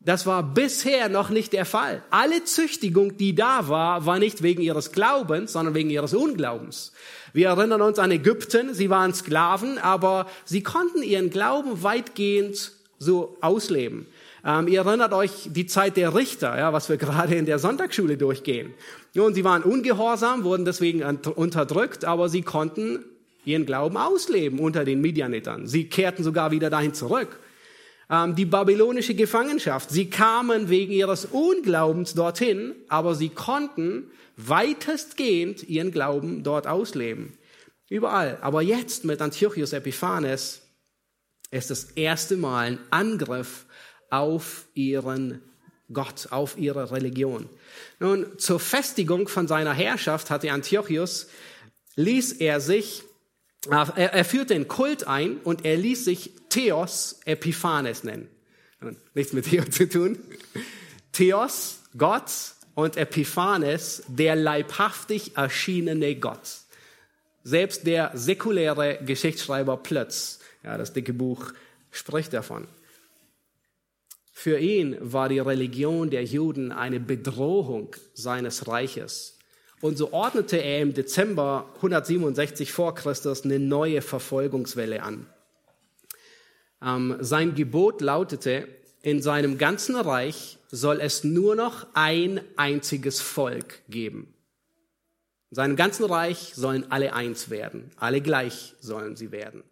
Das 0.00 0.26
war 0.26 0.42
bisher 0.42 1.08
noch 1.10 1.28
nicht 1.28 1.52
der 1.52 1.66
Fall. 1.66 2.02
Alle 2.10 2.42
Züchtigung, 2.44 3.18
die 3.18 3.34
da 3.34 3.68
war, 3.68 4.06
war 4.06 4.18
nicht 4.18 4.42
wegen 4.42 4.62
ihres 4.62 4.90
Glaubens, 4.90 5.52
sondern 5.52 5.74
wegen 5.74 5.90
ihres 5.90 6.14
Unglaubens. 6.14 6.92
Wir 7.32 7.48
erinnern 7.48 7.82
uns 7.82 7.98
an 7.98 8.10
Ägypten, 8.10 8.74
sie 8.74 8.90
waren 8.90 9.14
Sklaven, 9.14 9.78
aber 9.78 10.26
sie 10.44 10.62
konnten 10.62 11.02
ihren 11.02 11.30
Glauben 11.30 11.82
weitgehend 11.82 12.72
so 12.98 13.36
ausleben. 13.40 14.06
Ähm, 14.44 14.68
ihr 14.68 14.80
erinnert 14.80 15.12
euch 15.12 15.48
die 15.50 15.66
Zeit 15.66 15.96
der 15.96 16.14
Richter, 16.14 16.56
ja, 16.56 16.72
was 16.72 16.88
wir 16.88 16.96
gerade 16.98 17.34
in 17.34 17.46
der 17.46 17.58
Sonntagsschule 17.58 18.16
durchgehen. 18.16 18.74
Und 19.14 19.34
sie 19.34 19.44
waren 19.44 19.62
ungehorsam, 19.62 20.44
wurden 20.44 20.64
deswegen 20.64 21.02
unterdrückt, 21.02 22.04
aber 22.04 22.28
sie 22.28 22.42
konnten 22.42 23.04
ihren 23.44 23.66
Glauben 23.66 23.96
ausleben 23.96 24.58
unter 24.58 24.84
den 24.84 25.00
Midianitern. 25.00 25.66
Sie 25.66 25.84
kehrten 25.84 26.22
sogar 26.22 26.50
wieder 26.50 26.70
dahin 26.70 26.94
zurück. 26.94 27.38
Ähm, 28.10 28.34
die 28.34 28.44
babylonische 28.44 29.14
Gefangenschaft, 29.14 29.90
sie 29.90 30.10
kamen 30.10 30.68
wegen 30.68 30.92
ihres 30.92 31.26
Unglaubens 31.26 32.14
dorthin, 32.14 32.74
aber 32.88 33.14
sie 33.14 33.28
konnten 33.28 34.10
weitestgehend 34.36 35.62
ihren 35.68 35.92
Glauben 35.92 36.42
dort 36.42 36.66
ausleben. 36.66 37.38
Überall. 37.88 38.38
Aber 38.40 38.62
jetzt 38.62 39.04
mit 39.04 39.20
Antiochus 39.22 39.72
Epiphanes 39.72 40.62
ist 41.50 41.70
das 41.70 41.84
erste 41.92 42.36
Mal 42.36 42.66
ein 42.66 42.78
Angriff 42.90 43.66
auf 44.10 44.66
ihren 44.74 45.40
Gott, 45.92 46.28
auf 46.30 46.56
ihre 46.56 46.92
Religion. 46.92 47.48
Nun, 47.98 48.38
zur 48.38 48.60
Festigung 48.60 49.28
von 49.28 49.48
seiner 49.48 49.72
Herrschaft 49.72 50.30
hatte 50.30 50.52
Antiochus, 50.52 51.26
ließ 51.96 52.34
er 52.34 52.60
sich, 52.60 53.02
er, 53.68 54.12
er 54.12 54.24
führte 54.24 54.54
den 54.54 54.68
Kult 54.68 55.06
ein 55.06 55.38
und 55.38 55.64
er 55.64 55.76
ließ 55.76 56.04
sich 56.04 56.32
Theos 56.48 57.20
Epiphanes 57.24 58.04
nennen. 58.04 58.28
Nichts 59.14 59.32
mit 59.32 59.46
Theo 59.46 59.64
zu 59.64 59.88
tun. 59.88 60.18
Theos, 61.12 61.82
Gott, 61.96 62.30
und 62.74 62.96
Epiphanes, 62.96 64.02
der 64.08 64.36
leibhaftig 64.36 65.36
erschienene 65.36 66.16
Gott. 66.16 66.60
Selbst 67.42 67.86
der 67.86 68.12
säkuläre 68.14 68.98
Geschichtsschreiber 69.04 69.76
Plötz, 69.78 70.40
ja, 70.62 70.76
das 70.76 70.92
dicke 70.92 71.12
Buch, 71.12 71.52
spricht 71.90 72.32
davon. 72.32 72.68
Für 74.32 74.58
ihn 74.58 74.96
war 75.00 75.28
die 75.28 75.38
Religion 75.38 76.10
der 76.10 76.24
Juden 76.24 76.72
eine 76.72 77.00
Bedrohung 77.00 77.94
seines 78.14 78.68
Reiches. 78.68 79.38
Und 79.80 79.96
so 79.96 80.12
ordnete 80.12 80.58
er 80.58 80.82
im 80.82 80.94
Dezember 80.94 81.70
167 81.76 82.72
vor 82.72 82.94
Christus 82.94 83.44
eine 83.44 83.58
neue 83.58 84.02
Verfolgungswelle 84.02 85.02
an. 85.02 85.26
Ähm, 86.82 87.16
sein 87.20 87.54
Gebot 87.54 88.00
lautete, 88.00 88.68
in 89.02 89.22
seinem 89.22 89.56
ganzen 89.56 89.96
Reich 89.96 90.58
soll 90.70 91.00
es 91.00 91.24
nur 91.24 91.56
noch 91.56 91.86
ein 91.94 92.40
einziges 92.56 93.20
Volk 93.20 93.80
geben. 93.88 94.34
In 95.50 95.56
seinem 95.56 95.76
ganzen 95.76 96.04
Reich 96.04 96.52
sollen 96.54 96.90
alle 96.92 97.14
eins 97.14 97.50
werden. 97.50 97.90
Alle 97.96 98.20
gleich 98.20 98.74
sollen 98.80 99.16
sie 99.16 99.32
werden. 99.32 99.64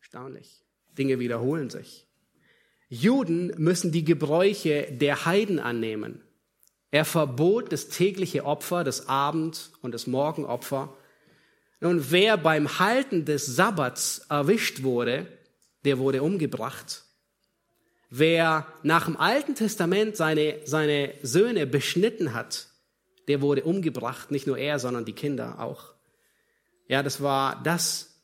Erstaunlich. 0.00 0.64
Dinge 0.96 1.18
wiederholen 1.18 1.70
sich. 1.70 2.06
Juden 2.88 3.52
müssen 3.58 3.92
die 3.92 4.04
Gebräuche 4.04 4.88
der 4.90 5.24
Heiden 5.26 5.58
annehmen. 5.58 6.22
Er 6.90 7.04
verbot 7.04 7.72
das 7.72 7.88
tägliche 7.88 8.44
Opfer, 8.44 8.84
das 8.84 9.08
Abend- 9.08 9.70
und 9.80 9.92
das 9.92 10.06
Morgenopfer. 10.06 10.94
Nun, 11.80 12.10
wer 12.10 12.36
beim 12.36 12.78
Halten 12.78 13.24
des 13.24 13.46
Sabbats 13.46 14.26
erwischt 14.28 14.82
wurde, 14.82 15.26
der 15.84 15.98
wurde 15.98 16.22
umgebracht. 16.22 17.04
Wer 18.10 18.66
nach 18.82 19.06
dem 19.06 19.16
Alten 19.16 19.54
Testament 19.54 20.16
seine, 20.16 20.56
seine 20.64 21.14
Söhne 21.22 21.66
beschnitten 21.66 22.34
hat, 22.34 22.66
der 23.28 23.40
wurde 23.40 23.62
umgebracht, 23.62 24.32
nicht 24.32 24.48
nur 24.48 24.58
er, 24.58 24.80
sondern 24.80 25.04
die 25.04 25.12
Kinder 25.12 25.60
auch. 25.60 25.94
Ja, 26.88 27.04
das 27.04 27.22
war 27.22 27.62
das 27.62 28.20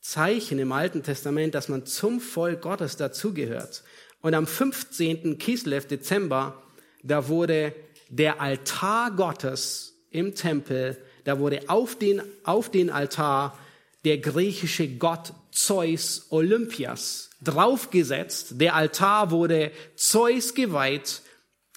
Zeichen 0.00 0.58
im 0.58 0.72
Alten 0.72 1.02
Testament, 1.02 1.54
dass 1.54 1.68
man 1.68 1.84
zum 1.84 2.20
Volk 2.20 2.62
Gottes 2.62 2.96
dazugehört. 2.96 3.84
Und 4.22 4.34
am 4.34 4.46
15. 4.46 5.36
Kislev 5.36 5.86
Dezember, 5.86 6.62
da 7.02 7.28
wurde 7.28 7.74
der 8.08 8.40
Altar 8.40 9.10
Gottes 9.10 9.94
im 10.10 10.34
Tempel, 10.34 10.96
da 11.24 11.38
wurde 11.38 11.62
auf 11.68 11.98
den, 11.98 12.22
auf 12.44 12.70
den 12.70 12.90
Altar 12.90 13.58
der 14.04 14.18
griechische 14.18 14.88
Gott 14.88 15.32
Zeus 15.50 16.26
Olympias 16.30 17.30
draufgesetzt. 17.42 18.60
Der 18.60 18.74
Altar 18.74 19.30
wurde 19.30 19.72
Zeus 19.96 20.54
geweiht 20.54 21.22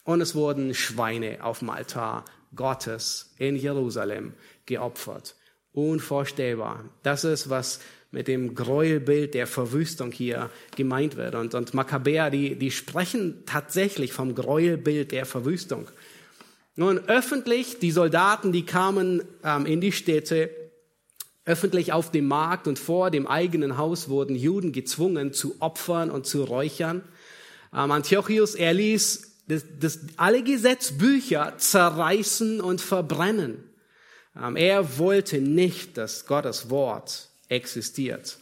und 0.04 0.22
es 0.22 0.36
wurden 0.36 0.74
Schweine 0.74 1.44
auf 1.44 1.60
dem 1.60 1.70
Altar 1.70 2.26
Gottes 2.56 3.34
in 3.38 3.56
Jerusalem 3.56 4.34
geopfert. 4.66 5.36
Unvorstellbar. 5.72 6.86
Das 7.04 7.24
ist, 7.24 7.50
was 7.50 7.80
mit 8.12 8.28
dem 8.28 8.56
Gräuelbild 8.56 9.34
der 9.34 9.46
Verwüstung 9.46 10.12
hier 10.12 10.50
gemeint 10.76 11.16
wird. 11.16 11.36
Und, 11.36 11.54
und 11.54 11.74
Makkabäer, 11.74 12.32
die, 12.32 12.56
die 12.56 12.72
sprechen 12.72 13.44
tatsächlich 13.46 14.14
vom 14.14 14.34
Gräuelbild 14.34 15.12
der 15.12 15.26
Verwüstung. 15.26 15.88
Nun, 16.80 16.98
öffentlich, 17.10 17.80
die 17.80 17.92
Soldaten, 17.92 18.54
die 18.54 18.66
kamen 18.66 19.22
ähm, 19.44 19.66
in 19.66 19.82
die 19.82 19.92
Städte, 19.92 20.50
öffentlich 21.44 21.92
auf 21.92 22.10
dem 22.10 22.26
Markt 22.26 22.70
und 22.70 22.80
vor 22.80 23.12
dem 23.12 23.28
eigenen 23.28 23.78
Haus 23.78 24.08
wurden 24.08 24.34
Juden 24.34 24.72
gezwungen 24.72 25.34
zu 25.34 25.58
opfern 25.60 26.10
und 26.10 26.26
zu 26.26 26.46
räuchern. 26.46 27.04
Ähm, 27.74 27.92
Antiochus, 27.92 28.56
er 28.56 28.74
ließ 28.74 29.42
das, 29.50 29.66
das, 29.78 30.00
alle 30.16 30.42
Gesetzbücher 30.42 31.56
zerreißen 31.58 32.62
und 32.62 32.80
verbrennen. 32.80 33.62
Ähm, 34.42 34.56
er 34.56 34.98
wollte 34.98 35.42
nicht, 35.42 35.98
dass 35.98 36.28
Gottes 36.28 36.70
Wort 36.70 37.28
existiert. 37.50 38.38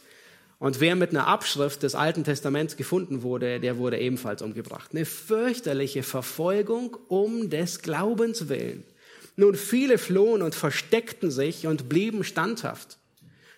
Und 0.58 0.80
wer 0.80 0.96
mit 0.96 1.10
einer 1.10 1.28
Abschrift 1.28 1.84
des 1.84 1.94
Alten 1.94 2.24
Testaments 2.24 2.76
gefunden 2.76 3.22
wurde, 3.22 3.60
der 3.60 3.78
wurde 3.78 3.98
ebenfalls 3.98 4.42
umgebracht. 4.42 4.90
Eine 4.92 5.04
fürchterliche 5.04 6.02
Verfolgung 6.02 6.96
um 7.08 7.48
des 7.48 7.80
Glaubens 7.80 8.48
willen. 8.48 8.82
Nun, 9.36 9.54
viele 9.54 9.98
flohen 9.98 10.42
und 10.42 10.56
versteckten 10.56 11.30
sich 11.30 11.68
und 11.68 11.88
blieben 11.88 12.24
standhaft. 12.24 12.98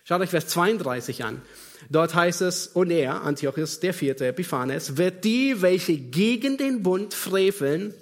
Schaut 0.03 0.21
euch 0.21 0.29
Vers 0.29 0.47
32 0.47 1.23
an. 1.23 1.41
Dort 1.89 2.13
heißt 2.13 2.41
es, 2.41 2.67
und 2.67 2.91
er, 2.91 3.23
Antiochus 3.23 3.79
der 3.79 3.95
Vierte, 3.95 4.27
Epiphanes, 4.27 4.97
wird 4.97 5.23
die, 5.23 5.63
welche 5.63 5.97
gegen 5.97 6.57
den 6.57 6.83
Bund 6.83 7.15
freveln, 7.15 7.95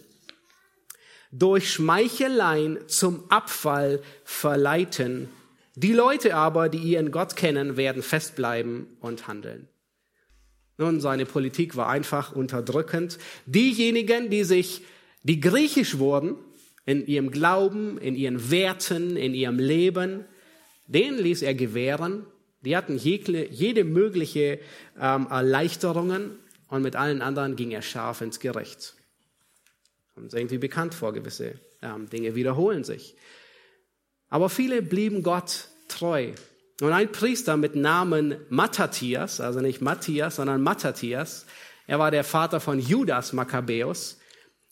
durch 1.31 1.71
Schmeicheleien 1.71 2.79
zum 2.87 3.23
Abfall 3.29 4.01
verleiten. 4.25 5.29
Die 5.79 5.93
Leute 5.93 6.35
aber, 6.35 6.67
die 6.67 6.79
ihren 6.79 7.11
Gott 7.11 7.35
kennen, 7.35 7.77
werden 7.77 8.03
festbleiben 8.03 8.87
und 8.99 9.27
handeln. 9.27 9.67
Nun, 10.77 10.99
seine 10.99 11.25
Politik 11.25 11.75
war 11.75 11.87
einfach 11.87 12.33
unterdrückend. 12.33 13.17
Diejenigen, 13.45 14.29
die 14.29 14.43
sich, 14.43 14.81
die 15.23 15.39
griechisch 15.39 15.97
wurden, 15.97 16.35
in 16.85 17.05
ihrem 17.05 17.31
Glauben, 17.31 17.97
in 17.97 18.15
ihren 18.15 18.51
Werten, 18.51 19.15
in 19.15 19.33
ihrem 19.33 19.59
Leben, 19.59 20.25
denen 20.87 21.19
ließ 21.19 21.43
er 21.43 21.53
gewähren. 21.53 22.25
Die 22.61 22.75
hatten 22.75 22.97
jede, 22.97 23.47
jede 23.49 23.83
mögliche 23.83 24.59
ähm, 24.99 25.27
Erleichterungen 25.29 26.39
und 26.67 26.81
mit 26.81 26.95
allen 26.95 27.21
anderen 27.21 27.55
ging 27.55 27.71
er 27.71 27.81
scharf 27.81 28.21
ins 28.21 28.39
Gericht 28.39 28.95
uns 30.23 30.33
irgendwie 30.33 30.57
bekannt 30.57 30.93
vor, 30.93 31.13
gewisse 31.13 31.55
ähm, 31.81 32.09
Dinge 32.09 32.35
wiederholen 32.35 32.83
sich. 32.83 33.15
Aber 34.29 34.49
viele 34.49 34.81
blieben 34.81 35.23
Gott 35.23 35.68
treu. 35.89 36.31
Und 36.81 36.93
ein 36.93 37.11
Priester 37.11 37.57
mit 37.57 37.75
Namen 37.75 38.37
Matthias, 38.49 39.41
also 39.41 39.59
nicht 39.59 39.81
Matthias, 39.81 40.37
sondern 40.37 40.61
Matthias, 40.61 41.45
er 41.87 41.99
war 41.99 42.11
der 42.11 42.23
Vater 42.23 42.59
von 42.59 42.79
Judas 42.79 43.33
Makkabäus, 43.33 44.17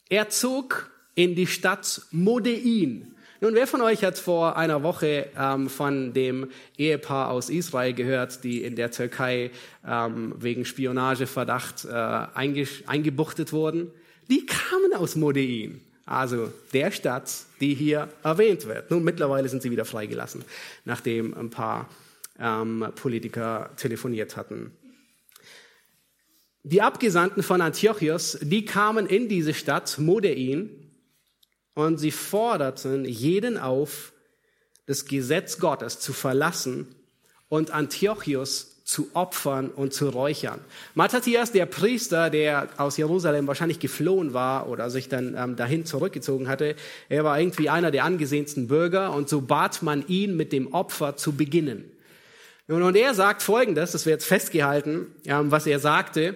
er 0.09 0.29
zog 0.29 0.89
in 1.15 1.35
die 1.35 1.47
Stadt 1.47 2.03
Modein. 2.11 3.13
Nun, 3.41 3.53
wer 3.53 3.67
von 3.67 3.81
euch 3.81 4.03
hat 4.03 4.17
vor 4.17 4.55
einer 4.57 4.83
Woche 4.83 5.29
ähm, 5.37 5.69
von 5.69 6.13
dem 6.13 6.49
Ehepaar 6.77 7.29
aus 7.29 7.49
Israel 7.49 7.93
gehört, 7.93 8.43
die 8.43 8.63
in 8.63 8.75
der 8.75 8.89
Türkei 8.89 9.51
ähm, 9.85 10.33
wegen 10.37 10.65
Spionageverdacht 10.65 11.85
äh, 11.85 11.91
eingebuchtet 11.91 13.51
wurden? 13.51 13.91
die 14.29 14.45
kamen 14.45 14.93
aus 14.93 15.15
Modein, 15.15 15.81
also 16.07 16.51
der 16.73 16.91
Stadt, 16.91 17.29
die 17.59 17.75
hier 17.75 18.07
erwähnt 18.23 18.65
wird. 18.65 18.89
Nun, 18.89 19.03
mittlerweile 19.03 19.49
sind 19.49 19.61
sie 19.61 19.71
wieder 19.71 19.85
freigelassen, 19.85 20.43
nachdem 20.85 21.33
ein 21.33 21.49
paar 21.49 21.89
ähm, 22.39 22.91
Politiker 22.95 23.71
telefoniert 23.75 24.37
hatten. 24.37 24.71
Die 26.63 26.81
Abgesandten 26.81 27.43
von 27.43 27.61
Antiochus, 27.61 28.37
die 28.41 28.65
kamen 28.65 29.05
in 29.05 29.27
diese 29.29 29.53
Stadt 29.53 29.99
Modein 29.99 30.69
und 31.73 31.97
sie 31.97 32.11
forderten 32.11 33.05
jeden 33.05 33.57
auf, 33.57 34.13
das 34.85 35.05
Gesetz 35.05 35.59
Gottes 35.59 35.99
zu 35.99 36.13
verlassen 36.13 36.95
und 37.49 37.71
Antiochus 37.71 38.76
zu 38.87 39.09
opfern 39.13 39.69
und 39.69 39.93
zu 39.93 40.07
räuchern. 40.07 40.61
Matthias, 40.95 41.51
der 41.51 41.65
Priester, 41.65 42.29
der 42.29 42.69
aus 42.77 42.95
Jerusalem 42.95 43.45
wahrscheinlich 43.45 43.79
geflohen 43.79 44.33
war 44.33 44.69
oder 44.69 44.89
sich 44.89 45.09
dann 45.09 45.35
ähm, 45.37 45.57
dahin 45.57 45.85
zurückgezogen 45.85 46.47
hatte, 46.47 46.73
er 47.09 47.25
war 47.25 47.37
irgendwie 47.37 47.69
einer 47.69 47.91
der 47.91 48.05
angesehensten 48.05 48.69
Bürger 48.69 49.13
und 49.13 49.27
so 49.27 49.41
bat 49.41 49.83
man 49.83 50.07
ihn, 50.07 50.37
mit 50.37 50.53
dem 50.53 50.73
Opfer 50.73 51.17
zu 51.17 51.33
beginnen. 51.33 51.91
Und, 52.69 52.81
und 52.81 52.95
er 52.95 53.13
sagt 53.13 53.43
Folgendes, 53.43 53.91
das 53.91 54.05
wird 54.05 54.23
festgehalten, 54.23 55.07
ähm, 55.25 55.51
was 55.51 55.67
er 55.67 55.79
sagte. 55.79 56.35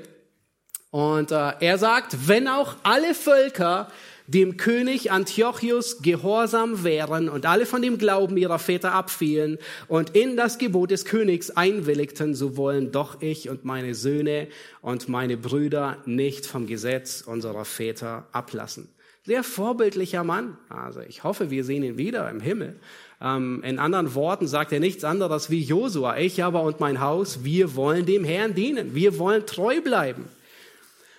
Und 0.89 1.31
äh, 1.31 1.53
er 1.61 1.77
sagt, 1.77 2.27
wenn 2.27 2.49
auch 2.49 2.75
alle 2.83 3.13
Völker 3.13 3.87
dem 4.27 4.57
König 4.57 5.11
Antiochus 5.11 6.01
gehorsam 6.01 6.83
wären 6.83 7.29
und 7.29 7.45
alle 7.45 7.65
von 7.65 7.81
dem 7.81 7.97
Glauben 7.97 8.37
ihrer 8.37 8.59
Väter 8.59 8.93
abfielen 8.93 9.57
und 9.87 10.11
in 10.15 10.37
das 10.37 10.57
Gebot 10.57 10.91
des 10.91 11.05
Königs 11.05 11.51
einwilligten, 11.51 12.35
so 12.35 12.57
wollen 12.57 12.91
doch 12.91 13.21
ich 13.21 13.49
und 13.49 13.65
meine 13.65 13.95
Söhne 13.95 14.47
und 14.81 15.09
meine 15.09 15.37
Brüder 15.37 15.97
nicht 16.05 16.45
vom 16.45 16.67
Gesetz 16.67 17.21
unserer 17.21 17.65
Väter 17.65 18.27
ablassen. 18.31 18.89
Sehr 19.23 19.43
vorbildlicher 19.43 20.23
Mann. 20.23 20.57
Also 20.69 21.01
ich 21.01 21.23
hoffe, 21.23 21.51
wir 21.51 21.63
sehen 21.63 21.83
ihn 21.83 21.97
wieder 21.97 22.29
im 22.29 22.39
Himmel. 22.39 22.79
Ähm, 23.21 23.61
in 23.63 23.77
anderen 23.77 24.15
Worten 24.15 24.47
sagt 24.47 24.71
er 24.71 24.79
nichts 24.79 25.03
anderes 25.03 25.51
wie 25.51 25.61
Josua. 25.61 26.17
Ich 26.17 26.43
aber 26.43 26.63
und 26.63 26.79
mein 26.79 27.01
Haus, 27.01 27.43
wir 27.43 27.75
wollen 27.75 28.07
dem 28.07 28.23
Herrn 28.23 28.55
dienen. 28.55 28.95
Wir 28.95 29.19
wollen 29.19 29.45
treu 29.45 29.79
bleiben. 29.81 30.25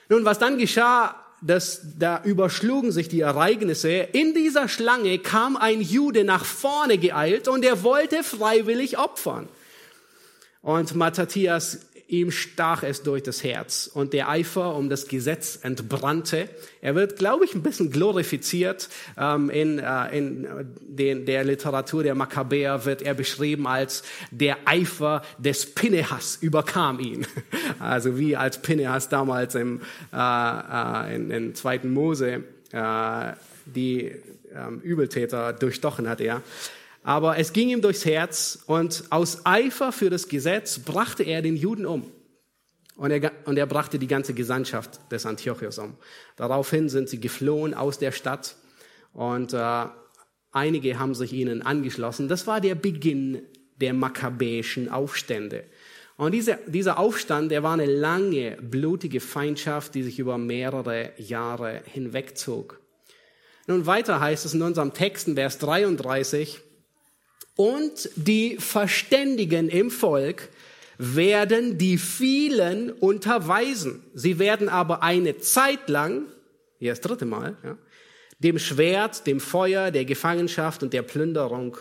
Nun, 0.09 0.25
was 0.25 0.41
dann 0.41 0.59
geschah, 0.59 1.15
das, 1.43 1.83
da 1.99 2.23
überschlugen 2.23 2.93
sich 2.93 3.09
die 3.09 3.21
Ereignisse. 3.21 3.91
In 3.91 4.33
dieser 4.33 4.69
Schlange 4.69 5.19
kam 5.19 5.57
ein 5.57 5.81
Jude 5.81 6.25
nach 6.25 6.45
vorne 6.45 6.99
geeilt 6.99 7.49
und 7.49 7.65
er 7.65 7.83
wollte 7.83 8.23
freiwillig 8.23 8.99
opfern. 8.99 9.49
Und 10.63 10.95
Matthias 10.95 11.81
ihm 12.13 12.31
stach 12.31 12.83
es 12.83 13.03
durch 13.03 13.23
das 13.23 13.43
Herz 13.43 13.91
und 13.93 14.13
der 14.13 14.29
Eifer 14.29 14.75
um 14.77 14.91
das 14.91 15.09
Gesetz 15.09 15.59
entbrannte. 15.63 16.49
Er 16.83 16.95
wird, 16.95 17.17
glaube 17.17 17.45
ich, 17.47 17.55
ein 17.55 17.63
bisschen 17.63 17.91
glorifiziert. 17.91 18.91
Ähm, 19.19 19.49
in 19.49 19.79
äh, 19.79 20.17
in 20.17 20.47
den, 20.81 21.25
der 21.25 21.45
Literatur 21.45 22.03
der 22.03 22.15
Makkabäer 22.15 22.85
wird 22.85 23.03
er 23.03 23.15
beschrieben 23.15 23.67
als 23.67 24.03
der 24.31 24.59
Eifer 24.67 25.23
des 25.39 25.75
Pinehas 25.75 26.39
überkam 26.41 27.01
ihn. 27.01 27.27
Also 27.79 28.19
wie 28.19 28.37
als 28.37 28.61
Pinehas 28.61 29.09
damals 29.09 29.55
im 29.55 29.81
äh, 30.13 30.17
äh, 30.17 31.17
in, 31.17 31.31
in 31.31 31.55
zweiten 31.55 31.93
Mose 31.93 32.45
äh, 32.71 33.33
die 33.65 34.13
ähm, 34.55 34.81
Übeltäter 34.81 35.53
durchstochen 35.53 36.09
hat 36.09 36.21
er. 36.21 36.43
Aber 37.03 37.39
es 37.39 37.53
ging 37.53 37.69
ihm 37.71 37.83
durchs 37.83 38.05
Herz 38.05 38.61
und 38.67 39.05
aus 39.11 39.45
Eifer 39.45 39.93
für 39.93 40.09
das 40.09 40.29
Gesetz 40.29 40.79
brachte 40.79 41.25
er 41.25 41.43
den 41.43 41.57
Juden 41.57 41.87
um. 41.87 42.11
Und 42.97 43.11
er, 43.11 43.33
und 43.47 43.59
er 43.59 43.67
brachte 43.67 43.99
die 43.99 44.07
ganze 44.07 44.35
Gesandtschaft 44.35 45.01
des 45.11 45.27
Antiochus 45.27 45.79
um. 45.79 45.97
Daraufhin 46.37 46.89
sind 46.89 47.09
sie 47.09 47.21
geflohen 47.21 47.75
aus 47.75 47.99
der 47.99 48.13
Stadt 48.13 48.55
und 49.13 49.53
äh, 49.53 49.87
einige 50.53 50.99
haben 50.99 51.15
sich 51.15 51.33
ihnen 51.33 51.63
angeschlossen. 51.63 52.29
Das 52.29 52.47
war 52.47 52.61
der 52.61 52.75
Beginn 52.75 53.43
der 53.81 53.95
makkabäischen 53.95 54.89
Aufstände. 54.89 55.65
Und 56.17 56.33
diese, 56.33 56.59
dieser 56.67 56.99
Aufstand, 56.99 57.51
der 57.51 57.63
war 57.63 57.73
eine 57.73 57.87
lange, 57.87 58.59
blutige 58.61 59.19
Feindschaft, 59.21 59.95
die 59.95 60.03
sich 60.03 60.19
über 60.19 60.39
mehrere 60.39 61.13
Jahre 61.17 61.83
hinwegzog. 61.87 62.79
Nun 63.67 63.87
weiter 63.87 64.21
heißt 64.21 64.45
es 64.45 64.55
in 64.55 64.63
unserem 64.63 64.93
Text 64.93 65.27
in 65.27 65.35
Vers 65.35 65.59
33, 65.59 66.61
und 67.57 68.11
die 68.17 68.57
Verständigen 68.59 69.69
im 69.69 69.91
Volk 69.91 70.49
werden 70.99 71.79
die 71.79 71.99
vielen 71.99 72.91
unterweisen. 72.91 74.03
Sie 74.15 74.39
werden 74.39 74.69
aber 74.69 75.03
eine 75.03 75.39
Zeit 75.39 75.89
lang, 75.89 76.27
hier 76.79 76.93
das 76.93 77.01
dritte 77.01 77.25
Mal, 77.25 77.57
ja, 77.65 77.77
dem 78.39 78.59
Schwert, 78.59 79.27
dem 79.27 79.41
Feuer, 79.41 79.91
der 79.91 80.05
Gefangenschaft 80.05 80.83
und 80.83 80.93
der 80.93 81.03
Plünderung 81.03 81.77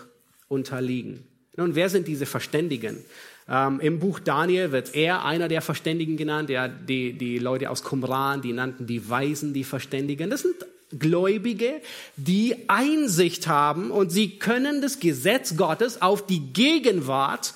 unterliegen. 0.48 1.28
Nun, 1.56 1.76
wer 1.76 1.90
sind 1.90 2.08
diese 2.08 2.26
Verständigen? 2.26 3.04
Ähm, 3.48 3.80
Im 3.80 4.00
Buch 4.00 4.20
Daniel 4.20 4.72
wird 4.72 4.96
er 4.96 5.26
einer 5.26 5.48
der 5.48 5.62
Verständigen 5.62 6.18
genannt. 6.18 6.50
Ja, 6.50 6.68
die, 6.68 7.14
die 7.14 7.40
Leute 7.40 7.70
aus 7.70 7.84
Qumran, 7.84 8.42
die 8.42 8.54
nannten 8.54 8.86
die 8.86 9.10
Weisen 9.10 9.54
die 9.54 9.64
Verständigen. 9.64 10.30
Das 10.30 10.44
sind 10.44 10.56
Gläubige, 10.98 11.82
die 12.18 12.70
Einsicht 12.70 13.48
haben 13.48 13.92
und 13.92 14.12
sie 14.12 14.38
können 14.40 14.82
das 14.82 15.00
Gesetz 15.00 15.56
Gottes 15.58 16.02
auf 16.02 16.26
die 16.26 16.54
Gegenwart 16.54 17.54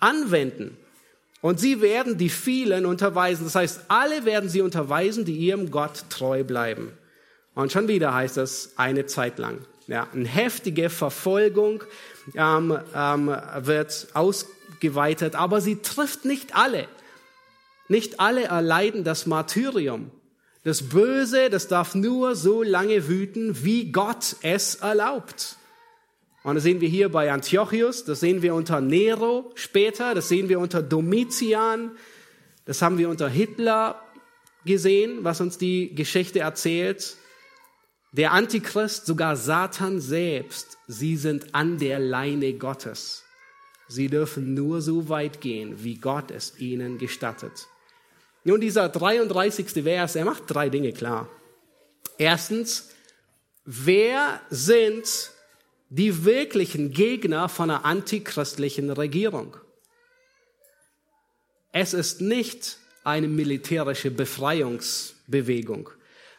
anwenden. 0.00 0.76
Und 1.42 1.58
sie 1.58 1.80
werden 1.80 2.18
die 2.18 2.28
vielen 2.28 2.84
unterweisen. 2.84 3.44
Das 3.44 3.54
heißt, 3.54 3.82
alle 3.88 4.24
werden 4.24 4.50
sie 4.50 4.60
unterweisen, 4.60 5.24
die 5.24 5.36
ihrem 5.36 5.70
Gott 5.70 6.04
treu 6.10 6.44
bleiben. 6.44 6.92
Und 7.54 7.72
schon 7.72 7.88
wieder 7.88 8.14
heißt 8.14 8.36
es 8.36 8.74
eine 8.76 9.06
Zeit 9.06 9.38
lang. 9.38 9.58
Ja, 9.86 10.06
eine 10.12 10.28
heftige 10.28 10.88
Verfolgung 10.88 11.82
ähm, 12.36 12.78
ähm, 12.94 13.36
wird 13.60 14.08
ausgeweitet, 14.14 15.34
aber 15.34 15.60
sie 15.60 15.76
trifft 15.76 16.24
nicht 16.24 16.54
alle. 16.54 16.86
Nicht 17.88 18.20
alle 18.20 18.44
erleiden 18.44 19.02
das 19.02 19.26
Martyrium. 19.26 20.12
Das 20.62 20.88
Böse, 20.88 21.48
das 21.48 21.68
darf 21.68 21.94
nur 21.94 22.36
so 22.36 22.62
lange 22.62 23.08
wüten, 23.08 23.64
wie 23.64 23.90
Gott 23.92 24.36
es 24.42 24.76
erlaubt. 24.76 25.56
Und 26.42 26.54
das 26.54 26.64
sehen 26.64 26.80
wir 26.80 26.88
hier 26.88 27.10
bei 27.10 27.32
Antiochus, 27.32 28.04
das 28.04 28.20
sehen 28.20 28.42
wir 28.42 28.54
unter 28.54 28.80
Nero 28.80 29.52
später, 29.54 30.14
das 30.14 30.28
sehen 30.28 30.48
wir 30.48 30.58
unter 30.58 30.82
Domitian, 30.82 31.92
das 32.64 32.82
haben 32.82 32.98
wir 32.98 33.08
unter 33.08 33.28
Hitler 33.28 34.02
gesehen, 34.64 35.24
was 35.24 35.40
uns 35.40 35.58
die 35.58 35.94
Geschichte 35.94 36.40
erzählt. 36.40 37.16
Der 38.12 38.32
Antichrist, 38.32 39.06
sogar 39.06 39.36
Satan 39.36 40.00
selbst, 40.00 40.78
sie 40.86 41.16
sind 41.16 41.54
an 41.54 41.78
der 41.78 41.98
Leine 41.98 42.54
Gottes. 42.54 43.24
Sie 43.88 44.08
dürfen 44.08 44.54
nur 44.54 44.82
so 44.82 45.08
weit 45.08 45.40
gehen, 45.40 45.82
wie 45.82 45.96
Gott 45.96 46.30
es 46.30 46.58
ihnen 46.58 46.98
gestattet. 46.98 47.69
Nun, 48.44 48.60
dieser 48.60 48.88
33. 48.88 49.82
Vers, 49.82 50.16
er 50.16 50.24
macht 50.24 50.44
drei 50.46 50.68
Dinge 50.68 50.92
klar. 50.92 51.28
Erstens, 52.18 52.90
wer 53.64 54.40
sind 54.50 55.30
die 55.90 56.24
wirklichen 56.24 56.92
Gegner 56.92 57.48
von 57.48 57.70
einer 57.70 57.84
antichristlichen 57.84 58.90
Regierung? 58.90 59.56
Es 61.72 61.94
ist 61.94 62.20
nicht 62.20 62.78
eine 63.04 63.28
militärische 63.28 64.10
Befreiungsbewegung, 64.10 65.90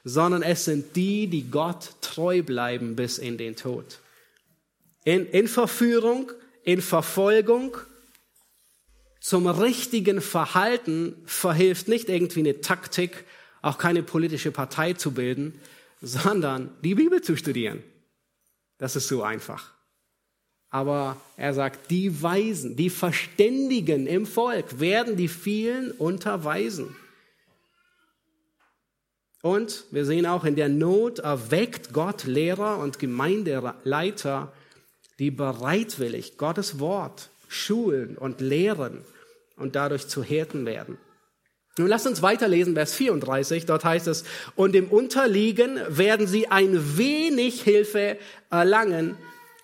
sondern 0.03 0.41
es 0.41 0.65
sind 0.65 0.95
die, 0.95 1.27
die 1.27 1.49
Gott 1.49 1.95
treu 2.01 2.41
bleiben 2.43 2.95
bis 2.95 3.17
in 3.17 3.37
den 3.37 3.55
Tod. 3.55 3.99
In, 5.03 5.25
in 5.27 5.47
Verführung, 5.47 6.31
in 6.63 6.81
Verfolgung, 6.81 7.77
zum 9.21 9.45
richtigen 9.45 10.19
Verhalten 10.19 11.15
verhilft 11.25 11.87
nicht 11.87 12.09
irgendwie 12.09 12.39
eine 12.39 12.59
Taktik, 12.59 13.23
auch 13.61 13.77
keine 13.77 14.01
politische 14.01 14.51
Partei 14.51 14.93
zu 14.93 15.11
bilden, 15.11 15.61
sondern 16.01 16.71
die 16.83 16.95
Bibel 16.95 17.21
zu 17.21 17.37
studieren. 17.37 17.83
Das 18.79 18.95
ist 18.95 19.07
so 19.07 19.21
einfach. 19.21 19.71
Aber 20.71 21.17
er 21.37 21.53
sagt, 21.53 21.91
die 21.91 22.23
Weisen, 22.23 22.75
die 22.75 22.89
Verständigen 22.89 24.07
im 24.07 24.25
Volk 24.25 24.79
werden 24.79 25.15
die 25.17 25.27
vielen 25.27 25.91
unterweisen. 25.91 26.95
Und 29.43 29.85
wir 29.91 30.05
sehen 30.05 30.25
auch 30.25 30.45
in 30.45 30.55
der 30.55 30.69
Not 30.69 31.19
erweckt 31.19 31.93
Gott 31.93 32.23
Lehrer 32.23 32.79
und 32.79 32.97
Gemeindeleiter, 32.97 34.51
die 35.19 35.29
bereitwillig 35.29 36.37
Gottes 36.39 36.79
Wort 36.79 37.29
schulen 37.51 38.17
und 38.17 38.41
lehren 38.41 39.03
und 39.57 39.75
dadurch 39.75 40.07
zu 40.07 40.23
Hirten 40.23 40.65
werden. 40.65 40.97
Nun 41.77 41.87
lasst 41.87 42.07
uns 42.07 42.21
weiterlesen, 42.21 42.73
Vers 42.75 42.93
34. 42.95 43.65
Dort 43.65 43.85
heißt 43.85 44.07
es, 44.07 44.23
und 44.55 44.75
im 44.75 44.87
Unterliegen 44.87 45.79
werden 45.87 46.27
sie 46.27 46.47
ein 46.47 46.97
wenig 46.97 47.61
Hilfe 47.61 48.17
erlangen 48.49 49.17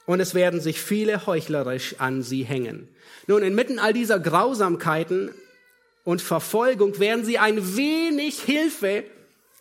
und 0.06 0.20
es 0.20 0.34
werden 0.34 0.62
sich 0.62 0.82
viele 0.82 1.26
heuchlerisch 1.26 1.96
an 2.00 2.24
sie 2.24 2.44
hängen. 2.44 2.88
Nun, 3.28 3.44
inmitten 3.44 3.80
all 3.80 3.94
dieser 3.94 4.20
Grausamkeiten 4.20 5.32
und 6.04 6.22
Verfolgung 6.22 7.00
werden 7.00 7.26
sie 7.26 7.40
ein 7.40 7.76
wenig 7.76 8.42
Hilfe 8.42 9.04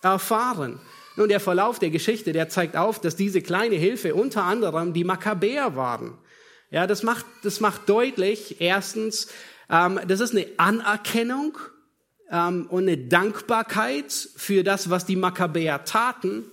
erfahren. 0.02 0.80
Nun, 1.16 1.28
der 1.28 1.40
Verlauf 1.40 1.78
der 1.78 1.90
Geschichte, 1.90 2.32
der 2.32 2.48
zeigt 2.48 2.76
auf, 2.76 3.00
dass 3.00 3.16
diese 3.16 3.40
kleine 3.40 3.76
Hilfe 3.76 4.14
unter 4.14 4.44
anderem 4.44 4.92
die 4.92 5.04
Makkabäer 5.04 5.74
waren. 5.74 6.16
Ja, 6.70 6.86
das 6.86 7.02
macht, 7.02 7.24
das 7.42 7.60
macht 7.60 7.88
deutlich, 7.88 8.60
erstens, 8.60 9.28
ähm, 9.70 10.00
das 10.06 10.20
ist 10.20 10.32
eine 10.32 10.46
Anerkennung 10.56 11.56
ähm, 12.30 12.66
und 12.68 12.82
eine 12.84 12.98
Dankbarkeit 12.98 14.12
für 14.36 14.64
das, 14.64 14.90
was 14.90 15.06
die 15.06 15.16
Makkabäer 15.16 15.84
taten. 15.84 16.44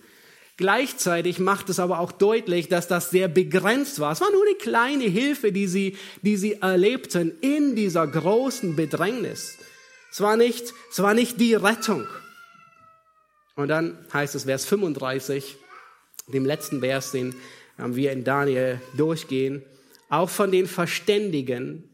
Gleichzeitig 0.56 1.40
macht 1.40 1.70
es 1.70 1.80
aber 1.80 2.00
auch 2.00 2.12
deutlich, 2.12 2.68
dass 2.68 2.88
das 2.88 3.10
sehr 3.10 3.28
begrenzt 3.28 4.00
war. 4.00 4.12
Es 4.12 4.22
war 4.22 4.32
nur 4.32 4.44
eine 4.46 4.56
kleine 4.56 5.06
Hilfe, 5.06 5.52
die 5.52 5.68
sie, 5.68 5.98
die 6.22 6.38
sie 6.38 6.62
erlebten 6.62 7.34
in 7.42 7.76
dieser 7.76 8.06
großen 8.06 8.76
Bedrängnis. 8.76 9.58
Es 10.12 10.22
war 10.22 10.38
nicht, 10.38 10.74
es 10.92 11.02
war 11.02 11.16
nicht 11.16 11.40
die 11.40 11.56
Rettung. 11.56 12.08
Und 13.56 13.68
dann 13.68 13.98
heißt 14.14 14.36
es 14.36 14.44
Vers 14.44 14.66
35, 14.66 15.58
dem 16.28 16.46
letzten 16.46 16.82
Vers, 16.82 17.12
den 17.12 17.36
wir 17.78 18.12
in 18.12 18.24
Daniel 18.24 18.80
durchgehen. 18.96 19.64
Auch 20.14 20.30
von 20.30 20.52
den 20.52 20.68
Verständigen, 20.68 21.90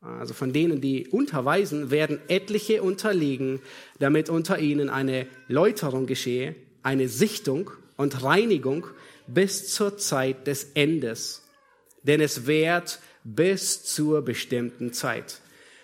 also 0.00 0.32
von 0.32 0.54
denen, 0.54 0.80
die 0.80 1.08
unterweisen, 1.08 1.90
werden 1.90 2.18
etliche 2.28 2.82
unterliegen, 2.82 3.60
damit 3.98 4.30
unter 4.30 4.58
ihnen 4.58 4.88
eine 4.88 5.26
Läuterung 5.46 6.06
geschehe, 6.06 6.56
eine 6.82 7.10
Sichtung 7.10 7.70
und 7.98 8.22
Reinigung 8.22 8.86
bis 9.26 9.74
zur 9.74 9.98
Zeit 9.98 10.46
des 10.46 10.68
Endes. 10.72 11.42
Denn 12.02 12.22
es 12.22 12.46
währt 12.46 12.98
bis 13.24 13.84
zur 13.84 14.22
bestimmten 14.22 14.94
Zeit. 14.94 15.42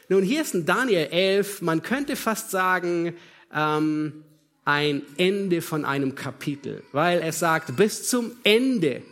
Nun, 0.08 0.22
hier 0.22 0.40
ist 0.40 0.54
in 0.54 0.64
Daniel 0.64 1.08
11, 1.10 1.60
man 1.60 1.82
könnte 1.82 2.16
fast 2.16 2.50
sagen, 2.50 3.12
ähm, 3.54 4.24
ein 4.64 5.02
Ende 5.18 5.60
von 5.60 5.84
einem 5.84 6.14
Kapitel, 6.14 6.82
weil 6.92 7.20
es 7.20 7.38
sagt, 7.38 7.76
bis 7.76 8.08
zum 8.08 8.32
Ende 8.44 9.02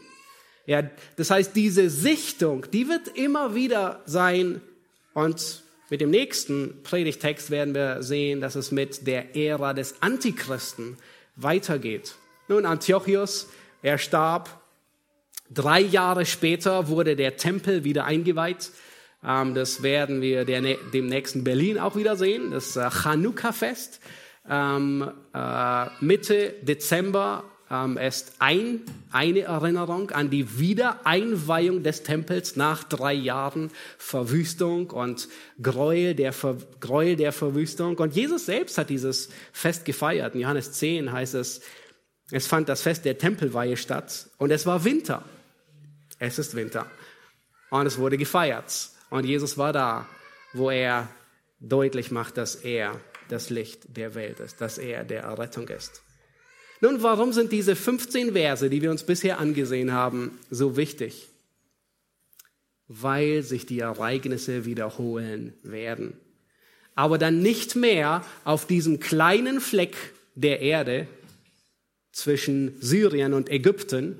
ja, 0.66 0.82
das 1.16 1.30
heißt, 1.30 1.54
diese 1.54 1.90
Sichtung, 1.90 2.66
die 2.72 2.88
wird 2.88 3.08
immer 3.08 3.54
wieder 3.54 4.02
sein. 4.06 4.60
Und 5.12 5.62
mit 5.90 6.00
dem 6.00 6.10
nächsten 6.10 6.82
Predigtext 6.82 7.50
werden 7.50 7.74
wir 7.74 8.02
sehen, 8.02 8.40
dass 8.40 8.54
es 8.54 8.72
mit 8.72 9.06
der 9.06 9.36
Ära 9.36 9.74
des 9.74 10.00
Antichristen 10.00 10.96
weitergeht. 11.36 12.14
Nun, 12.48 12.66
Antiochus, 12.66 13.48
er 13.82 13.98
starb. 13.98 14.62
Drei 15.50 15.80
Jahre 15.80 16.24
später 16.24 16.88
wurde 16.88 17.16
der 17.16 17.36
Tempel 17.36 17.84
wieder 17.84 18.06
eingeweiht. 18.06 18.70
Ähm, 19.22 19.54
das 19.54 19.82
werden 19.82 20.22
wir 20.22 20.44
dem 20.44 21.06
nächsten 21.06 21.44
Berlin 21.44 21.78
auch 21.78 21.96
wieder 21.96 22.16
sehen, 22.16 22.50
das 22.50 22.76
äh, 22.76 22.88
Chanukka-Fest. 22.90 24.00
Ähm, 24.48 25.10
äh, 25.34 25.86
Mitte 26.00 26.54
Dezember 26.62 27.44
ähm, 27.70 27.96
ist 27.96 28.34
ein, 28.38 28.82
eine 29.10 29.40
Erinnerung 29.40 30.10
an 30.10 30.30
die 30.30 30.58
Wiedereinweihung 30.58 31.82
des 31.82 32.02
Tempels 32.02 32.56
nach 32.56 32.84
drei 32.84 33.14
Jahren 33.14 33.70
Verwüstung 33.98 34.90
und 34.90 35.28
Gräuel 35.62 36.14
der, 36.14 36.32
Ver, 36.32 36.56
Gräuel 36.80 37.16
der 37.16 37.32
Verwüstung. 37.32 37.96
Und 37.98 38.14
Jesus 38.14 38.46
selbst 38.46 38.78
hat 38.78 38.90
dieses 38.90 39.30
Fest 39.52 39.84
gefeiert. 39.84 40.34
In 40.34 40.42
Johannes 40.42 40.72
10 40.72 41.12
heißt 41.12 41.34
es, 41.34 41.62
es 42.30 42.46
fand 42.46 42.68
das 42.68 42.82
Fest 42.82 43.04
der 43.04 43.18
Tempelweihe 43.18 43.76
statt 43.76 44.28
und 44.38 44.50
es 44.50 44.66
war 44.66 44.84
Winter. 44.84 45.22
Es 46.18 46.38
ist 46.38 46.54
Winter. 46.54 46.86
Und 47.70 47.86
es 47.86 47.98
wurde 47.98 48.16
gefeiert. 48.16 48.90
Und 49.10 49.24
Jesus 49.24 49.58
war 49.58 49.72
da, 49.72 50.06
wo 50.52 50.70
er 50.70 51.08
deutlich 51.60 52.10
macht, 52.10 52.36
dass 52.36 52.56
er 52.56 53.00
das 53.28 53.50
Licht 53.50 53.96
der 53.96 54.14
Welt 54.14 54.40
ist, 54.40 54.60
dass 54.60 54.78
er 54.78 55.04
der 55.04 55.22
Errettung 55.22 55.68
ist. 55.68 56.02
Nun, 56.84 57.02
warum 57.02 57.32
sind 57.32 57.50
diese 57.50 57.76
15 57.76 58.34
Verse, 58.34 58.68
die 58.68 58.82
wir 58.82 58.90
uns 58.90 59.04
bisher 59.04 59.38
angesehen 59.38 59.94
haben, 59.94 60.38
so 60.50 60.76
wichtig? 60.76 61.28
Weil 62.88 63.42
sich 63.42 63.64
die 63.64 63.78
Ereignisse 63.78 64.66
wiederholen 64.66 65.54
werden. 65.62 66.12
Aber 66.94 67.16
dann 67.16 67.40
nicht 67.40 67.74
mehr 67.74 68.22
auf 68.44 68.66
diesem 68.66 69.00
kleinen 69.00 69.62
Fleck 69.62 69.96
der 70.34 70.60
Erde 70.60 71.08
zwischen 72.12 72.76
Syrien 72.82 73.32
und 73.32 73.48
Ägypten, 73.48 74.18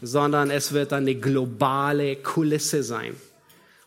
sondern 0.00 0.50
es 0.50 0.72
wird 0.72 0.92
dann 0.92 1.02
eine 1.02 1.14
globale 1.14 2.16
Kulisse 2.16 2.82
sein. 2.82 3.16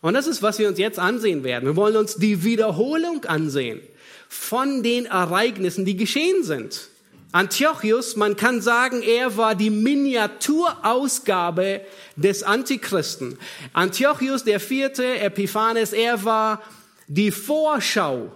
Und 0.00 0.14
das 0.14 0.28
ist, 0.28 0.44
was 0.44 0.60
wir 0.60 0.68
uns 0.68 0.78
jetzt 0.78 1.00
ansehen 1.00 1.42
werden. 1.42 1.66
Wir 1.66 1.74
wollen 1.74 1.96
uns 1.96 2.14
die 2.14 2.44
Wiederholung 2.44 3.24
ansehen 3.24 3.80
von 4.28 4.84
den 4.84 5.06
Ereignissen, 5.06 5.84
die 5.84 5.96
geschehen 5.96 6.44
sind. 6.44 6.91
Antiochus, 7.32 8.16
man 8.16 8.36
kann 8.36 8.60
sagen, 8.60 9.02
er 9.02 9.38
war 9.38 9.54
die 9.54 9.70
Miniaturausgabe 9.70 11.80
des 12.14 12.42
Antichristen. 12.42 13.38
Antiochus, 13.72 14.44
der 14.44 14.60
vierte, 14.60 15.18
Epiphanes, 15.18 15.94
er 15.94 16.24
war 16.24 16.60
die 17.08 17.30
Vorschau 17.30 18.30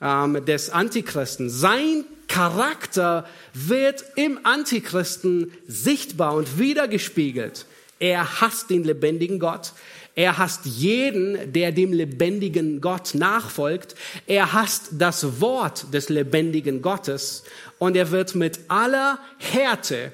ähm, 0.00 0.44
des 0.44 0.70
Antichristen. 0.70 1.48
Sein 1.48 2.04
Charakter 2.26 3.24
wird 3.54 4.04
im 4.16 4.44
Antichristen 4.44 5.52
sichtbar 5.66 6.34
und 6.34 6.58
wiedergespiegelt. 6.58 7.66
Er 8.00 8.40
hasst 8.40 8.70
den 8.70 8.82
lebendigen 8.84 9.38
Gott. 9.38 9.72
Er 10.18 10.36
hasst 10.36 10.66
jeden, 10.66 11.52
der 11.52 11.70
dem 11.70 11.92
lebendigen 11.92 12.80
Gott 12.80 13.14
nachfolgt. 13.14 13.94
Er 14.26 14.52
hasst 14.52 14.88
das 14.98 15.40
Wort 15.40 15.94
des 15.94 16.08
lebendigen 16.08 16.82
Gottes. 16.82 17.44
Und 17.78 17.94
er 17.94 18.10
wird 18.10 18.34
mit 18.34 18.58
aller 18.66 19.20
Härte 19.38 20.10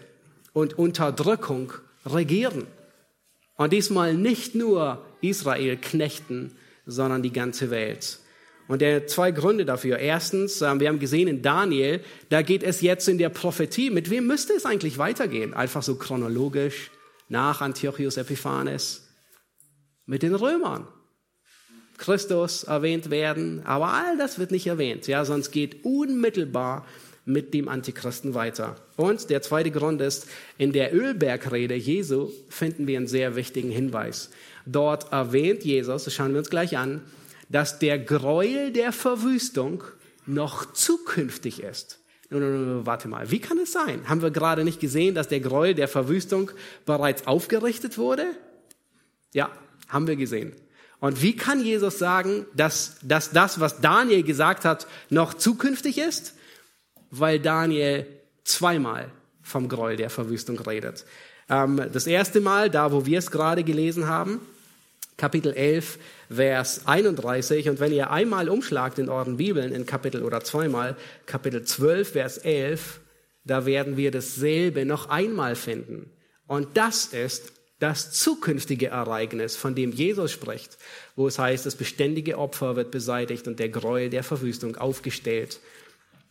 und 0.53 0.79
Unterdrückung 0.79 1.73
regieren. 2.05 2.67
Und 3.57 3.73
diesmal 3.73 4.13
nicht 4.13 4.55
nur 4.55 5.03
Israel 5.23 5.79
knechten, 5.79 6.55
sondern 6.85 7.23
die 7.23 7.33
ganze 7.33 7.71
Welt. 7.71 8.19
Und 8.69 8.83
er 8.83 9.07
zwei 9.07 9.31
Gründe 9.31 9.65
dafür. 9.65 10.01
Erstens, 10.01 10.61
ähm, 10.61 10.81
wir 10.81 10.89
haben 10.89 10.99
gesehen 10.99 11.29
in 11.29 11.41
Daniel, 11.41 12.01
da 12.29 12.43
geht 12.43 12.63
es 12.63 12.83
jetzt 12.83 13.09
in 13.09 13.17
der 13.17 13.31
Prophetie. 13.31 13.89
Mit 13.89 14.11
wem 14.11 14.27
müsste 14.27 14.53
es 14.53 14.67
eigentlich 14.67 14.99
weitergehen? 14.99 15.55
Einfach 15.55 15.83
so 15.83 15.95
chronologisch 15.95 16.91
nach 17.31 17.63
Antiochus 17.63 18.19
Epiphanes 18.19 19.04
mit 20.07 20.23
den 20.23 20.35
Römern. 20.35 20.87
Christus 21.97 22.65
erwähnt 22.65 23.11
werden, 23.11 23.65
aber 23.65 23.93
all 23.93 24.19
das 24.19 24.39
wird 24.39 24.51
nicht 24.51 24.67
erwähnt, 24.67 25.07
ja, 25.07 25.25
sonst 25.25 25.53
geht 25.53 25.85
unmittelbar 25.85 26.85
mit 27.25 27.55
dem 27.55 27.69
Antichristen 27.69 28.35
weiter. 28.35 28.77
Und 28.97 29.31
der 29.31 29.41
zweite 29.43 29.71
Grund 29.71 30.01
ist, 30.01 30.27
in 30.59 30.73
der 30.73 30.95
Ölbergrede 30.95 31.75
Jesu 31.75 32.31
finden 32.49 32.87
wir 32.87 32.99
einen 32.99 33.07
sehr 33.07 33.37
wichtigen 33.37 33.71
Hinweis. 33.71 34.31
Dort 34.67 35.13
erwähnt 35.13 35.65
Jesus, 35.65 36.05
das 36.05 36.13
schauen 36.13 36.33
wir 36.33 36.39
uns 36.41 36.51
gleich 36.51 36.77
an, 36.77 37.03
dass 37.49 37.79
der 37.79 37.99
Gräuel 37.99 38.73
der 38.73 38.93
Verwüstung 38.93 39.85
noch 40.27 40.73
zukünftig 40.73 41.63
ist. 41.63 42.01
Warte 42.31 43.09
mal, 43.09 43.31
wie 43.31 43.39
kann 43.39 43.59
es 43.59 43.73
sein? 43.73 44.09
Haben 44.09 44.23
wir 44.23 44.31
gerade 44.31 44.65
nicht 44.65 44.81
gesehen, 44.81 45.15
dass 45.15 45.29
der 45.29 45.41
Gräuel 45.41 45.75
der 45.75 45.89
Verwüstung 45.89 46.51
bereits 46.85 47.27
aufgerichtet 47.27 47.97
wurde? 47.97 48.27
Ja, 49.33 49.51
haben 49.89 50.07
wir 50.07 50.17
gesehen. 50.17 50.53
Und 51.01 51.21
wie 51.21 51.37
kann 51.37 51.63
Jesus 51.63 51.99
sagen, 51.99 52.47
dass, 52.55 52.97
dass 53.03 53.31
das, 53.31 53.61
was 53.61 53.81
Daniel 53.81 54.23
gesagt 54.23 54.65
hat, 54.65 54.87
noch 55.11 55.35
zukünftig 55.35 55.99
ist? 55.99 56.35
Weil 57.11 57.39
Daniel 57.39 58.07
zweimal 58.45 59.11
vom 59.43 59.69
Gräuel 59.69 59.97
der 59.97 60.11
Verwüstung 60.11 60.59
redet. 60.61 61.05
Ähm, 61.51 61.89
das 61.93 62.07
erste 62.07 62.41
Mal, 62.41 62.71
da 62.71 62.93
wo 62.93 63.07
wir 63.07 63.19
es 63.19 63.31
gerade 63.31 63.65
gelesen 63.65 64.07
haben, 64.07 64.41
Kapitel 65.17 65.53
11, 65.53 65.99
Vers 66.29 66.87
31. 66.87 67.69
Und 67.69 67.81
wenn 67.81 67.93
ihr 67.93 68.11
einmal 68.11 68.49
umschlagt 68.49 68.99
in 68.99 69.09
euren 69.09 69.37
Bibeln 69.37 69.73
in 69.73 69.87
Kapitel 69.87 70.23
oder 70.23 70.43
zweimal, 70.43 70.97
Kapitel 71.27 71.63
12, 71.65 72.13
Vers 72.13 72.39
11, 72.39 73.01
da 73.45 73.67
werden 73.67 73.97
wir 73.97 74.11
dasselbe 74.11 74.85
noch 74.85 75.09
einmal 75.11 75.55
finden. 75.55 76.11
Und 76.47 76.77
das 76.77 77.07
ist 77.07 77.53
das 77.79 78.13
zukünftige 78.13 78.89
Ereignis, 78.89 79.57
von 79.57 79.75
dem 79.75 79.93
Jesus 79.93 80.31
spricht, 80.33 80.79
wo 81.17 81.27
es 81.27 81.39
heißt, 81.39 81.67
das 81.67 81.77
beständige 81.77 82.39
Opfer 82.39 82.77
wird 82.77 82.91
beseitigt 82.91 83.47
und 83.49 83.59
der 83.59 83.69
Gräuel 83.69 84.11
der 84.11 84.23
Verwüstung 84.23 84.77
aufgestellt. 84.77 85.61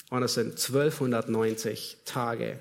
Und 0.10 0.24
es 0.24 0.36
sind 0.36 0.52
1290 0.52 1.98
Tage. 2.06 2.60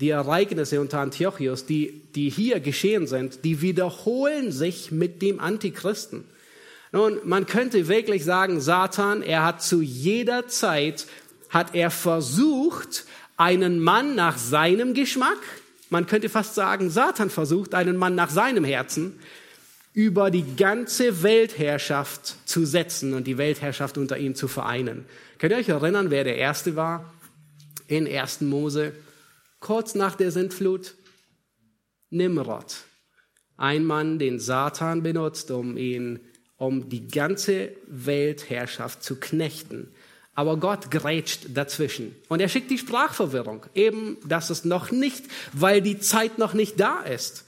Die 0.00 0.10
Ereignisse 0.10 0.80
unter 0.80 1.00
Antiochus, 1.00 1.66
die, 1.66 2.02
die 2.14 2.28
hier 2.28 2.60
geschehen 2.60 3.06
sind, 3.06 3.44
die 3.44 3.60
wiederholen 3.60 4.52
sich 4.52 4.90
mit 4.90 5.22
dem 5.22 5.38
Antichristen. 5.40 6.24
Nun, 6.92 7.18
man 7.24 7.46
könnte 7.46 7.88
wirklich 7.88 8.24
sagen, 8.24 8.60
Satan, 8.60 9.22
er 9.22 9.44
hat 9.44 9.62
zu 9.62 9.80
jeder 9.80 10.48
Zeit, 10.48 11.06
hat 11.48 11.74
er 11.74 11.90
versucht, 11.90 13.06
einen 13.36 13.80
Mann 13.80 14.14
nach 14.14 14.38
seinem 14.38 14.92
Geschmack, 14.92 15.38
man 15.92 16.06
könnte 16.06 16.28
fast 16.28 16.54
sagen, 16.54 16.90
Satan 16.90 17.30
versucht, 17.30 17.74
einen 17.74 17.96
Mann 17.96 18.14
nach 18.14 18.30
seinem 18.30 18.64
Herzen 18.64 19.20
über 19.92 20.30
die 20.30 20.56
ganze 20.56 21.22
Weltherrschaft 21.22 22.48
zu 22.48 22.64
setzen 22.64 23.12
und 23.12 23.26
die 23.26 23.36
Weltherrschaft 23.36 23.98
unter 23.98 24.16
ihm 24.16 24.34
zu 24.34 24.48
vereinen. 24.48 25.04
Könnt 25.38 25.52
ihr 25.52 25.58
euch 25.58 25.68
erinnern, 25.68 26.10
wer 26.10 26.24
der 26.24 26.36
Erste 26.36 26.76
war 26.76 27.12
in 27.88 28.08
1. 28.08 28.40
Mose? 28.40 28.94
Kurz 29.60 29.94
nach 29.94 30.16
der 30.16 30.32
Sintflut? 30.32 30.94
Nimrod. 32.08 32.84
Ein 33.58 33.84
Mann, 33.84 34.18
den 34.18 34.40
Satan 34.40 35.02
benutzt, 35.02 35.50
um 35.50 35.76
ihn, 35.76 36.20
um 36.56 36.88
die 36.88 37.06
ganze 37.06 37.76
Weltherrschaft 37.86 39.04
zu 39.04 39.20
knechten. 39.20 39.94
Aber 40.34 40.56
Gott 40.56 40.90
grätscht 40.90 41.46
dazwischen. 41.52 42.16
Und 42.28 42.40
er 42.40 42.48
schickt 42.48 42.70
die 42.70 42.78
Sprachverwirrung. 42.78 43.66
Eben, 43.74 44.16
dass 44.26 44.50
es 44.50 44.64
noch 44.64 44.90
nicht, 44.90 45.24
weil 45.52 45.82
die 45.82 45.98
Zeit 45.98 46.38
noch 46.38 46.54
nicht 46.54 46.80
da 46.80 47.00
ist. 47.00 47.44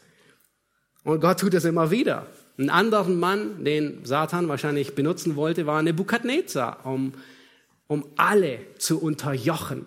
Und 1.03 1.21
Gott 1.21 1.41
tut 1.41 1.55
es 1.55 1.65
immer 1.65 1.91
wieder. 1.91 2.27
Ein 2.59 2.71
anderer 2.71 3.09
Mann, 3.09 3.65
den 3.65 4.05
Satan 4.05 4.49
wahrscheinlich 4.49 4.95
benutzen 4.95 5.35
wollte, 5.35 5.67
war 5.67 5.83
Nebukadnezar, 5.83 6.85
um, 6.85 7.15
um 7.87 8.05
alle 8.17 8.61
zu 8.79 9.01
unterjochen. 9.01 9.87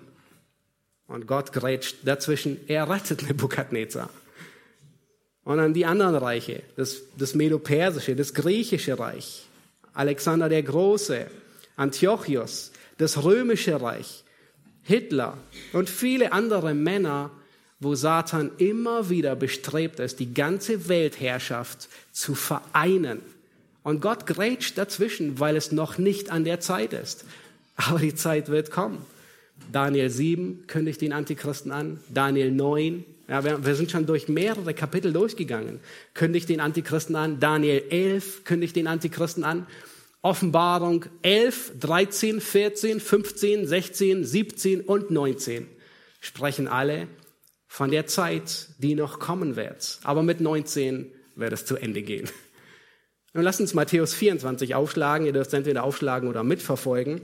Und 1.08 1.28
Gott 1.28 1.54
grätscht 1.54 1.98
dazwischen. 2.04 2.60
Er 2.68 2.90
rettet 2.90 3.28
Nebukadnezar. 3.28 4.10
Und 5.44 5.58
dann 5.58 5.74
die 5.74 5.86
anderen 5.86 6.16
Reiche, 6.16 6.62
das, 6.76 7.04
das 7.18 7.34
Medo-Persische, 7.34 8.18
das 8.18 8.34
Griechische 8.34 9.00
Reich, 9.00 9.46
Alexander 9.94 10.50
der 10.50 10.62
Große, 10.62 11.28
Antiochus, 11.78 12.74
das 12.98 13.24
römische 13.24 13.82
Reich, 13.82 14.24
Hitler 14.84 15.38
und 15.74 15.90
viele 15.90 16.32
andere 16.32 16.74
Männer, 16.74 17.32
wo 17.80 17.94
Satan 17.96 18.52
immer 18.58 19.10
wieder 19.10 19.36
bestrebt 19.36 20.00
ist, 20.00 20.20
die 20.20 20.34
ganze 20.34 20.88
Weltherrschaft 20.90 21.90
zu 22.12 22.34
vereinen. 22.34 23.22
Und 23.84 24.02
Gott 24.02 24.26
grätscht 24.26 24.78
dazwischen, 24.78 25.40
weil 25.40 25.56
es 25.56 25.72
noch 25.72 25.98
nicht 25.98 26.32
an 26.32 26.44
der 26.44 26.60
Zeit 26.60 26.94
ist. 26.94 27.26
Aber 27.76 28.00
die 28.00 28.16
Zeit 28.16 28.50
wird 28.50 28.72
kommen. 28.72 29.06
Daniel 29.72 30.10
7 30.10 30.66
kündigt 30.68 31.02
den 31.02 31.14
Antichristen 31.14 31.72
an. 31.72 32.00
Daniel 32.14 32.52
9, 32.52 33.06
ja, 33.28 33.44
wir, 33.44 33.66
wir, 33.66 33.76
sind 33.76 33.92
schon 33.92 34.06
durch 34.06 34.28
mehrere 34.28 34.74
Kapitel 34.74 35.12
durchgegangen, 35.12 35.80
kündigt 36.14 36.50
den 36.50 36.62
Antichristen 36.62 37.16
an. 37.16 37.40
Daniel 37.40 37.84
11 37.90 38.46
kündigt 38.46 38.76
den 38.76 38.88
Antichristen 38.88 39.44
an. 39.44 39.68
Offenbarung 40.22 41.06
11, 41.22 41.74
13, 41.80 42.42
14, 42.42 43.00
15, 43.00 43.68
16, 43.68 44.26
17 44.26 44.82
und 44.82 45.12
19 45.12 45.68
sprechen 46.20 46.68
alle 46.68 47.08
von 47.68 47.92
der 47.92 48.08
Zeit, 48.08 48.70
die 48.80 48.96
noch 48.96 49.20
kommen 49.20 49.56
wird. 49.56 50.00
Aber 50.04 50.24
mit 50.24 50.42
19 50.42 51.12
wird 51.36 51.54
es 51.54 51.66
zu 51.66 51.76
Ende 51.78 52.02
gehen. 52.02 52.30
Nun 53.34 53.44
lasst 53.44 53.62
uns 53.62 53.74
Matthäus 53.74 54.14
24 54.16 54.74
aufschlagen. 54.74 55.28
Ihr 55.28 55.34
dürft 55.34 55.54
entweder 55.54 55.84
aufschlagen 55.84 56.28
oder 56.28 56.44
mitverfolgen. 56.44 57.22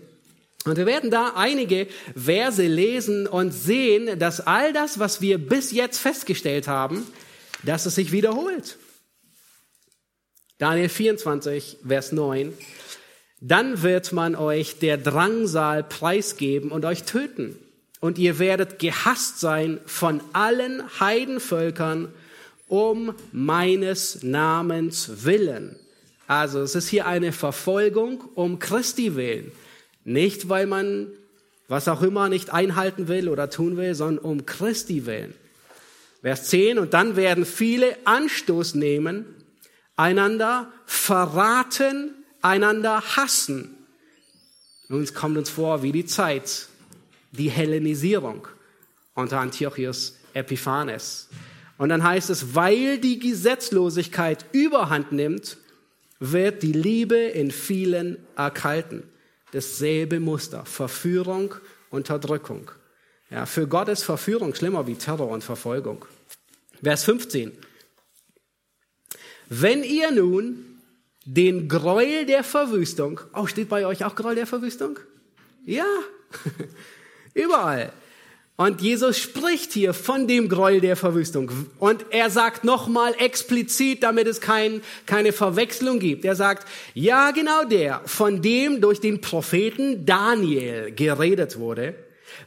Und 0.66 0.78
wir 0.78 0.86
werden 0.86 1.10
da 1.10 1.34
einige 1.36 1.88
Verse 2.16 2.66
lesen 2.66 3.28
und 3.28 3.52
sehen, 3.52 4.20
dass 4.20 4.40
all 4.40 4.72
das, 4.72 5.00
was 5.00 5.22
wir 5.22 5.38
bis 5.38 5.72
jetzt 5.72 5.98
festgestellt 5.98 6.68
haben, 6.68 7.06
dass 7.64 7.86
es 7.86 7.96
sich 7.96 8.12
wiederholt. 8.12 8.78
Daniel 10.58 10.88
24, 10.88 11.80
Vers 11.86 12.12
9 12.12 12.54
dann 13.46 13.84
wird 13.84 14.14
man 14.14 14.36
euch 14.38 14.80
der 14.80 14.98
Drangsal 14.98 15.84
preisgeben 15.84 16.72
und 16.72 16.86
euch 16.86 17.04
töten. 17.04 17.58
Und 18.00 18.18
ihr 18.18 18.40
werdet 18.40 18.80
gehasst 18.80 19.42
sein 19.42 19.82
von 19.86 20.22
allen 20.32 20.82
Heidenvölkern 21.02 22.08
um 22.70 23.14
meines 23.34 24.24
Namens 24.24 25.26
willen. 25.26 25.78
Also 26.26 26.62
es 26.62 26.74
ist 26.74 26.88
hier 26.88 27.06
eine 27.06 27.34
Verfolgung 27.34 28.24
um 28.34 28.60
Christi 28.60 29.18
willen. 29.18 29.52
Nicht, 30.06 30.48
weil 30.48 30.66
man 30.66 31.08
was 31.68 31.90
auch 31.90 32.02
immer 32.02 32.30
nicht 32.30 32.54
einhalten 32.54 33.10
will 33.10 33.28
oder 33.28 33.50
tun 33.50 33.76
will, 33.76 33.94
sondern 33.94 34.24
um 34.24 34.46
Christi 34.46 35.06
willen. 35.06 35.34
Vers 36.22 36.46
10, 36.46 36.80
und 36.80 36.94
dann 36.94 37.18
werden 37.18 37.46
viele 37.46 37.98
Anstoß 38.06 38.76
nehmen, 38.76 39.26
einander 39.98 40.72
verraten 40.86 42.23
einander 42.44 43.02
hassen. 43.02 43.76
Nun 44.90 45.12
kommt 45.14 45.38
uns 45.38 45.50
vor 45.50 45.82
wie 45.82 45.92
die 45.92 46.06
Zeit, 46.06 46.68
die 47.32 47.50
Hellenisierung 47.50 48.48
unter 49.16 49.40
Antiochus 49.40 50.18
Epiphanes. 50.34 51.30
Und 51.78 51.90
dann 51.90 52.04
heißt 52.04 52.30
es, 52.30 52.54
weil 52.54 53.00
die 53.00 53.20
Gesetzlosigkeit 53.20 54.46
überhand 54.52 55.12
nimmt, 55.12 55.58
wird 56.20 56.64
die 56.64 56.74
Liebe 56.74 57.16
in 57.18 57.52
vielen 57.52 58.18
erkalten. 58.36 59.04
Dasselbe 59.52 60.20
Muster, 60.20 60.66
Verführung, 60.66 61.56
Unterdrückung. 61.90 62.72
Ja, 63.30 63.46
für 63.46 63.68
Gott 63.68 63.88
ist 63.88 64.04
Verführung 64.04 64.54
schlimmer 64.54 64.88
wie 64.88 64.96
Terror 64.96 65.30
und 65.30 65.44
Verfolgung. 65.44 66.06
Vers 66.82 67.04
15. 67.06 67.52
Wenn 69.50 69.84
ihr 69.84 70.12
nun 70.12 70.73
den 71.26 71.68
Gräuel 71.70 72.26
der 72.26 72.44
Verwüstung. 72.44 73.22
Oh, 73.34 73.48
steht 73.48 73.70
bei 73.70 73.86
euch 73.86 74.04
auch 74.04 74.16
Gräuel 74.16 74.36
der 74.36 74.48
Verwüstung? 74.48 75.00
Ja. 75.66 75.86
Überall. 77.34 77.94
Und 78.56 78.82
Jesus 78.82 79.18
spricht 79.18 79.74
hier 79.74 79.96
von 79.96 80.28
dem 80.28 80.48
Gräuel 80.48 80.80
der 80.80 80.96
Verwüstung. 80.96 81.52
Und 81.80 82.06
er 82.12 82.30
sagt 82.30 82.64
nochmal 82.64 83.16
explizit, 83.18 84.04
damit 84.04 84.28
es 84.28 84.42
kein, 84.42 84.82
keine 85.08 85.34
Verwechslung 85.34 86.00
gibt. 86.00 86.24
Er 86.24 86.36
sagt, 86.36 86.68
ja 86.94 87.32
genau 87.32 87.64
der, 87.64 88.02
von 88.06 88.44
dem 88.44 88.80
durch 88.80 89.00
den 89.00 89.22
Propheten 89.22 90.06
Daniel 90.06 90.92
geredet 90.92 91.58
wurde. 91.58 91.96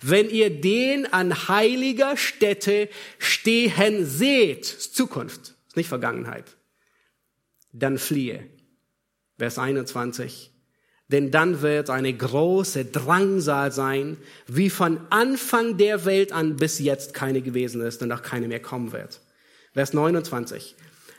Wenn 0.00 0.30
ihr 0.30 0.50
den 0.50 1.12
an 1.12 1.48
heiliger 1.48 2.16
Stätte 2.16 2.88
stehen 3.18 4.06
seht, 4.06 4.64
Zukunft, 4.64 5.54
nicht 5.74 5.88
Vergangenheit, 5.88 6.44
dann 7.72 7.98
fliehe. 7.98 8.48
Vers 9.38 9.58
21 9.58 10.50
denn 11.08 11.30
dann 11.30 11.62
wird 11.62 11.88
eine 11.88 12.12
große 12.12 12.86
Drangsal 12.86 13.70
sein, 13.70 14.16
wie 14.48 14.70
von 14.70 14.98
Anfang 15.10 15.76
der 15.76 16.04
Welt 16.04 16.32
an 16.32 16.56
bis 16.56 16.78
jetzt 16.80 17.14
keine 17.14 17.42
gewesen 17.42 17.80
ist 17.80 18.02
und 18.02 18.10
auch 18.10 18.22
keine 18.22 18.48
mehr 18.48 18.60
kommen 18.60 18.92
wird. 18.92 19.20
Vers 19.72 19.92
29. 19.92 20.74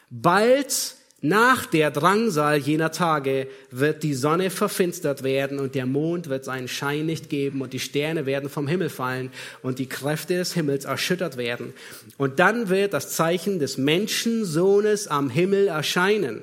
Bald 0.10 0.96
nach 1.22 1.66
der 1.66 1.90
Drangsal 1.90 2.58
jener 2.58 2.92
Tage 2.92 3.48
wird 3.72 4.04
die 4.04 4.14
Sonne 4.14 4.50
verfinstert 4.50 5.24
werden 5.24 5.58
und 5.58 5.74
der 5.74 5.86
Mond 5.86 6.30
wird 6.30 6.46
seinen 6.46 6.68
Schein 6.68 7.06
nicht 7.06 7.30
geben 7.30 7.62
und 7.62 7.74
die 7.74 7.80
Sterne 7.80 8.26
werden 8.26 8.50
vom 8.50 8.68
Himmel 8.68 8.90
fallen 8.90 9.32
und 9.64 9.80
die 9.80 9.88
Kräfte 9.88 10.36
des 10.36 10.54
Himmels 10.54 10.86
erschüttert 10.86 11.38
werden. 11.38 11.74
Und 12.18 12.40
dann 12.40 12.70
wird 12.70 12.94
das 12.94 13.14
Zeichen 13.14 13.60
des 13.60 13.78
Menschensohnes 13.78 15.08
am 15.08 15.30
Himmel 15.30 15.70
erscheinen. 15.70 16.42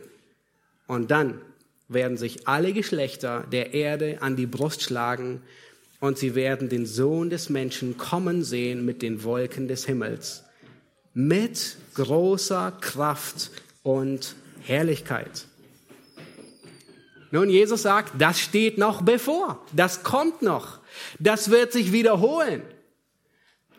Und 0.86 1.10
dann 1.10 1.40
werden 1.88 2.16
sich 2.16 2.48
alle 2.48 2.72
Geschlechter 2.72 3.46
der 3.52 3.74
Erde 3.74 4.18
an 4.20 4.36
die 4.36 4.46
Brust 4.46 4.82
schlagen 4.82 5.42
und 6.00 6.18
sie 6.18 6.34
werden 6.34 6.68
den 6.68 6.86
Sohn 6.86 7.30
des 7.30 7.48
Menschen 7.48 7.96
kommen 7.96 8.44
sehen 8.44 8.84
mit 8.84 9.02
den 9.02 9.24
Wolken 9.24 9.68
des 9.68 9.86
Himmels, 9.86 10.44
mit 11.12 11.76
großer 11.94 12.72
Kraft 12.80 13.50
und 13.82 14.34
Herrlichkeit. 14.62 15.46
Nun, 17.30 17.50
Jesus 17.50 17.82
sagt, 17.82 18.12
das 18.18 18.40
steht 18.40 18.78
noch 18.78 19.02
bevor, 19.02 19.64
das 19.72 20.02
kommt 20.02 20.42
noch, 20.42 20.78
das 21.18 21.50
wird 21.50 21.72
sich 21.72 21.92
wiederholen. 21.92 22.62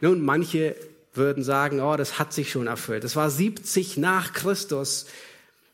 Nun, 0.02 0.22
manche 0.22 0.76
würden 1.14 1.44
sagen, 1.44 1.80
oh, 1.80 1.96
das 1.96 2.20
hat 2.20 2.34
sich 2.34 2.52
schon 2.52 2.68
erfüllt. 2.68 3.04
Das 3.04 3.16
war 3.16 3.30
70 3.30 3.98
nach 3.98 4.34
Christus 4.34 5.06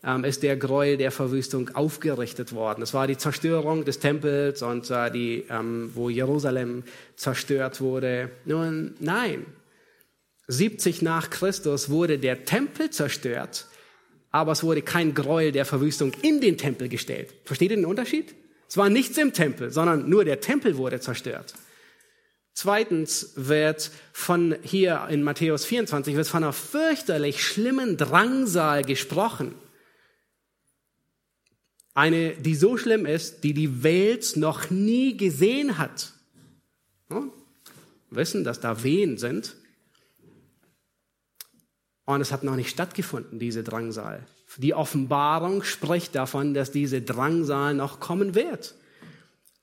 ähm, 0.04 0.24
ist 0.24 0.44
der 0.44 0.58
Gräuel 0.58 0.98
der 0.98 1.12
Verwüstung 1.12 1.70
aufgerichtet 1.70 2.54
worden. 2.54 2.82
Es 2.82 2.94
war 2.94 3.08
die 3.08 3.18
Zerstörung 3.18 3.86
des 3.86 4.00
Tempels 4.00 4.62
und 4.62 4.90
die, 5.14 5.46
ähm, 5.50 5.92
wo 5.94 6.10
Jerusalem 6.10 6.84
zerstört 7.16 7.82
wurde. 7.82 8.32
Nun, 8.46 8.96
nein. 9.00 9.46
70 10.48 11.02
nach 11.02 11.30
Christus 11.30 11.90
wurde 11.90 12.20
der 12.20 12.44
Tempel 12.44 12.90
zerstört, 12.90 13.68
aber 14.32 14.52
es 14.52 14.64
wurde 14.64 14.82
kein 14.82 15.14
Gräuel 15.14 15.52
der 15.52 15.66
Verwüstung 15.66 16.12
in 16.22 16.42
den 16.42 16.58
Tempel 16.58 16.90
gestellt. 16.90 17.34
Versteht 17.46 17.72
ihr 17.72 17.78
den 17.78 17.86
Unterschied? 17.86 18.36
Es 18.68 18.76
war 18.76 18.90
nichts 18.90 19.18
im 19.18 19.34
Tempel, 19.34 19.72
sondern 19.72 20.10
nur 20.10 20.26
der 20.26 20.42
Tempel 20.42 20.78
wurde 20.78 21.00
zerstört. 21.00 21.54
Zweitens 22.54 23.34
wird 23.36 23.92
von 24.12 24.56
hier 24.62 25.08
in 25.10 25.24
Matthäus 25.24 25.66
24 25.66 26.16
wird 26.16 26.28
von 26.28 26.44
einer 26.44 26.54
fürchterlich 26.54 27.44
schlimmen 27.44 27.98
Drangsal 27.98 28.84
gesprochen. 28.84 29.56
Eine, 31.94 32.32
die 32.36 32.56
so 32.56 32.78
schlimm 32.78 33.06
ist, 33.06 33.44
die 33.44 33.54
die 33.54 33.84
Welt 33.84 34.34
noch 34.38 34.70
nie 34.70 35.18
gesehen 35.18 35.78
hat. 35.78 36.14
Ja, 37.10 37.24
wissen, 38.10 38.44
dass 38.44 38.60
da 38.60 38.84
Wehen 38.84 39.18
sind. 39.18 39.56
Und 42.06 42.22
es 42.22 42.32
hat 42.32 42.44
noch 42.44 42.56
nicht 42.56 42.70
stattgefunden, 42.70 43.40
diese 43.40 43.64
Drangsal. 43.64 44.26
Die 44.58 44.74
Offenbarung 44.74 45.64
spricht 45.64 46.16
davon, 46.16 46.54
dass 46.54 46.72
diese 46.72 47.02
Drangsal 47.02 47.74
noch 47.74 48.00
kommen 48.00 48.36
wird. 48.36 48.76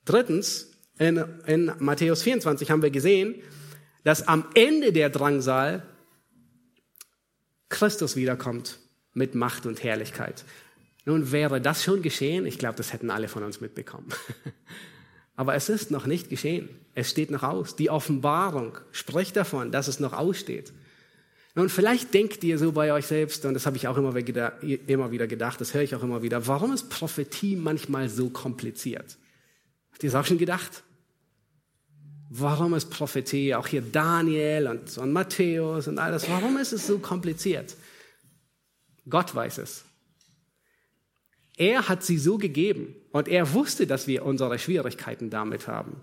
Drittens, 0.05 0.71
in, 0.97 1.23
in 1.45 1.71
Matthäus 1.79 2.23
24 2.23 2.71
haben 2.71 2.81
wir 2.81 2.89
gesehen, 2.89 3.35
dass 4.03 4.27
am 4.27 4.45
Ende 4.55 4.91
der 4.91 5.09
Drangsal 5.09 5.83
Christus 7.69 8.15
wiederkommt 8.15 8.79
mit 9.13 9.35
Macht 9.35 9.65
und 9.65 9.83
Herrlichkeit. 9.83 10.43
Nun 11.05 11.31
wäre 11.31 11.61
das 11.61 11.83
schon 11.83 12.01
geschehen, 12.01 12.45
ich 12.45 12.57
glaube, 12.57 12.75
das 12.75 12.93
hätten 12.93 13.09
alle 13.09 13.27
von 13.27 13.43
uns 13.43 13.61
mitbekommen. 13.61 14.07
Aber 15.35 15.55
es 15.55 15.69
ist 15.69 15.89
noch 15.89 16.05
nicht 16.05 16.29
geschehen. 16.29 16.67
Es 16.95 17.09
steht 17.09 17.31
noch 17.31 17.43
aus. 17.43 17.77
Die 17.77 17.89
Offenbarung 17.89 18.77
spricht 18.91 19.37
davon, 19.37 19.71
dass 19.71 19.87
es 19.87 20.01
noch 20.01 20.11
aussteht. 20.11 20.73
Nun, 21.55 21.69
vielleicht 21.69 22.13
denkt 22.13 22.43
ihr 22.43 22.57
so 22.57 22.71
bei 22.73 22.93
euch 22.93 23.07
selbst, 23.07 23.45
und 23.45 23.53
das 23.53 23.65
habe 23.65 23.77
ich 23.77 23.87
auch 23.87 23.97
immer 23.97 24.15
wieder, 24.15 25.27
gedacht, 25.27 25.61
das 25.61 25.73
höre 25.73 25.81
ich 25.81 25.95
auch 25.95 26.03
immer 26.03 26.21
wieder, 26.21 26.45
warum 26.47 26.73
ist 26.73 26.89
Prophetie 26.89 27.55
manchmal 27.55 28.09
so 28.09 28.29
kompliziert? 28.29 29.17
Habt 29.91 30.03
ihr 30.03 30.09
es 30.09 30.15
auch 30.15 30.25
schon 30.25 30.37
gedacht? 30.37 30.83
Warum 32.29 32.75
ist 32.75 32.91
Prophetie, 32.91 33.55
auch 33.55 33.65
hier 33.65 33.81
Daniel 33.81 34.67
und, 34.67 34.97
und 34.97 35.11
Matthäus 35.11 35.87
und 35.87 35.97
alles, 35.97 36.29
warum 36.29 36.57
ist 36.57 36.73
es 36.73 36.85
so 36.85 36.99
kompliziert? 36.99 37.75
Gott 39.09 39.33
weiß 39.33 39.57
es. 39.57 39.85
Er 41.59 41.89
hat 41.89 42.03
sie 42.03 42.17
so 42.17 42.37
gegeben 42.37 42.95
und 43.11 43.27
er 43.27 43.53
wusste, 43.53 43.85
dass 43.85 44.07
wir 44.07 44.25
unsere 44.25 44.57
Schwierigkeiten 44.57 45.29
damit 45.29 45.67
haben. 45.67 46.01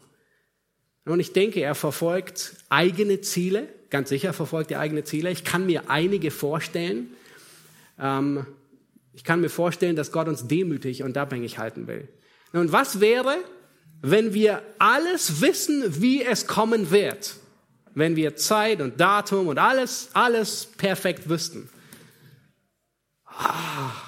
Und 1.07 1.19
ich 1.19 1.33
denke, 1.33 1.61
er 1.61 1.75
verfolgt 1.75 2.53
eigene 2.69 3.23
Ziele, 3.23 3.67
ganz 3.89 4.11
sicher 4.11 4.35
verfolgt 4.35 4.71
er 4.71 4.81
eigene 4.81 5.05
Ziele. 5.05 5.31
Ich 5.31 5.45
kann 5.45 5.65
mir 5.65 5.89
einige 5.89 6.31
vorstellen. 6.31 7.09
Ähm, 7.99 8.45
ich 9.15 9.25
kann 9.25 9.41
mir 9.41 9.49
vorstellen, 9.49 9.97
dass 9.97 10.13
Gott 10.13 10.29
uns 10.29 10.47
demütig 10.47 11.03
und 11.03 11.17
abhängig 11.17 11.57
halten 11.57 11.87
will. 11.87 12.07
Und 12.53 12.73
was 12.73 13.01
wäre, 13.01 13.39
wenn 14.03 14.35
wir 14.35 14.63
alles 14.79 15.41
wissen, 15.41 16.03
wie 16.03 16.23
es 16.23 16.47
kommen 16.47 16.91
wird? 16.91 17.37
Wenn 17.95 18.15
wir 18.15 18.37
Zeit 18.37 18.83
und 18.83 19.01
Datum 19.01 19.47
und 19.49 19.59
alles, 19.59 20.11
alles 20.13 20.67
perfekt 20.77 21.31
wüssten. 21.31 21.71
Ah, 23.25 24.06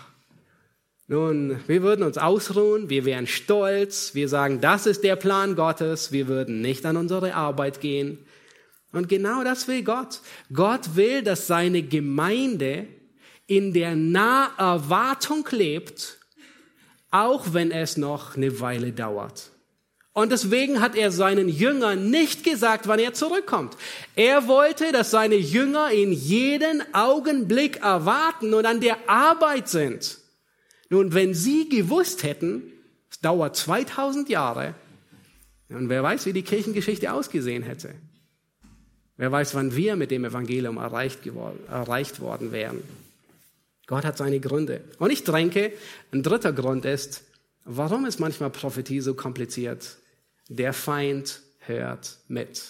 nun, 1.10 1.58
wir 1.66 1.82
würden 1.82 2.04
uns 2.04 2.18
ausruhen, 2.18 2.90
wir 2.90 3.06
wären 3.06 3.26
stolz, 3.26 4.14
wir 4.14 4.28
sagen, 4.28 4.60
das 4.60 4.84
ist 4.84 5.02
der 5.02 5.16
Plan 5.16 5.56
Gottes, 5.56 6.12
wir 6.12 6.28
würden 6.28 6.60
nicht 6.60 6.84
an 6.84 6.98
unsere 6.98 7.34
Arbeit 7.34 7.80
gehen. 7.80 8.18
Und 8.92 9.08
genau 9.08 9.42
das 9.42 9.68
will 9.68 9.82
Gott. 9.82 10.20
Gott 10.52 10.96
will, 10.96 11.22
dass 11.22 11.46
seine 11.46 11.82
Gemeinde 11.82 12.86
in 13.46 13.72
der 13.72 13.96
Naherwartung 13.96 15.48
lebt, 15.50 16.18
auch 17.10 17.54
wenn 17.54 17.70
es 17.70 17.96
noch 17.96 18.36
eine 18.36 18.60
Weile 18.60 18.92
dauert. 18.92 19.50
Und 20.12 20.30
deswegen 20.30 20.82
hat 20.82 20.94
er 20.94 21.10
seinen 21.10 21.48
Jüngern 21.48 22.10
nicht 22.10 22.44
gesagt, 22.44 22.86
wann 22.86 22.98
er 22.98 23.14
zurückkommt. 23.14 23.78
Er 24.14 24.46
wollte, 24.46 24.92
dass 24.92 25.10
seine 25.10 25.36
Jünger 25.36 25.90
in 25.90 26.12
jeden 26.12 26.82
Augenblick 26.92 27.78
erwarten 27.78 28.52
und 28.52 28.66
an 28.66 28.80
der 28.80 29.08
Arbeit 29.08 29.68
sind. 29.68 30.18
Nun, 30.90 31.12
wenn 31.12 31.34
Sie 31.34 31.68
gewusst 31.68 32.22
hätten, 32.22 32.62
es 33.10 33.20
dauert 33.20 33.56
2000 33.56 34.28
Jahre, 34.28 34.74
und 35.68 35.88
wer 35.88 36.02
weiß, 36.02 36.24
wie 36.26 36.32
die 36.32 36.42
Kirchengeschichte 36.42 37.12
ausgesehen 37.12 37.62
hätte. 37.62 37.94
Wer 39.18 39.30
weiß, 39.32 39.54
wann 39.54 39.74
wir 39.74 39.96
mit 39.96 40.10
dem 40.10 40.24
Evangelium 40.24 40.78
erreicht, 40.78 41.22
geworden, 41.22 41.58
erreicht 41.68 42.20
worden 42.20 42.52
wären. 42.52 42.82
Gott 43.86 44.04
hat 44.04 44.16
seine 44.16 44.40
Gründe. 44.40 44.82
Und 44.98 45.10
ich 45.10 45.24
denke, 45.24 45.72
ein 46.12 46.22
dritter 46.22 46.52
Grund 46.52 46.84
ist, 46.84 47.24
warum 47.64 48.06
ist 48.06 48.20
manchmal 48.20 48.50
Prophetie 48.50 49.00
so 49.00 49.14
kompliziert? 49.14 49.96
Der 50.48 50.72
Feind 50.72 51.42
hört 51.60 52.18
mit. 52.28 52.62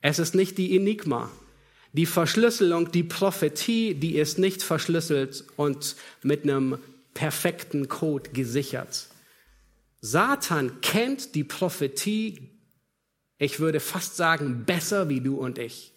Es 0.00 0.18
ist 0.18 0.34
nicht 0.34 0.56
die 0.56 0.74
Enigma, 0.76 1.30
die 1.92 2.06
Verschlüsselung, 2.06 2.90
die 2.92 3.02
Prophetie, 3.02 3.94
die 3.94 4.16
ist 4.16 4.38
nicht 4.38 4.62
verschlüsselt 4.62 5.44
und 5.56 5.96
mit 6.22 6.44
einem 6.44 6.78
perfekten 7.20 7.86
Code 7.86 8.30
gesichert. 8.30 9.08
Satan 10.00 10.80
kennt 10.80 11.34
die 11.34 11.44
Prophetie, 11.44 12.48
ich 13.36 13.60
würde 13.60 13.78
fast 13.78 14.16
sagen, 14.16 14.64
besser 14.64 15.10
wie 15.10 15.20
du 15.20 15.36
und 15.36 15.58
ich. 15.58 15.92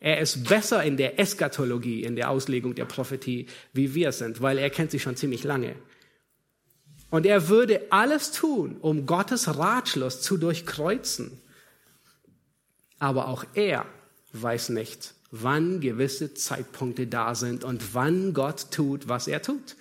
Er 0.00 0.18
ist 0.18 0.48
besser 0.48 0.82
in 0.82 0.96
der 0.96 1.20
Eskatologie, 1.20 2.02
in 2.02 2.16
der 2.16 2.30
Auslegung 2.30 2.74
der 2.74 2.86
Prophetie, 2.86 3.46
wie 3.72 3.94
wir 3.94 4.10
sind, 4.10 4.42
weil 4.42 4.58
er 4.58 4.68
kennt 4.68 4.90
sie 4.90 4.98
schon 4.98 5.14
ziemlich 5.14 5.44
lange. 5.44 5.76
Und 7.10 7.24
er 7.24 7.48
würde 7.48 7.80
alles 7.90 8.32
tun, 8.32 8.78
um 8.80 9.06
Gottes 9.06 9.58
Ratschluss 9.58 10.22
zu 10.22 10.38
durchkreuzen. 10.38 11.40
Aber 12.98 13.28
auch 13.28 13.44
er 13.54 13.86
weiß 14.32 14.70
nicht, 14.70 15.14
wann 15.30 15.78
gewisse 15.80 16.34
Zeitpunkte 16.34 17.06
da 17.06 17.36
sind 17.36 17.62
und 17.62 17.94
wann 17.94 18.34
Gott 18.34 18.72
tut, 18.72 19.06
was 19.06 19.28
er 19.28 19.40
tut. 19.40 19.76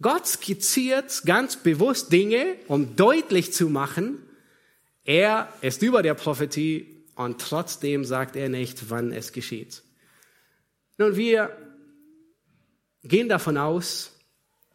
Gott 0.00 0.26
skizziert 0.26 1.22
ganz 1.24 1.56
bewusst 1.56 2.12
Dinge, 2.12 2.56
um 2.68 2.94
deutlich 2.94 3.52
zu 3.52 3.68
machen, 3.68 4.18
er 5.04 5.52
ist 5.60 5.82
über 5.82 6.02
der 6.02 6.14
Prophetie 6.14 7.04
und 7.14 7.40
trotzdem 7.40 8.04
sagt 8.04 8.36
er 8.36 8.48
nicht, 8.48 8.90
wann 8.90 9.12
es 9.12 9.32
geschieht. 9.32 9.82
Nun, 10.98 11.16
wir 11.16 11.56
gehen 13.02 13.28
davon 13.28 13.56
aus, 13.56 14.12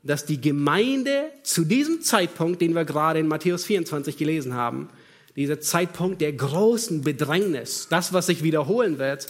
dass 0.02 0.26
die 0.26 0.42
Gemeinde 0.42 1.32
zu 1.44 1.64
diesem 1.64 2.02
Zeitpunkt, 2.02 2.62
den 2.62 2.76
wir 2.76 2.84
gerade 2.84 3.20
in 3.20 3.28
Matthäus 3.28 3.64
24 3.66 4.18
gelesen 4.18 4.54
haben, 4.54 4.90
dieser 5.36 5.62
Zeitpunkt 5.62 6.22
der 6.22 6.34
großen 6.34 7.02
Bedrängnis, 7.02 7.88
das, 7.90 8.12
was 8.12 8.26
sich 8.26 8.44
wiederholen 8.44 9.00
wird, 9.00 9.28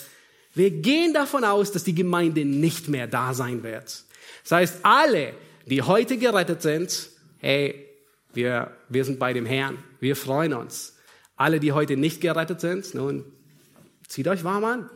wir 0.56 0.72
gehen 0.72 1.14
davon 1.14 1.44
aus, 1.44 1.72
dass 1.72 1.84
die 1.84 1.96
Gemeinde 1.96 2.46
nicht 2.46 2.88
mehr 2.88 3.08
da 3.08 3.34
sein 3.34 3.64
wird. 3.64 4.04
Das 4.44 4.52
heißt, 4.52 4.80
alle, 4.84 5.34
die 5.66 5.82
heute 5.82 6.18
gerettet 6.18 6.62
sind, 6.62 7.10
hey, 7.40 7.88
wir, 8.34 8.72
wir 8.90 9.06
sind 9.06 9.20
bei 9.20 9.34
dem 9.34 9.46
Herrn, 9.46 9.78
wir 10.00 10.16
freuen 10.16 10.54
uns. 10.54 10.98
Alle, 11.36 11.60
die 11.60 11.72
heute 11.72 11.98
nicht 11.98 12.22
gerettet 12.22 12.62
sind, 12.62 12.94
nun, 12.96 13.26
zieht 14.08 14.28
euch 14.28 14.44
warm 14.44 14.64
an. 14.66 14.90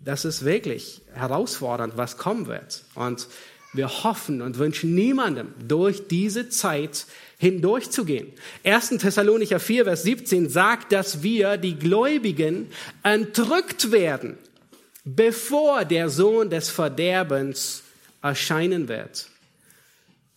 Das 0.00 0.24
ist 0.24 0.44
wirklich 0.44 1.02
herausfordernd, 1.14 1.96
was 1.96 2.16
kommen 2.16 2.46
wird. 2.46 2.84
Und 2.94 3.28
wir 3.72 4.04
hoffen 4.04 4.42
und 4.42 4.58
wünschen 4.58 4.94
niemandem, 4.94 5.54
durch 5.66 6.08
diese 6.08 6.48
Zeit 6.48 7.06
hindurchzugehen. 7.38 8.32
1. 8.64 8.90
Thessalonicher 8.98 9.60
4, 9.60 9.84
Vers 9.84 10.02
17 10.02 10.48
sagt, 10.48 10.92
dass 10.92 11.22
wir, 11.22 11.56
die 11.56 11.78
Gläubigen, 11.78 12.68
entrückt 13.02 13.90
werden, 13.90 14.36
bevor 15.04 15.84
der 15.84 16.10
Sohn 16.10 16.50
des 16.50 16.68
Verderbens 16.68 17.82
erscheinen 18.20 18.88
wird. 18.88 19.28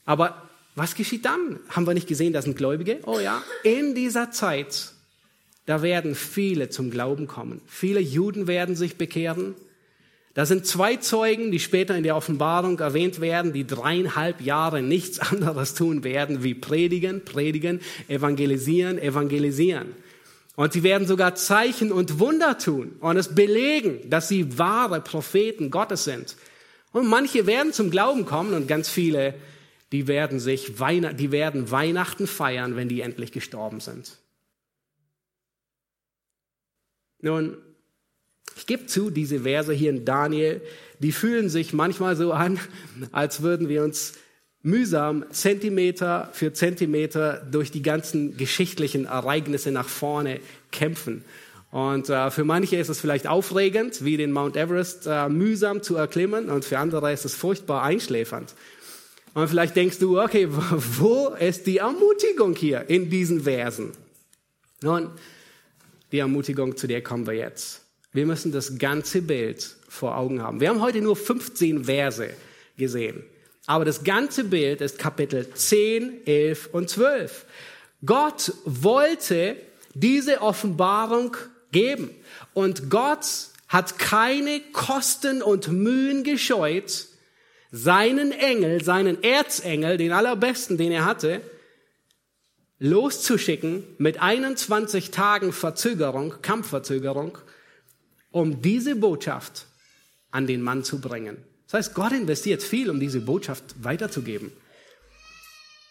Aber 0.05 0.41
was 0.75 0.95
geschieht 0.95 1.25
dann? 1.25 1.59
Haben 1.69 1.87
wir 1.87 1.93
nicht 1.93 2.07
gesehen, 2.07 2.33
das 2.33 2.45
sind 2.45 2.57
Gläubige? 2.57 2.99
Oh 3.05 3.19
ja, 3.19 3.41
in 3.63 3.95
dieser 3.95 4.31
Zeit, 4.31 4.91
da 5.65 5.81
werden 5.81 6.15
viele 6.15 6.69
zum 6.69 6.91
Glauben 6.91 7.27
kommen. 7.27 7.61
Viele 7.67 7.99
Juden 7.99 8.47
werden 8.47 8.75
sich 8.75 8.97
bekehren. 8.97 9.55
Da 10.35 10.45
sind 10.45 10.67
zwei 10.67 10.97
Zeugen, 10.97 11.49
die 11.49 11.61
später 11.61 11.95
in 11.95 12.03
der 12.03 12.17
Offenbarung 12.17 12.77
erwähnt 12.79 13.21
werden, 13.21 13.53
die 13.53 13.65
dreieinhalb 13.65 14.41
Jahre 14.41 14.81
nichts 14.81 15.19
anderes 15.31 15.73
tun 15.73 16.03
werden, 16.03 16.43
wie 16.43 16.53
predigen, 16.53 17.23
predigen, 17.23 17.79
evangelisieren, 18.09 18.99
evangelisieren. 18.99 19.93
Und 20.57 20.73
sie 20.73 20.83
werden 20.83 21.07
sogar 21.07 21.35
Zeichen 21.35 21.91
und 21.91 22.19
Wunder 22.19 22.57
tun 22.57 22.95
und 23.01 23.17
es 23.17 23.33
belegen, 23.33 24.09
dass 24.09 24.27
sie 24.27 24.57
wahre 24.57 25.01
Propheten 25.01 25.69
Gottes 25.69 26.05
sind. 26.05 26.35
Und 26.93 27.07
manche 27.07 27.45
werden 27.45 27.73
zum 27.73 27.89
Glauben 27.89 28.25
kommen 28.25 28.53
und 28.53 28.67
ganz 28.67 28.89
viele, 28.89 29.33
die 29.91 30.07
werden 30.07 30.39
sich, 30.39 30.73
die 30.75 31.31
werden 31.31 31.71
Weihnachten 31.71 32.27
feiern, 32.27 32.75
wenn 32.75 32.89
die 32.89 33.01
endlich 33.01 33.31
gestorben 33.31 33.79
sind. 33.79 34.17
Nun, 37.21 37.57
ich 38.55 38.67
gebe 38.67 38.85
zu, 38.85 39.09
diese 39.09 39.41
Verse 39.41 39.73
hier 39.73 39.89
in 39.89 40.05
Daniel, 40.05 40.61
die 40.99 41.11
fühlen 41.11 41.49
sich 41.49 41.73
manchmal 41.73 42.15
so 42.15 42.33
an, 42.33 42.59
als 43.11 43.41
würden 43.41 43.69
wir 43.69 43.83
uns 43.83 44.13
mühsam 44.61 45.25
Zentimeter 45.31 46.29
für 46.33 46.51
Zentimeter 46.53 47.45
durch 47.51 47.69
die 47.69 47.83
ganzen 47.83 48.35
geschichtlichen 48.37 49.05
Ereignisse 49.05 49.71
nach 49.71 49.87
vorne 49.87 50.39
kämpfen. 50.71 51.23
Und 51.69 52.09
äh, 52.09 52.31
für 52.31 52.45
manche 52.45 52.77
ist 52.77 52.89
es 52.89 52.99
vielleicht 52.99 53.27
aufregend, 53.27 54.03
wie 54.03 54.17
den 54.17 54.31
Mount 54.31 54.55
Everest 54.55 55.07
äh, 55.07 55.29
mühsam 55.29 55.83
zu 55.83 55.97
erklimmen, 55.97 56.49
und 56.49 56.63
für 56.63 56.79
andere 56.79 57.11
ist 57.11 57.25
es 57.25 57.35
furchtbar 57.35 57.83
einschläfernd. 57.83 58.55
Und 59.35 59.49
vielleicht 59.49 59.75
denkst 59.75 59.99
du, 59.99 60.19
okay, 60.19 60.47
wo 60.49 61.27
ist 61.39 61.67
die 61.67 61.77
Ermutigung 61.77 62.55
hier 62.55 62.89
in 62.89 63.09
diesen 63.09 63.41
Versen? 63.41 63.91
Nun, 64.81 65.11
die 66.11 66.19
Ermutigung, 66.19 66.77
zu 66.77 66.87
der 66.87 67.03
kommen 67.03 67.27
wir 67.27 67.33
jetzt. 67.33 67.81
Wir 68.13 68.25
müssen 68.25 68.53
das 68.53 68.79
ganze 68.79 69.21
Bild 69.21 69.75
vor 69.89 70.17
Augen 70.17 70.41
haben. 70.41 70.61
Wir 70.61 70.69
haben 70.69 70.81
heute 70.81 71.01
nur 71.01 71.17
15 71.17 71.83
Verse 71.83 72.29
gesehen. 72.77 73.23
Aber 73.65 73.83
das 73.83 74.05
ganze 74.05 74.45
Bild 74.45 74.79
ist 74.79 74.97
Kapitel 74.99 75.49
10, 75.53 76.25
11 76.25 76.69
und 76.71 76.89
12. 76.89 77.45
Gott 78.05 78.53
wollte 78.63 79.57
diese 79.95 80.41
Offenbarung 80.41 81.35
geben. 81.73 82.11
Und 82.53 82.89
Gott 82.89 83.25
hat 83.67 83.99
keine 83.99 84.61
Kosten 84.71 85.41
und 85.41 85.67
Mühen 85.67 86.23
gescheut, 86.23 87.07
seinen 87.75 88.31
Engel, 88.31 88.81
seinen 88.83 89.21
Erzengel, 89.21 89.97
den 89.97 90.13
allerbesten, 90.13 90.77
den 90.77 90.93
er 90.93 91.03
hatte, 91.03 91.41
loszuschicken 92.79 93.83
mit 93.97 94.21
21 94.21 95.11
Tagen 95.11 95.51
Verzögerung, 95.51 96.35
Kampfverzögerung, 96.41 97.37
um 98.31 98.61
diese 98.61 98.95
Botschaft 98.95 99.65
an 100.31 100.47
den 100.47 100.61
Mann 100.61 100.85
zu 100.85 101.01
bringen. 101.01 101.37
Das 101.65 101.73
heißt, 101.73 101.95
Gott 101.95 102.13
investiert 102.13 102.63
viel, 102.63 102.89
um 102.89 102.99
diese 102.99 103.19
Botschaft 103.19 103.63
weiterzugeben. 103.81 104.53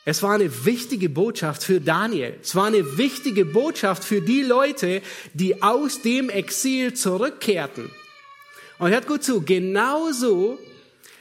Es 0.07 0.23
war 0.23 0.35
eine 0.35 0.65
wichtige 0.65 1.11
Botschaft 1.11 1.65
für 1.65 1.83
Daniel. 1.83 2.39
Es 2.43 2.55
war 2.55 2.67
eine 2.67 2.97
wichtige 2.97 3.45
Botschaft 3.45 4.05
für 4.05 4.23
die 4.23 4.43
Leute, 4.43 5.03
die 5.35 5.63
aus 5.63 6.01
dem 6.01 6.31
Exil 6.31 6.95
zurückkehrten. 6.95 7.91
Und 8.79 8.91
hört 8.91 9.07
gut 9.07 9.23
zu, 9.23 9.43
genauso 9.43 10.59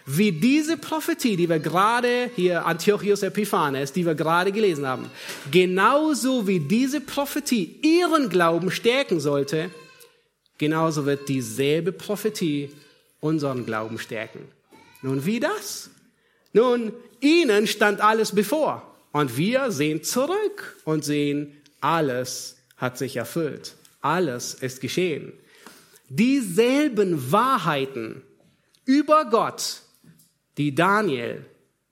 wie 0.05 0.31
diese 0.31 0.77
Prophetie, 0.77 1.37
die 1.37 1.49
wir 1.49 1.59
gerade 1.59 2.29
hier, 2.35 2.65
Antiochus 2.65 3.23
Epiphanes, 3.23 3.93
die 3.93 4.05
wir 4.05 4.15
gerade 4.15 4.51
gelesen 4.51 4.85
haben, 4.85 5.09
genauso 5.51 6.47
wie 6.47 6.59
diese 6.59 6.99
Prophetie 6.99 7.79
ihren 7.81 8.29
Glauben 8.29 8.69
stärken 8.71 9.19
sollte, 9.19 9.69
genauso 10.57 11.05
wird 11.05 11.29
dieselbe 11.29 11.91
Prophetie 11.91 12.71
unseren 13.19 13.65
Glauben 13.65 13.97
stärken. 13.97 14.47
Nun, 15.01 15.25
wie 15.25 15.39
das? 15.39 15.89
Nun, 16.51 16.93
ihnen 17.19 17.67
stand 17.67 18.01
alles 18.01 18.33
bevor. 18.33 18.89
Und 19.11 19.37
wir 19.37 19.71
sehen 19.71 20.03
zurück 20.03 20.77
und 20.85 21.05
sehen, 21.05 21.61
alles 21.81 22.57
hat 22.77 22.97
sich 22.97 23.15
erfüllt. 23.15 23.75
Alles 24.01 24.53
ist 24.53 24.81
geschehen. 24.81 25.33
Dieselben 26.09 27.31
Wahrheiten 27.31 28.21
über 28.85 29.25
Gott, 29.25 29.82
die 30.57 30.75
Daniel 30.75 31.45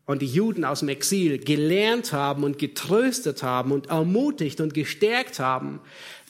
und 0.06 0.22
die 0.22 0.28
Juden 0.28 0.66
aus 0.66 0.80
dem 0.80 0.90
Exil 0.90 1.38
gelernt 1.38 2.14
haben 2.14 2.44
und 2.44 2.60
getröstet 2.60 3.44
haben 3.44 3.72
und 3.72 3.88
ermutigt 3.88 4.60
und 4.60 4.74
gestärkt 4.74 5.40
haben, 5.40 5.80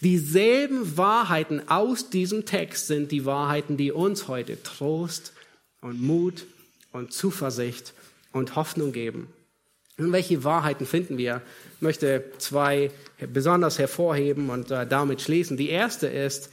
dieselben 0.02 0.98
Wahrheiten 0.98 1.68
aus 1.68 2.10
diesem 2.10 2.46
Text 2.46 2.88
sind 2.88 3.12
die 3.12 3.26
Wahrheiten, 3.26 3.78
die 3.78 3.92
uns 3.92 4.28
heute 4.28 4.62
Trost 4.62 5.34
und 5.82 6.02
Mut 6.02 6.46
und 6.92 7.14
Zuversicht 7.14 7.94
und 8.32 8.56
Hoffnung 8.56 8.92
geben. 8.92 9.28
Und 9.98 10.12
welche 10.12 10.44
Wahrheiten 10.44 10.86
finden 10.86 11.18
wir? 11.18 11.42
Ich 11.76 11.82
möchte 11.82 12.24
zwei 12.38 12.92
besonders 13.34 13.78
hervorheben 13.78 14.50
und 14.50 14.72
äh, 14.72 14.88
damit 14.88 15.22
schließen. 15.22 15.58
Die 15.58 15.70
erste 15.70 16.08
ist, 16.08 16.50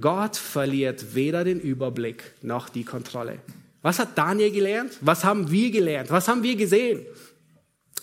Gott 0.00 0.36
verliert 0.36 1.14
weder 1.14 1.44
den 1.44 1.60
Überblick 1.60 2.34
noch 2.42 2.68
die 2.68 2.84
Kontrolle. 2.84 3.38
Was 3.82 3.98
hat 3.98 4.16
Daniel 4.16 4.50
gelernt? 4.50 4.98
Was 5.00 5.24
haben 5.24 5.50
wir 5.50 5.70
gelernt? 5.70 6.10
Was 6.10 6.28
haben 6.28 6.42
wir 6.42 6.56
gesehen? 6.56 7.04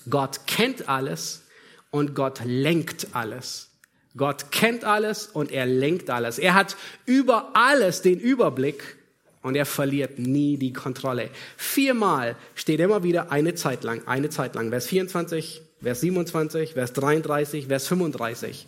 Gott 0.10 0.48
kennt 0.48 0.90
alles 0.90 1.44
und 1.92 2.16
Gott 2.16 2.42
lenkt 2.44 3.08
alles. 3.14 3.70
Gott 4.16 4.52
kennt 4.52 4.84
alles 4.84 5.28
und 5.28 5.52
er 5.52 5.66
lenkt 5.66 6.10
alles. 6.10 6.40
Er 6.40 6.56
hat 6.56 6.76
über 7.06 7.52
alles 7.54 8.02
den 8.02 8.20
Überblick 8.20 8.98
und 9.44 9.56
er 9.56 9.66
verliert 9.66 10.18
nie 10.18 10.58
die 10.58 10.74
Kontrolle. 10.74 11.30
Viermal 11.56 12.36
steht 12.56 12.80
immer 12.80 13.04
wieder 13.04 13.32
eine 13.32 13.54
Zeit 13.54 13.84
lang, 13.84 14.08
eine 14.08 14.30
Zeit 14.30 14.56
lang. 14.56 14.70
Vers 14.72 14.88
24, 14.88 15.62
Vers 15.82 16.02
27, 16.02 16.74
Vers 16.74 16.94
33, 16.94 17.68
Vers 17.68 17.88
35. 17.88 18.66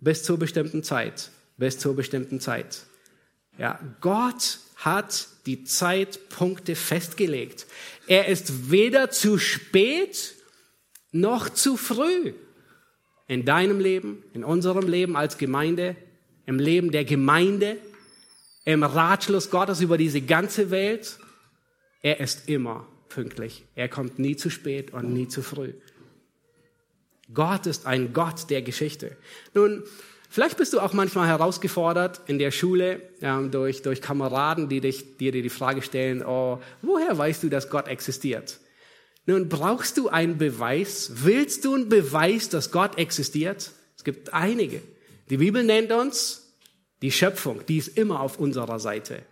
Bis 0.00 0.22
zur 0.22 0.38
bestimmten 0.38 0.82
Zeit. 0.82 1.30
Bis 1.56 1.78
zur 1.78 1.96
bestimmten 1.96 2.40
Zeit. 2.40 2.82
Ja, 3.56 3.78
Gott 4.00 4.58
hat 4.76 5.28
die 5.46 5.64
Zeitpunkte 5.64 6.74
festgelegt. 6.74 7.66
Er 8.06 8.28
ist 8.28 8.70
weder 8.70 9.10
zu 9.10 9.38
spät 9.38 10.34
noch 11.12 11.48
zu 11.48 11.76
früh. 11.76 12.32
In 13.26 13.44
deinem 13.44 13.80
Leben, 13.80 14.22
in 14.34 14.44
unserem 14.44 14.86
Leben 14.86 15.16
als 15.16 15.38
Gemeinde, 15.38 15.96
im 16.46 16.58
Leben 16.58 16.90
der 16.90 17.04
Gemeinde, 17.04 17.78
im 18.64 18.82
Ratschluss 18.82 19.50
Gottes 19.50 19.80
über 19.80 19.98
diese 19.98 20.20
ganze 20.20 20.70
Welt. 20.70 21.18
Er 22.02 22.20
ist 22.20 22.48
immer 22.48 22.86
pünktlich. 23.08 23.64
Er 23.74 23.88
kommt 23.88 24.18
nie 24.18 24.36
zu 24.36 24.50
spät 24.50 24.92
und 24.92 25.12
nie 25.12 25.28
zu 25.28 25.42
früh. 25.42 25.72
Gott 27.32 27.66
ist 27.66 27.86
ein 27.86 28.12
Gott 28.12 28.50
der 28.50 28.60
Geschichte. 28.62 29.16
Nun, 29.54 29.82
Vielleicht 30.34 30.56
bist 30.56 30.72
du 30.72 30.80
auch 30.80 30.92
manchmal 30.92 31.28
herausgefordert 31.28 32.22
in 32.26 32.40
der 32.40 32.50
Schule 32.50 33.00
ähm, 33.22 33.52
durch, 33.52 33.82
durch 33.82 34.02
Kameraden, 34.02 34.68
die, 34.68 34.80
dich, 34.80 35.16
die 35.16 35.30
dir 35.30 35.42
die 35.42 35.48
Frage 35.48 35.80
stellen, 35.80 36.24
oh, 36.26 36.58
woher 36.82 37.16
weißt 37.16 37.44
du, 37.44 37.48
dass 37.48 37.70
Gott 37.70 37.86
existiert? 37.86 38.58
Nun, 39.26 39.48
brauchst 39.48 39.96
du 39.96 40.08
einen 40.08 40.36
Beweis? 40.36 41.12
Willst 41.22 41.64
du 41.64 41.76
einen 41.76 41.88
Beweis, 41.88 42.48
dass 42.48 42.72
Gott 42.72 42.98
existiert? 42.98 43.70
Es 43.96 44.02
gibt 44.02 44.34
einige. 44.34 44.82
Die 45.30 45.36
Bibel 45.36 45.62
nennt 45.62 45.92
uns 45.92 46.52
Die 47.00 47.12
Schöpfung, 47.12 47.64
die 47.68 47.76
ist 47.76 47.96
immer 47.96 48.18
auf 48.18 48.40
unserer 48.40 48.80
Seite. 48.80 49.22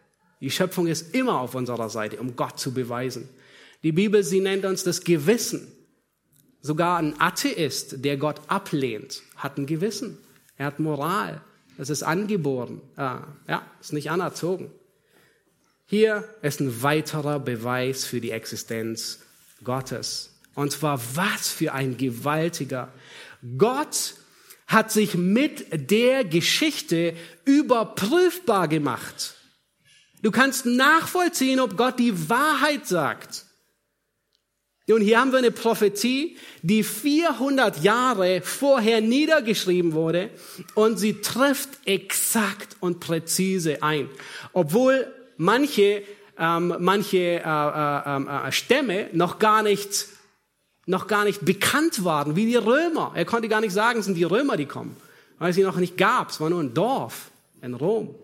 Die 0.41 0.53
Schöpfung 0.53 0.87
ist 0.87 1.17
immer 1.17 1.41
auf 1.41 1.57
unserer 1.57 1.91
Seite, 1.91 2.19
um 2.19 2.37
Gott 2.37 2.61
zu 2.61 2.73
beweisen. 2.73 3.29
Die 3.83 3.91
Bibel, 3.91 4.23
sie 4.23 4.41
nennt 4.41 4.65
uns 4.65 4.85
das 4.85 5.03
Gewissen. 5.03 5.67
Sogar 6.61 6.99
ein 6.99 7.21
Atheist, 7.21 8.05
der 8.05 8.19
Gott 8.19 8.41
ablehnt, 8.47 9.23
hat 9.35 9.59
ein 9.59 9.67
Gewissen. 9.67 10.17
Er 10.57 10.67
hat 10.67 10.79
Moral. 10.79 11.41
Das 11.79 11.91
ist 11.91 12.03
angeboren. 12.03 12.81
Ah, 12.97 13.23
ja, 13.49 13.67
ist 13.81 13.93
nicht 13.93 14.11
anerzogen. 14.11 14.71
Hier 15.87 16.29
ist 16.43 16.61
ein 16.61 16.83
weiterer 16.83 17.39
Beweis 17.41 18.05
für 18.05 18.21
die 18.21 18.31
Existenz 18.31 19.21
Gottes. 19.65 20.39
Und 20.55 20.73
zwar 20.73 21.01
was 21.15 21.49
für 21.49 21.73
ein 21.73 21.97
gewaltiger. 21.97 22.93
Gott 23.59 24.15
hat 24.67 24.91
sich 24.91 25.15
mit 25.15 25.67
der 25.91 26.25
Geschichte 26.25 27.15
überprüfbar 27.45 28.69
gemacht. 28.69 29.35
Du 30.23 30.31
kannst 30.31 30.67
nachvollziehen, 30.67 31.61
ob 31.61 31.77
Gott 31.77 31.99
die 31.99 32.29
Wahrheit 32.29 32.87
sagt. 32.87 33.47
Und 34.93 35.03
hier 35.03 35.21
haben 35.21 35.33
wir 35.33 35.39
eine 35.39 35.51
Prophetie, 35.51 36.37
die 36.63 36.85
400 36.85 37.83
Jahre 37.83 38.41
vorher 38.43 39.01
niedergeschrieben 39.01 39.93
wurde 39.93 40.31
und 40.75 40.99
sie 40.99 41.21
trifft 41.21 41.71
exakt 41.85 42.77
und 42.81 43.01
präzise 43.01 43.83
ein. 43.83 44.09
Obwohl 44.53 45.07
manche, 45.37 46.03
ähm, 46.39 46.77
manche 46.79 47.19
äh, 47.19 47.39
äh, 47.45 48.49
äh, 48.49 48.53
Stämme 48.53 49.09
noch 49.13 49.39
gar 49.39 49.63
nicht 49.63 50.09
noch 50.85 51.07
gar 51.07 51.25
nicht 51.25 51.45
bekannt 51.45 52.05
waren, 52.05 52.35
wie 52.35 52.47
die 52.47 52.57
Römer. 52.57 53.13
Er 53.15 53.25
konnte 53.25 53.49
gar 53.49 53.61
nicht 53.61 53.73
sagen, 53.73 54.01
es 54.01 54.07
sind 54.07 54.17
die 54.17 54.25
Römer, 54.25 54.57
die 54.57 54.67
kommen, 54.67 54.97
weil 55.39 55.53
sie 55.53 55.63
noch 55.63 55.77
nicht 55.77 55.97
gab. 55.97 56.31
Es 56.31 56.41
war 56.41 56.51
nur 56.51 56.61
ein 56.61 56.75
Dorf 56.75 57.31
in 57.61 57.75
Rom. 57.75 58.15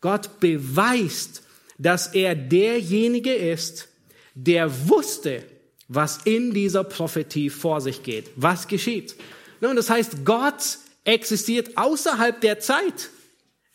Gott 0.00 0.40
beweist, 0.40 1.42
dass 1.78 2.08
er 2.08 2.34
derjenige 2.34 3.32
ist, 3.32 3.88
der 4.36 4.88
wusste, 4.88 5.42
was 5.88 6.20
in 6.24 6.54
dieser 6.54 6.84
Prophetie 6.84 7.50
vor 7.50 7.80
sich 7.80 8.04
geht, 8.04 8.30
was 8.36 8.68
geschieht. 8.68 9.16
Nun, 9.60 9.74
das 9.74 9.90
heißt, 9.90 10.24
Gott 10.24 10.78
existiert 11.02 11.76
außerhalb 11.76 12.40
der 12.40 12.60
Zeit. 12.60 13.10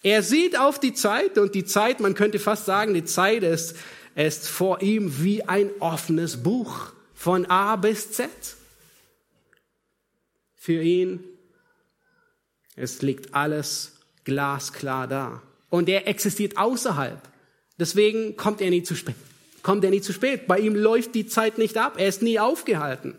Er 0.03 0.23
sieht 0.23 0.57
auf 0.57 0.79
die 0.79 0.93
Zeit 0.93 1.37
und 1.37 1.55
die 1.55 1.65
Zeit, 1.65 1.99
man 1.99 2.15
könnte 2.15 2.39
fast 2.39 2.65
sagen, 2.65 2.93
die 2.93 3.03
Zeit 3.03 3.43
ist 3.43 3.75
ist 4.15 4.47
vor 4.47 4.81
ihm 4.81 5.23
wie 5.23 5.43
ein 5.43 5.69
offenes 5.79 6.43
Buch 6.43 6.93
von 7.13 7.45
A 7.45 7.75
bis 7.75 8.11
Z. 8.11 8.29
Für 10.55 10.81
ihn, 10.81 11.23
es 12.75 13.01
liegt 13.01 13.33
alles 13.33 13.93
glasklar 14.23 15.07
da. 15.07 15.41
Und 15.69 15.89
er 15.89 16.07
existiert 16.07 16.57
außerhalb. 16.57 17.19
Deswegen 17.79 18.35
kommt 18.35 18.61
er 18.61 18.69
nie 18.69 18.83
zu 18.83 18.95
spät. 18.95 19.15
Kommt 19.63 19.83
er 19.83 19.91
nie 19.91 20.01
zu 20.01 20.13
spät. 20.13 20.47
Bei 20.47 20.59
ihm 20.59 20.75
läuft 20.75 21.15
die 21.15 21.27
Zeit 21.27 21.57
nicht 21.57 21.77
ab. 21.77 21.95
Er 21.97 22.07
ist 22.07 22.21
nie 22.21 22.39
aufgehalten. 22.39 23.15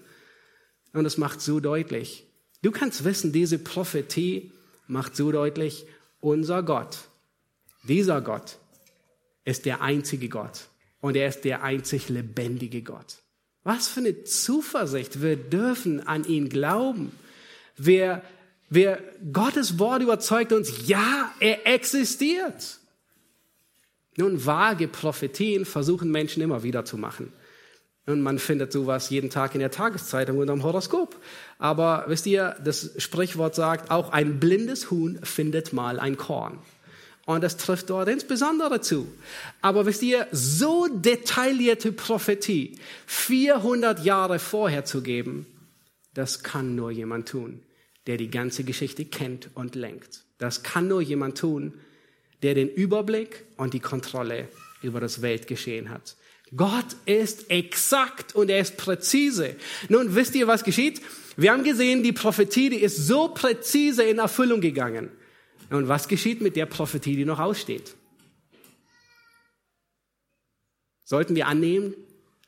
Und 0.93 1.05
das 1.05 1.19
macht 1.19 1.41
so 1.41 1.61
deutlich. 1.61 2.27
Du 2.63 2.71
kannst 2.71 3.05
wissen, 3.05 3.33
diese 3.33 3.59
Prophetie 3.59 4.53
macht 4.87 5.17
so 5.17 5.33
deutlich, 5.33 5.87
unser 6.21 6.63
Gott, 6.63 6.99
dieser 7.83 8.21
Gott 8.21 8.59
ist 9.45 9.67
der 9.67 9.83
einzige 9.83 10.29
Gott 10.29 10.69
und 11.01 11.17
er 11.17 11.29
ist 11.29 11.43
der 11.43 11.65
einzig 11.65 12.09
lebendige 12.09 12.83
Gott. 12.83 13.17
Was 13.65 13.89
für 13.89 14.01
eine 14.01 14.25
Zuversicht. 14.25 15.21
Wir 15.23 15.37
dürfen 15.37 16.07
an 16.07 16.25
ihn 16.25 16.49
glauben. 16.49 17.13
Wir, 17.77 18.23
wir, 18.71 19.03
Gottes 19.33 19.79
Wort 19.79 20.03
überzeugt 20.03 20.53
uns, 20.53 20.87
ja, 20.87 21.33
er 21.41 21.67
existiert. 21.67 22.79
Nun, 24.17 24.45
vage 24.45 24.89
Prophetien 24.89 25.65
versuchen 25.65 26.11
Menschen 26.11 26.43
immer 26.43 26.63
wieder 26.63 26.85
zu 26.85 26.99
machen. 26.99 27.33
Und 28.05 28.21
man 28.21 28.39
findet 28.39 28.73
sowas 28.73 29.11
jeden 29.11 29.31
Tag 29.31 29.55
in 29.55 29.61
der 29.61 29.71
Tageszeitung 29.71 30.39
und 30.39 30.51
am 30.51 30.65
Horoskop. 30.65 31.17
Aber 31.59 32.05
wisst 32.09 32.27
ihr, 32.27 32.57
das 32.65 32.91
Sprichwort 32.99 33.55
sagt, 33.55 33.91
auch 33.91 34.11
ein 34.11 34.41
blindes 34.41 34.91
Huhn 34.91 35.21
findet 35.23 35.73
mal 35.73 36.01
ein 36.01 36.17
Korn. 36.17 36.59
Und 37.25 37.45
das 37.45 37.57
trifft 37.57 37.91
dort 37.91 38.09
insbesondere 38.09 38.81
zu. 38.81 39.07
Aber 39.61 39.87
wisst 39.87 40.03
ihr, 40.03 40.27
so 40.33 40.89
detaillierte 40.89 41.93
Prophetie 41.93 42.77
400 43.07 44.05
Jahre 44.05 44.41
vorher 44.41 44.85
zu 44.85 45.03
geben, 45.03 45.47
das 46.15 46.43
kann 46.43 46.75
nur 46.75 46.91
jemand 46.91 47.29
tun, 47.29 47.63
der 48.09 48.17
die 48.17 48.31
ganze 48.31 48.65
Geschichte 48.65 49.05
kennt 49.05 49.51
und 49.55 49.77
lenkt. 49.77 50.25
Das 50.39 50.65
kann 50.65 50.89
nur 50.89 51.01
jemand 51.01 51.39
tun, 51.39 51.75
der 52.43 52.55
den 52.55 52.69
Überblick 52.69 53.45
und 53.57 53.75
die 53.75 53.81
Kontrolle 53.81 54.49
über 54.83 55.01
das 55.01 55.23
Weltgeschehen 55.23 55.91
hat. 55.91 56.17
Gott 56.55 56.97
ist 57.07 57.51
exakt 57.51 58.35
und 58.35 58.51
er 58.51 58.61
ist 58.61 58.77
präzise. 58.77 59.57
Nun 59.89 60.15
wisst 60.15 60.35
ihr, 60.35 60.47
was 60.47 60.65
geschieht? 60.65 61.01
Wir 61.37 61.53
haben 61.53 61.65
gesehen, 61.65 62.03
die 62.03 62.13
Prophetie, 62.13 62.69
die 62.69 62.83
ist 62.83 63.07
so 63.07 63.29
präzise 63.29 64.03
in 64.03 64.19
Erfüllung 64.19 64.61
gegangen. 64.61 65.11
Und 65.71 65.89
was 65.89 66.09
geschieht 66.09 66.43
mit 66.43 66.57
der 66.57 66.67
Prophetie, 66.67 67.17
die 67.17 67.25
noch 67.25 67.39
aussteht? 67.39 67.95
Sollten 71.05 71.35
wir 71.35 71.47
annehmen, 71.47 71.95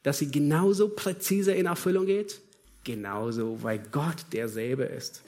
dass 0.03 0.18
sie 0.18 0.30
genauso 0.30 0.88
präzise 0.88 1.53
in 1.53 1.66
Erfüllung 1.66 2.05
geht? 2.05 2.40
Genauso, 2.84 3.62
weil 3.62 3.78
Gott 3.90 4.26
derselbe 4.32 4.84
ist. 4.84 5.22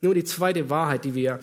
Nur 0.00 0.14
die 0.14 0.24
zweite 0.24 0.68
Wahrheit, 0.68 1.04
die 1.04 1.14
wir 1.14 1.38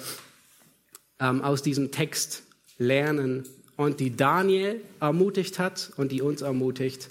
ähm, 1.20 1.41
aus 1.41 1.61
diesem 1.61 1.91
Text 1.91 2.43
lernen 2.78 3.47
und 3.76 3.99
die 3.99 4.15
Daniel 4.15 4.82
ermutigt 4.99 5.59
hat 5.59 5.91
und 5.97 6.11
die 6.11 6.22
uns 6.22 6.41
ermutigt, 6.41 7.09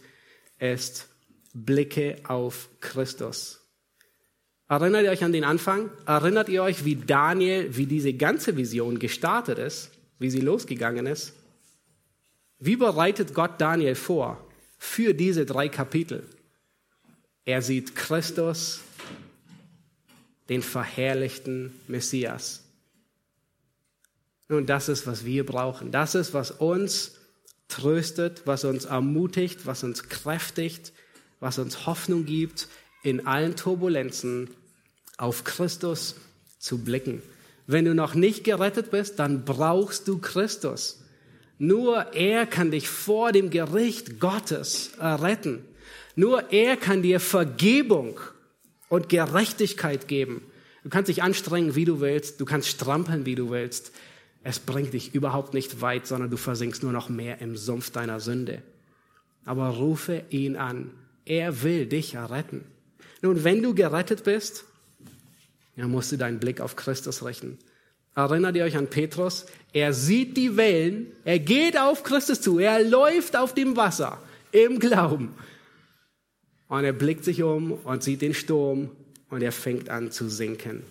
ist 0.59 1.09
Blicke 1.55 2.17
auf 2.25 2.69
Christus. 2.81 3.61
Erinnert 4.69 5.05
ihr 5.05 5.11
euch 5.11 5.25
an 5.25 5.33
den 5.33 5.45
Anfang? 5.45 5.91
Erinnert 6.05 6.51
ihr 6.51 6.63
euch, 6.63 6.85
wie 6.85 6.97
Daniel, 6.97 7.75
wie 7.77 7.87
diese 7.87 8.13
ganze 8.13 8.57
Vision 8.57 8.99
gestartet 8.99 9.59
ist, 9.59 9.91
wie 10.19 10.29
sie 10.29 10.41
losgegangen 10.41 11.07
ist? 11.07 11.33
Wie 12.59 12.77
bereitet 12.77 13.35
Gott 13.35 13.61
Daniel 13.61 13.95
vor 13.95 14.45
für 14.77 15.15
diese 15.15 15.47
drei 15.47 15.69
Kapitel? 15.69 16.25
Er 17.47 17.63
sieht 17.63 17.97
Christus, 17.97 18.81
den 20.51 20.61
verherrlichten 20.61 21.73
Messias. 21.87 22.68
Nun, 24.49 24.67
das 24.67 24.89
ist, 24.89 25.07
was 25.07 25.25
wir 25.25 25.45
brauchen. 25.45 25.93
Das 25.93 26.15
ist, 26.15 26.33
was 26.35 26.51
uns 26.51 27.17
tröstet, 27.69 28.43
was 28.47 28.65
uns 28.65 28.87
ermutigt, 28.87 29.67
was 29.67 29.85
uns 29.85 30.09
kräftigt, 30.09 30.93
was 31.39 31.59
uns 31.59 31.87
Hoffnung 31.87 32.25
gibt 32.25 32.69
in 33.03 33.27
allen 33.27 33.57
Turbulenzen 33.57 34.51
auf 35.19 35.45
Christus 35.45 36.17
zu 36.59 36.79
blicken. 36.79 37.23
Wenn 37.67 37.85
du 37.85 37.95
noch 37.95 38.15
nicht 38.15 38.45
gerettet 38.45 38.91
bist, 38.91 39.19
dann 39.19 39.45
brauchst 39.45 40.09
du 40.09 40.19
Christus. 40.19 41.03
Nur 41.59 42.15
er 42.15 42.47
kann 42.47 42.71
dich 42.71 42.89
vor 42.89 43.33
dem 43.33 43.51
Gericht 43.51 44.19
Gottes 44.21 44.93
retten. 44.99 45.65
Nur 46.17 46.51
er 46.53 46.77
kann 46.77 47.03
dir 47.03 47.21
Vergebung 47.21 48.19
und 48.89 49.09
Gerechtigkeit 49.09 50.09
geben. 50.09 50.43
Du 50.83 50.89
kannst 50.89 51.09
dich 51.09 51.23
anstrengen, 51.23 51.75
wie 51.75 51.85
du 51.85 52.01
willst. 52.01 52.41
Du 52.41 52.47
kannst 52.47 52.69
strampeln, 52.69 53.27
wie 53.27 53.35
du 53.35 53.51
willst. 53.51 53.93
Es 54.43 54.59
bringt 54.59 54.93
dich 54.93 55.15
überhaupt 55.15 55.55
nicht 55.55 55.81
weit, 55.81 56.07
sondern 56.07 56.31
du 56.31 56.37
versinkst 56.37 56.83
nur 56.83 56.93
noch 56.93 57.09
mehr 57.09 57.41
im 57.41 57.57
Sumpf 57.57 57.91
deiner 57.91 58.21
Sünde. 58.21 58.63
Aber 59.45 59.69
rufe 59.69 60.25
ihn 60.31 60.57
an. 60.57 60.91
Er 61.25 61.63
will 61.63 61.87
dich 61.87 62.17
retten. 62.17 62.65
Nun, 63.21 63.45
wenn 63.45 63.63
du 63.63 63.75
gerettet 63.75 64.25
bist, 64.25 64.65
dann 65.77 65.91
musst 65.91 66.13
du 66.13 66.17
deinen 66.17 66.41
Blick 66.41 66.61
auf 66.61 66.77
Christus 66.77 67.25
richten. 67.25 67.59
Erinnert 68.15 68.57
ihr 68.57 68.65
euch 68.65 68.77
an 68.77 68.89
Petrus? 68.89 69.47
Er 69.73 69.93
sieht 69.93 70.37
die 70.37 70.57
Wellen, 70.57 71.07
er 71.25 71.39
geht 71.39 71.79
auf 71.79 72.03
Christus 72.03 72.41
zu, 72.41 72.59
er 72.59 72.83
läuft 72.83 73.37
auf 73.37 73.55
dem 73.55 73.77
Wasser 73.77 74.21
im 74.51 74.81
Glauben. 74.81 75.35
Und 76.69 76.85
er 76.85 76.93
blickt 76.93 77.25
sich 77.25 77.43
um 77.43 77.73
und 77.73 78.03
sieht 78.03 78.23
den 78.23 78.35
Sturm 78.35 78.91
und 79.31 79.43
er 79.43 79.53
fängt 79.53 79.89
an 79.89 80.11
zu 80.11 80.29
sinken. 80.29 80.83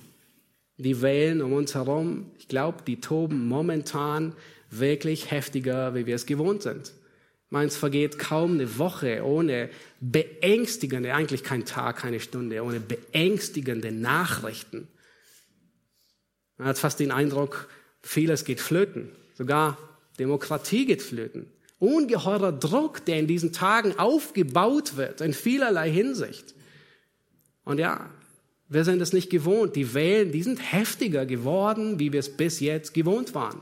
Die 0.78 1.02
Wellen 1.02 1.42
um 1.42 1.54
uns 1.54 1.74
herum, 1.74 2.32
ich 2.38 2.48
glaube, 2.48 2.84
die 2.86 3.02
toben 3.02 3.48
momentan 3.48 4.36
wirklich 4.70 5.32
heftiger, 5.32 5.96
wie 5.96 6.06
wir 6.06 6.16
es 6.16 6.26
gewohnt 6.26 6.62
sind. 6.62 6.94
Meins 7.50 7.78
vergeht 7.78 8.20
kaum 8.20 8.54
eine 8.54 8.78
Woche 8.78 9.24
ohne 9.24 9.70
beängstigende, 10.02 11.14
eigentlich 11.14 11.44
kein 11.44 11.66
Tag, 11.66 11.98
keine 11.98 12.20
Stunde, 12.20 12.62
ohne 12.62 12.80
beängstigende 12.80 13.92
Nachrichten. 13.92 14.88
Man 16.58 16.68
hat 16.68 16.78
fast 16.78 17.00
den 17.00 17.12
Eindruck, 17.12 17.70
vieles 18.02 18.44
geht 18.44 18.60
flöten. 18.60 19.10
Sogar 19.34 19.78
Demokratie 20.20 20.86
geht 20.86 21.02
flöten. 21.02 21.48
Ungeheurer 21.80 22.52
Druck, 22.52 23.06
der 23.06 23.20
in 23.20 23.28
diesen 23.28 23.54
Tagen 23.54 23.98
aufgebaut 23.98 24.98
wird, 24.98 25.22
in 25.22 25.34
vielerlei 25.34 25.90
Hinsicht. 25.90 26.56
Und 27.64 27.78
ja, 27.78 28.10
Wir 28.70 28.84
sind 28.84 29.02
es 29.02 29.14
nicht 29.14 29.30
gewohnt. 29.30 29.76
Die 29.76 29.94
Wellen, 29.94 30.32
die 30.32 30.44
sind 30.44 30.60
heftiger 30.60 31.26
geworden, 31.26 32.00
wie 32.00 32.12
wir 32.12 32.20
es 32.20 32.30
bis 32.30 32.60
jetzt 32.60 32.94
gewohnt 32.94 33.34
waren. 33.34 33.62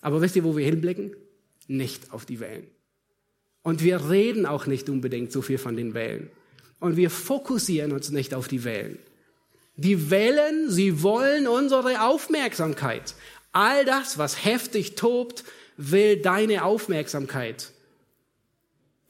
Aber 0.00 0.20
wisst 0.20 0.36
ihr, 0.36 0.44
wo 0.44 0.56
wir 0.56 0.64
hinblicken? 0.64 1.16
Nicht 1.66 2.12
auf 2.12 2.26
die 2.26 2.40
Wellen. 2.40 2.66
Und 3.62 3.82
wir 3.82 4.10
reden 4.10 4.44
auch 4.44 4.66
nicht 4.66 4.90
unbedingt 4.90 5.32
so 5.32 5.40
viel 5.40 5.56
von 5.56 5.76
den 5.76 5.94
Wellen. 5.94 6.30
Und 6.78 6.96
wir 6.98 7.08
fokussieren 7.08 7.92
uns 7.92 8.10
nicht 8.10 8.34
auf 8.34 8.46
die 8.46 8.64
Wellen. 8.64 8.98
Die 9.76 10.10
Wellen, 10.10 10.70
sie 10.70 11.02
wollen 11.02 11.48
unsere 11.48 12.02
Aufmerksamkeit. 12.02 13.14
All 13.52 13.86
das, 13.86 14.18
was 14.18 14.44
heftig 14.44 14.94
tobt, 14.94 15.44
will 15.78 16.20
deine 16.20 16.64
Aufmerksamkeit. 16.64 17.72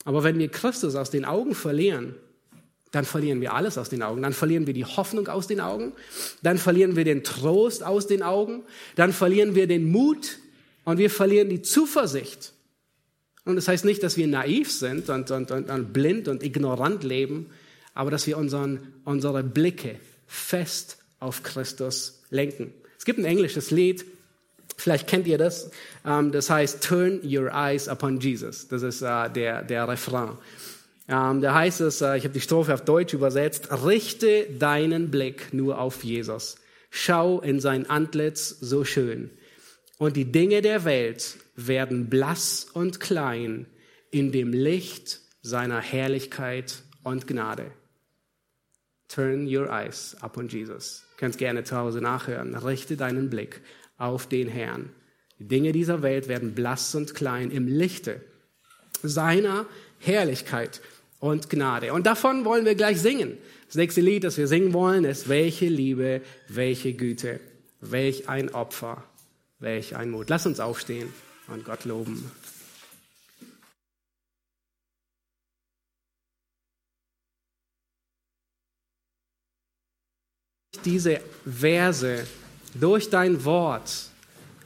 Aber 0.04 0.22
wenn 0.22 0.38
wir 0.38 0.48
Christus 0.48 0.94
aus 0.94 1.10
den 1.10 1.24
Augen 1.24 1.54
verlieren, 1.54 2.14
dann 2.94 3.04
verlieren 3.04 3.40
wir 3.40 3.54
alles 3.54 3.78
aus 3.78 3.88
den 3.88 4.02
Augen. 4.02 4.22
Dann 4.22 4.32
verlieren 4.32 4.66
wir 4.66 4.74
die 4.74 4.84
Hoffnung 4.84 5.28
aus 5.28 5.46
den 5.46 5.60
Augen. 5.60 5.92
Dann 6.42 6.58
verlieren 6.58 6.96
wir 6.96 7.04
den 7.04 7.24
Trost 7.24 7.82
aus 7.84 8.06
den 8.06 8.22
Augen. 8.22 8.62
Dann 8.96 9.12
verlieren 9.12 9.54
wir 9.54 9.66
den 9.66 9.90
Mut 9.90 10.38
und 10.84 10.98
wir 10.98 11.10
verlieren 11.10 11.48
die 11.48 11.62
Zuversicht. 11.62 12.52
Und 13.44 13.56
das 13.56 13.68
heißt 13.68 13.84
nicht, 13.84 14.02
dass 14.02 14.16
wir 14.16 14.26
naiv 14.26 14.70
sind 14.72 15.10
und, 15.10 15.30
und, 15.30 15.50
und, 15.50 15.70
und 15.70 15.92
blind 15.92 16.28
und 16.28 16.42
ignorant 16.42 17.04
leben, 17.04 17.50
aber 17.92 18.10
dass 18.10 18.26
wir 18.26 18.38
unseren, 18.38 18.94
unsere 19.04 19.42
Blicke 19.42 19.96
fest 20.26 20.98
auf 21.20 21.42
Christus 21.42 22.22
lenken. 22.30 22.72
Es 22.98 23.04
gibt 23.04 23.18
ein 23.18 23.24
englisches 23.24 23.70
Lied, 23.70 24.04
vielleicht 24.76 25.06
kennt 25.06 25.26
ihr 25.26 25.38
das, 25.38 25.70
ähm, 26.06 26.32
das 26.32 26.48
heißt 26.48 26.82
Turn 26.82 27.20
Your 27.22 27.50
Eyes 27.52 27.88
Upon 27.88 28.18
Jesus. 28.18 28.68
Das 28.68 28.82
ist 28.82 29.02
äh, 29.02 29.30
der, 29.30 29.62
der 29.62 29.88
Refrain. 29.88 30.38
Ähm, 31.08 31.40
da 31.42 31.54
heißt 31.54 31.82
es, 31.82 32.00
äh, 32.00 32.16
ich 32.16 32.24
habe 32.24 32.34
die 32.34 32.40
Strophe 32.40 32.72
auf 32.72 32.84
Deutsch 32.84 33.12
übersetzt, 33.12 33.70
richte 33.84 34.46
deinen 34.58 35.10
Blick 35.10 35.52
nur 35.52 35.78
auf 35.78 36.02
Jesus. 36.02 36.56
Schau 36.90 37.40
in 37.40 37.60
sein 37.60 37.90
Antlitz 37.90 38.48
so 38.48 38.84
schön. 38.84 39.30
Und 39.98 40.16
die 40.16 40.30
Dinge 40.30 40.62
der 40.62 40.84
Welt 40.84 41.36
werden 41.56 42.08
blass 42.08 42.66
und 42.72 43.00
klein 43.00 43.66
in 44.10 44.32
dem 44.32 44.52
Licht 44.52 45.20
seiner 45.42 45.80
Herrlichkeit 45.80 46.82
und 47.02 47.26
Gnade. 47.26 47.70
Turn 49.08 49.46
your 49.46 49.68
eyes 49.70 50.16
upon 50.22 50.48
Jesus. 50.48 51.04
Du 51.12 51.20
kannst 51.20 51.38
gerne 51.38 51.64
zu 51.64 51.76
Hause 51.76 52.00
nachhören. 52.00 52.54
Richte 52.56 52.96
deinen 52.96 53.28
Blick 53.28 53.60
auf 53.98 54.26
den 54.26 54.48
Herrn. 54.48 54.90
Die 55.38 55.46
Dinge 55.46 55.72
dieser 55.72 56.02
Welt 56.02 56.28
werden 56.28 56.54
blass 56.54 56.94
und 56.94 57.14
klein 57.14 57.50
im 57.50 57.66
Lichte 57.66 58.20
seiner 59.02 59.66
Herrlichkeit 59.98 60.80
und 61.24 61.48
Gnade. 61.48 61.94
Und 61.94 62.04
davon 62.04 62.44
wollen 62.44 62.66
wir 62.66 62.74
gleich 62.74 63.00
singen. 63.00 63.38
Das 63.66 63.76
nächste 63.76 64.02
Lied, 64.02 64.24
das 64.24 64.36
wir 64.36 64.46
singen 64.46 64.74
wollen, 64.74 65.04
ist 65.04 65.26
Welche 65.26 65.68
Liebe, 65.68 66.20
welche 66.48 66.92
Güte, 66.92 67.40
welch 67.80 68.28
ein 68.28 68.54
Opfer, 68.54 69.02
welch 69.58 69.96
ein 69.96 70.10
Mut. 70.10 70.28
Lass 70.28 70.44
uns 70.44 70.60
aufstehen 70.60 71.08
und 71.48 71.64
Gott 71.64 71.86
loben. 71.86 72.30
Diese 80.84 81.22
Verse 81.46 82.26
durch 82.74 83.08
dein 83.08 83.46
Wort 83.46 84.10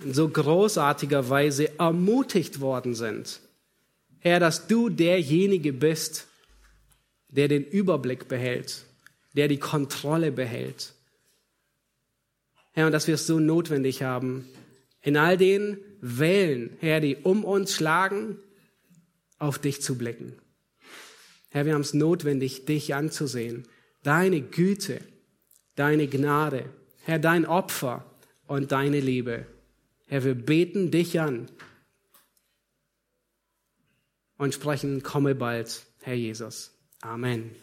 in 0.02 0.12
so 0.12 0.28
großartiger 0.28 1.30
Weise 1.30 1.78
ermutigt 1.78 2.59
worden 2.59 2.97
sind. 2.97 3.39
Herr, 4.18 4.40
dass 4.40 4.66
du 4.66 4.89
derjenige 4.89 5.72
bist, 5.72 6.26
der 7.28 7.48
den 7.48 7.64
Überblick 7.64 8.28
behält, 8.28 8.84
der 9.34 9.48
die 9.48 9.59
Kontrolle 9.59 10.32
behält. 10.32 10.94
Herr, 12.72 12.86
und 12.86 12.92
dass 12.92 13.06
wir 13.06 13.14
es 13.14 13.26
so 13.26 13.38
notwendig 13.38 14.02
haben, 14.02 14.48
in 15.02 15.16
all 15.16 15.36
den 15.36 15.78
Wellen, 16.00 16.76
Herr, 16.80 17.00
die 17.00 17.16
um 17.16 17.44
uns 17.44 17.74
schlagen, 17.74 18.38
auf 19.38 19.59
dich 19.59 19.82
zu 19.82 19.96
blicken. 19.96 20.34
Herr, 21.50 21.64
wir 21.64 21.74
haben 21.74 21.82
es 21.82 21.94
notwendig, 21.94 22.66
dich 22.66 22.94
anzusehen, 22.94 23.66
deine 24.02 24.40
Güte, 24.40 25.00
deine 25.76 26.09
Gnade, 26.09 26.66
Herr, 27.05 27.18
dein 27.18 27.46
Opfer 27.46 28.05
und 28.46 28.72
deine 28.72 29.00
Liebe. 29.00 29.46
Herr, 30.06 30.24
wir 30.24 30.34
beten 30.34 30.90
dich 30.90 31.20
an 31.20 31.50
und 34.36 34.55
sprechen, 34.55 35.02
komme 35.02 35.34
bald, 35.34 35.84
Herr 36.00 36.14
Jesus. 36.14 36.77
Amen. 37.04 37.54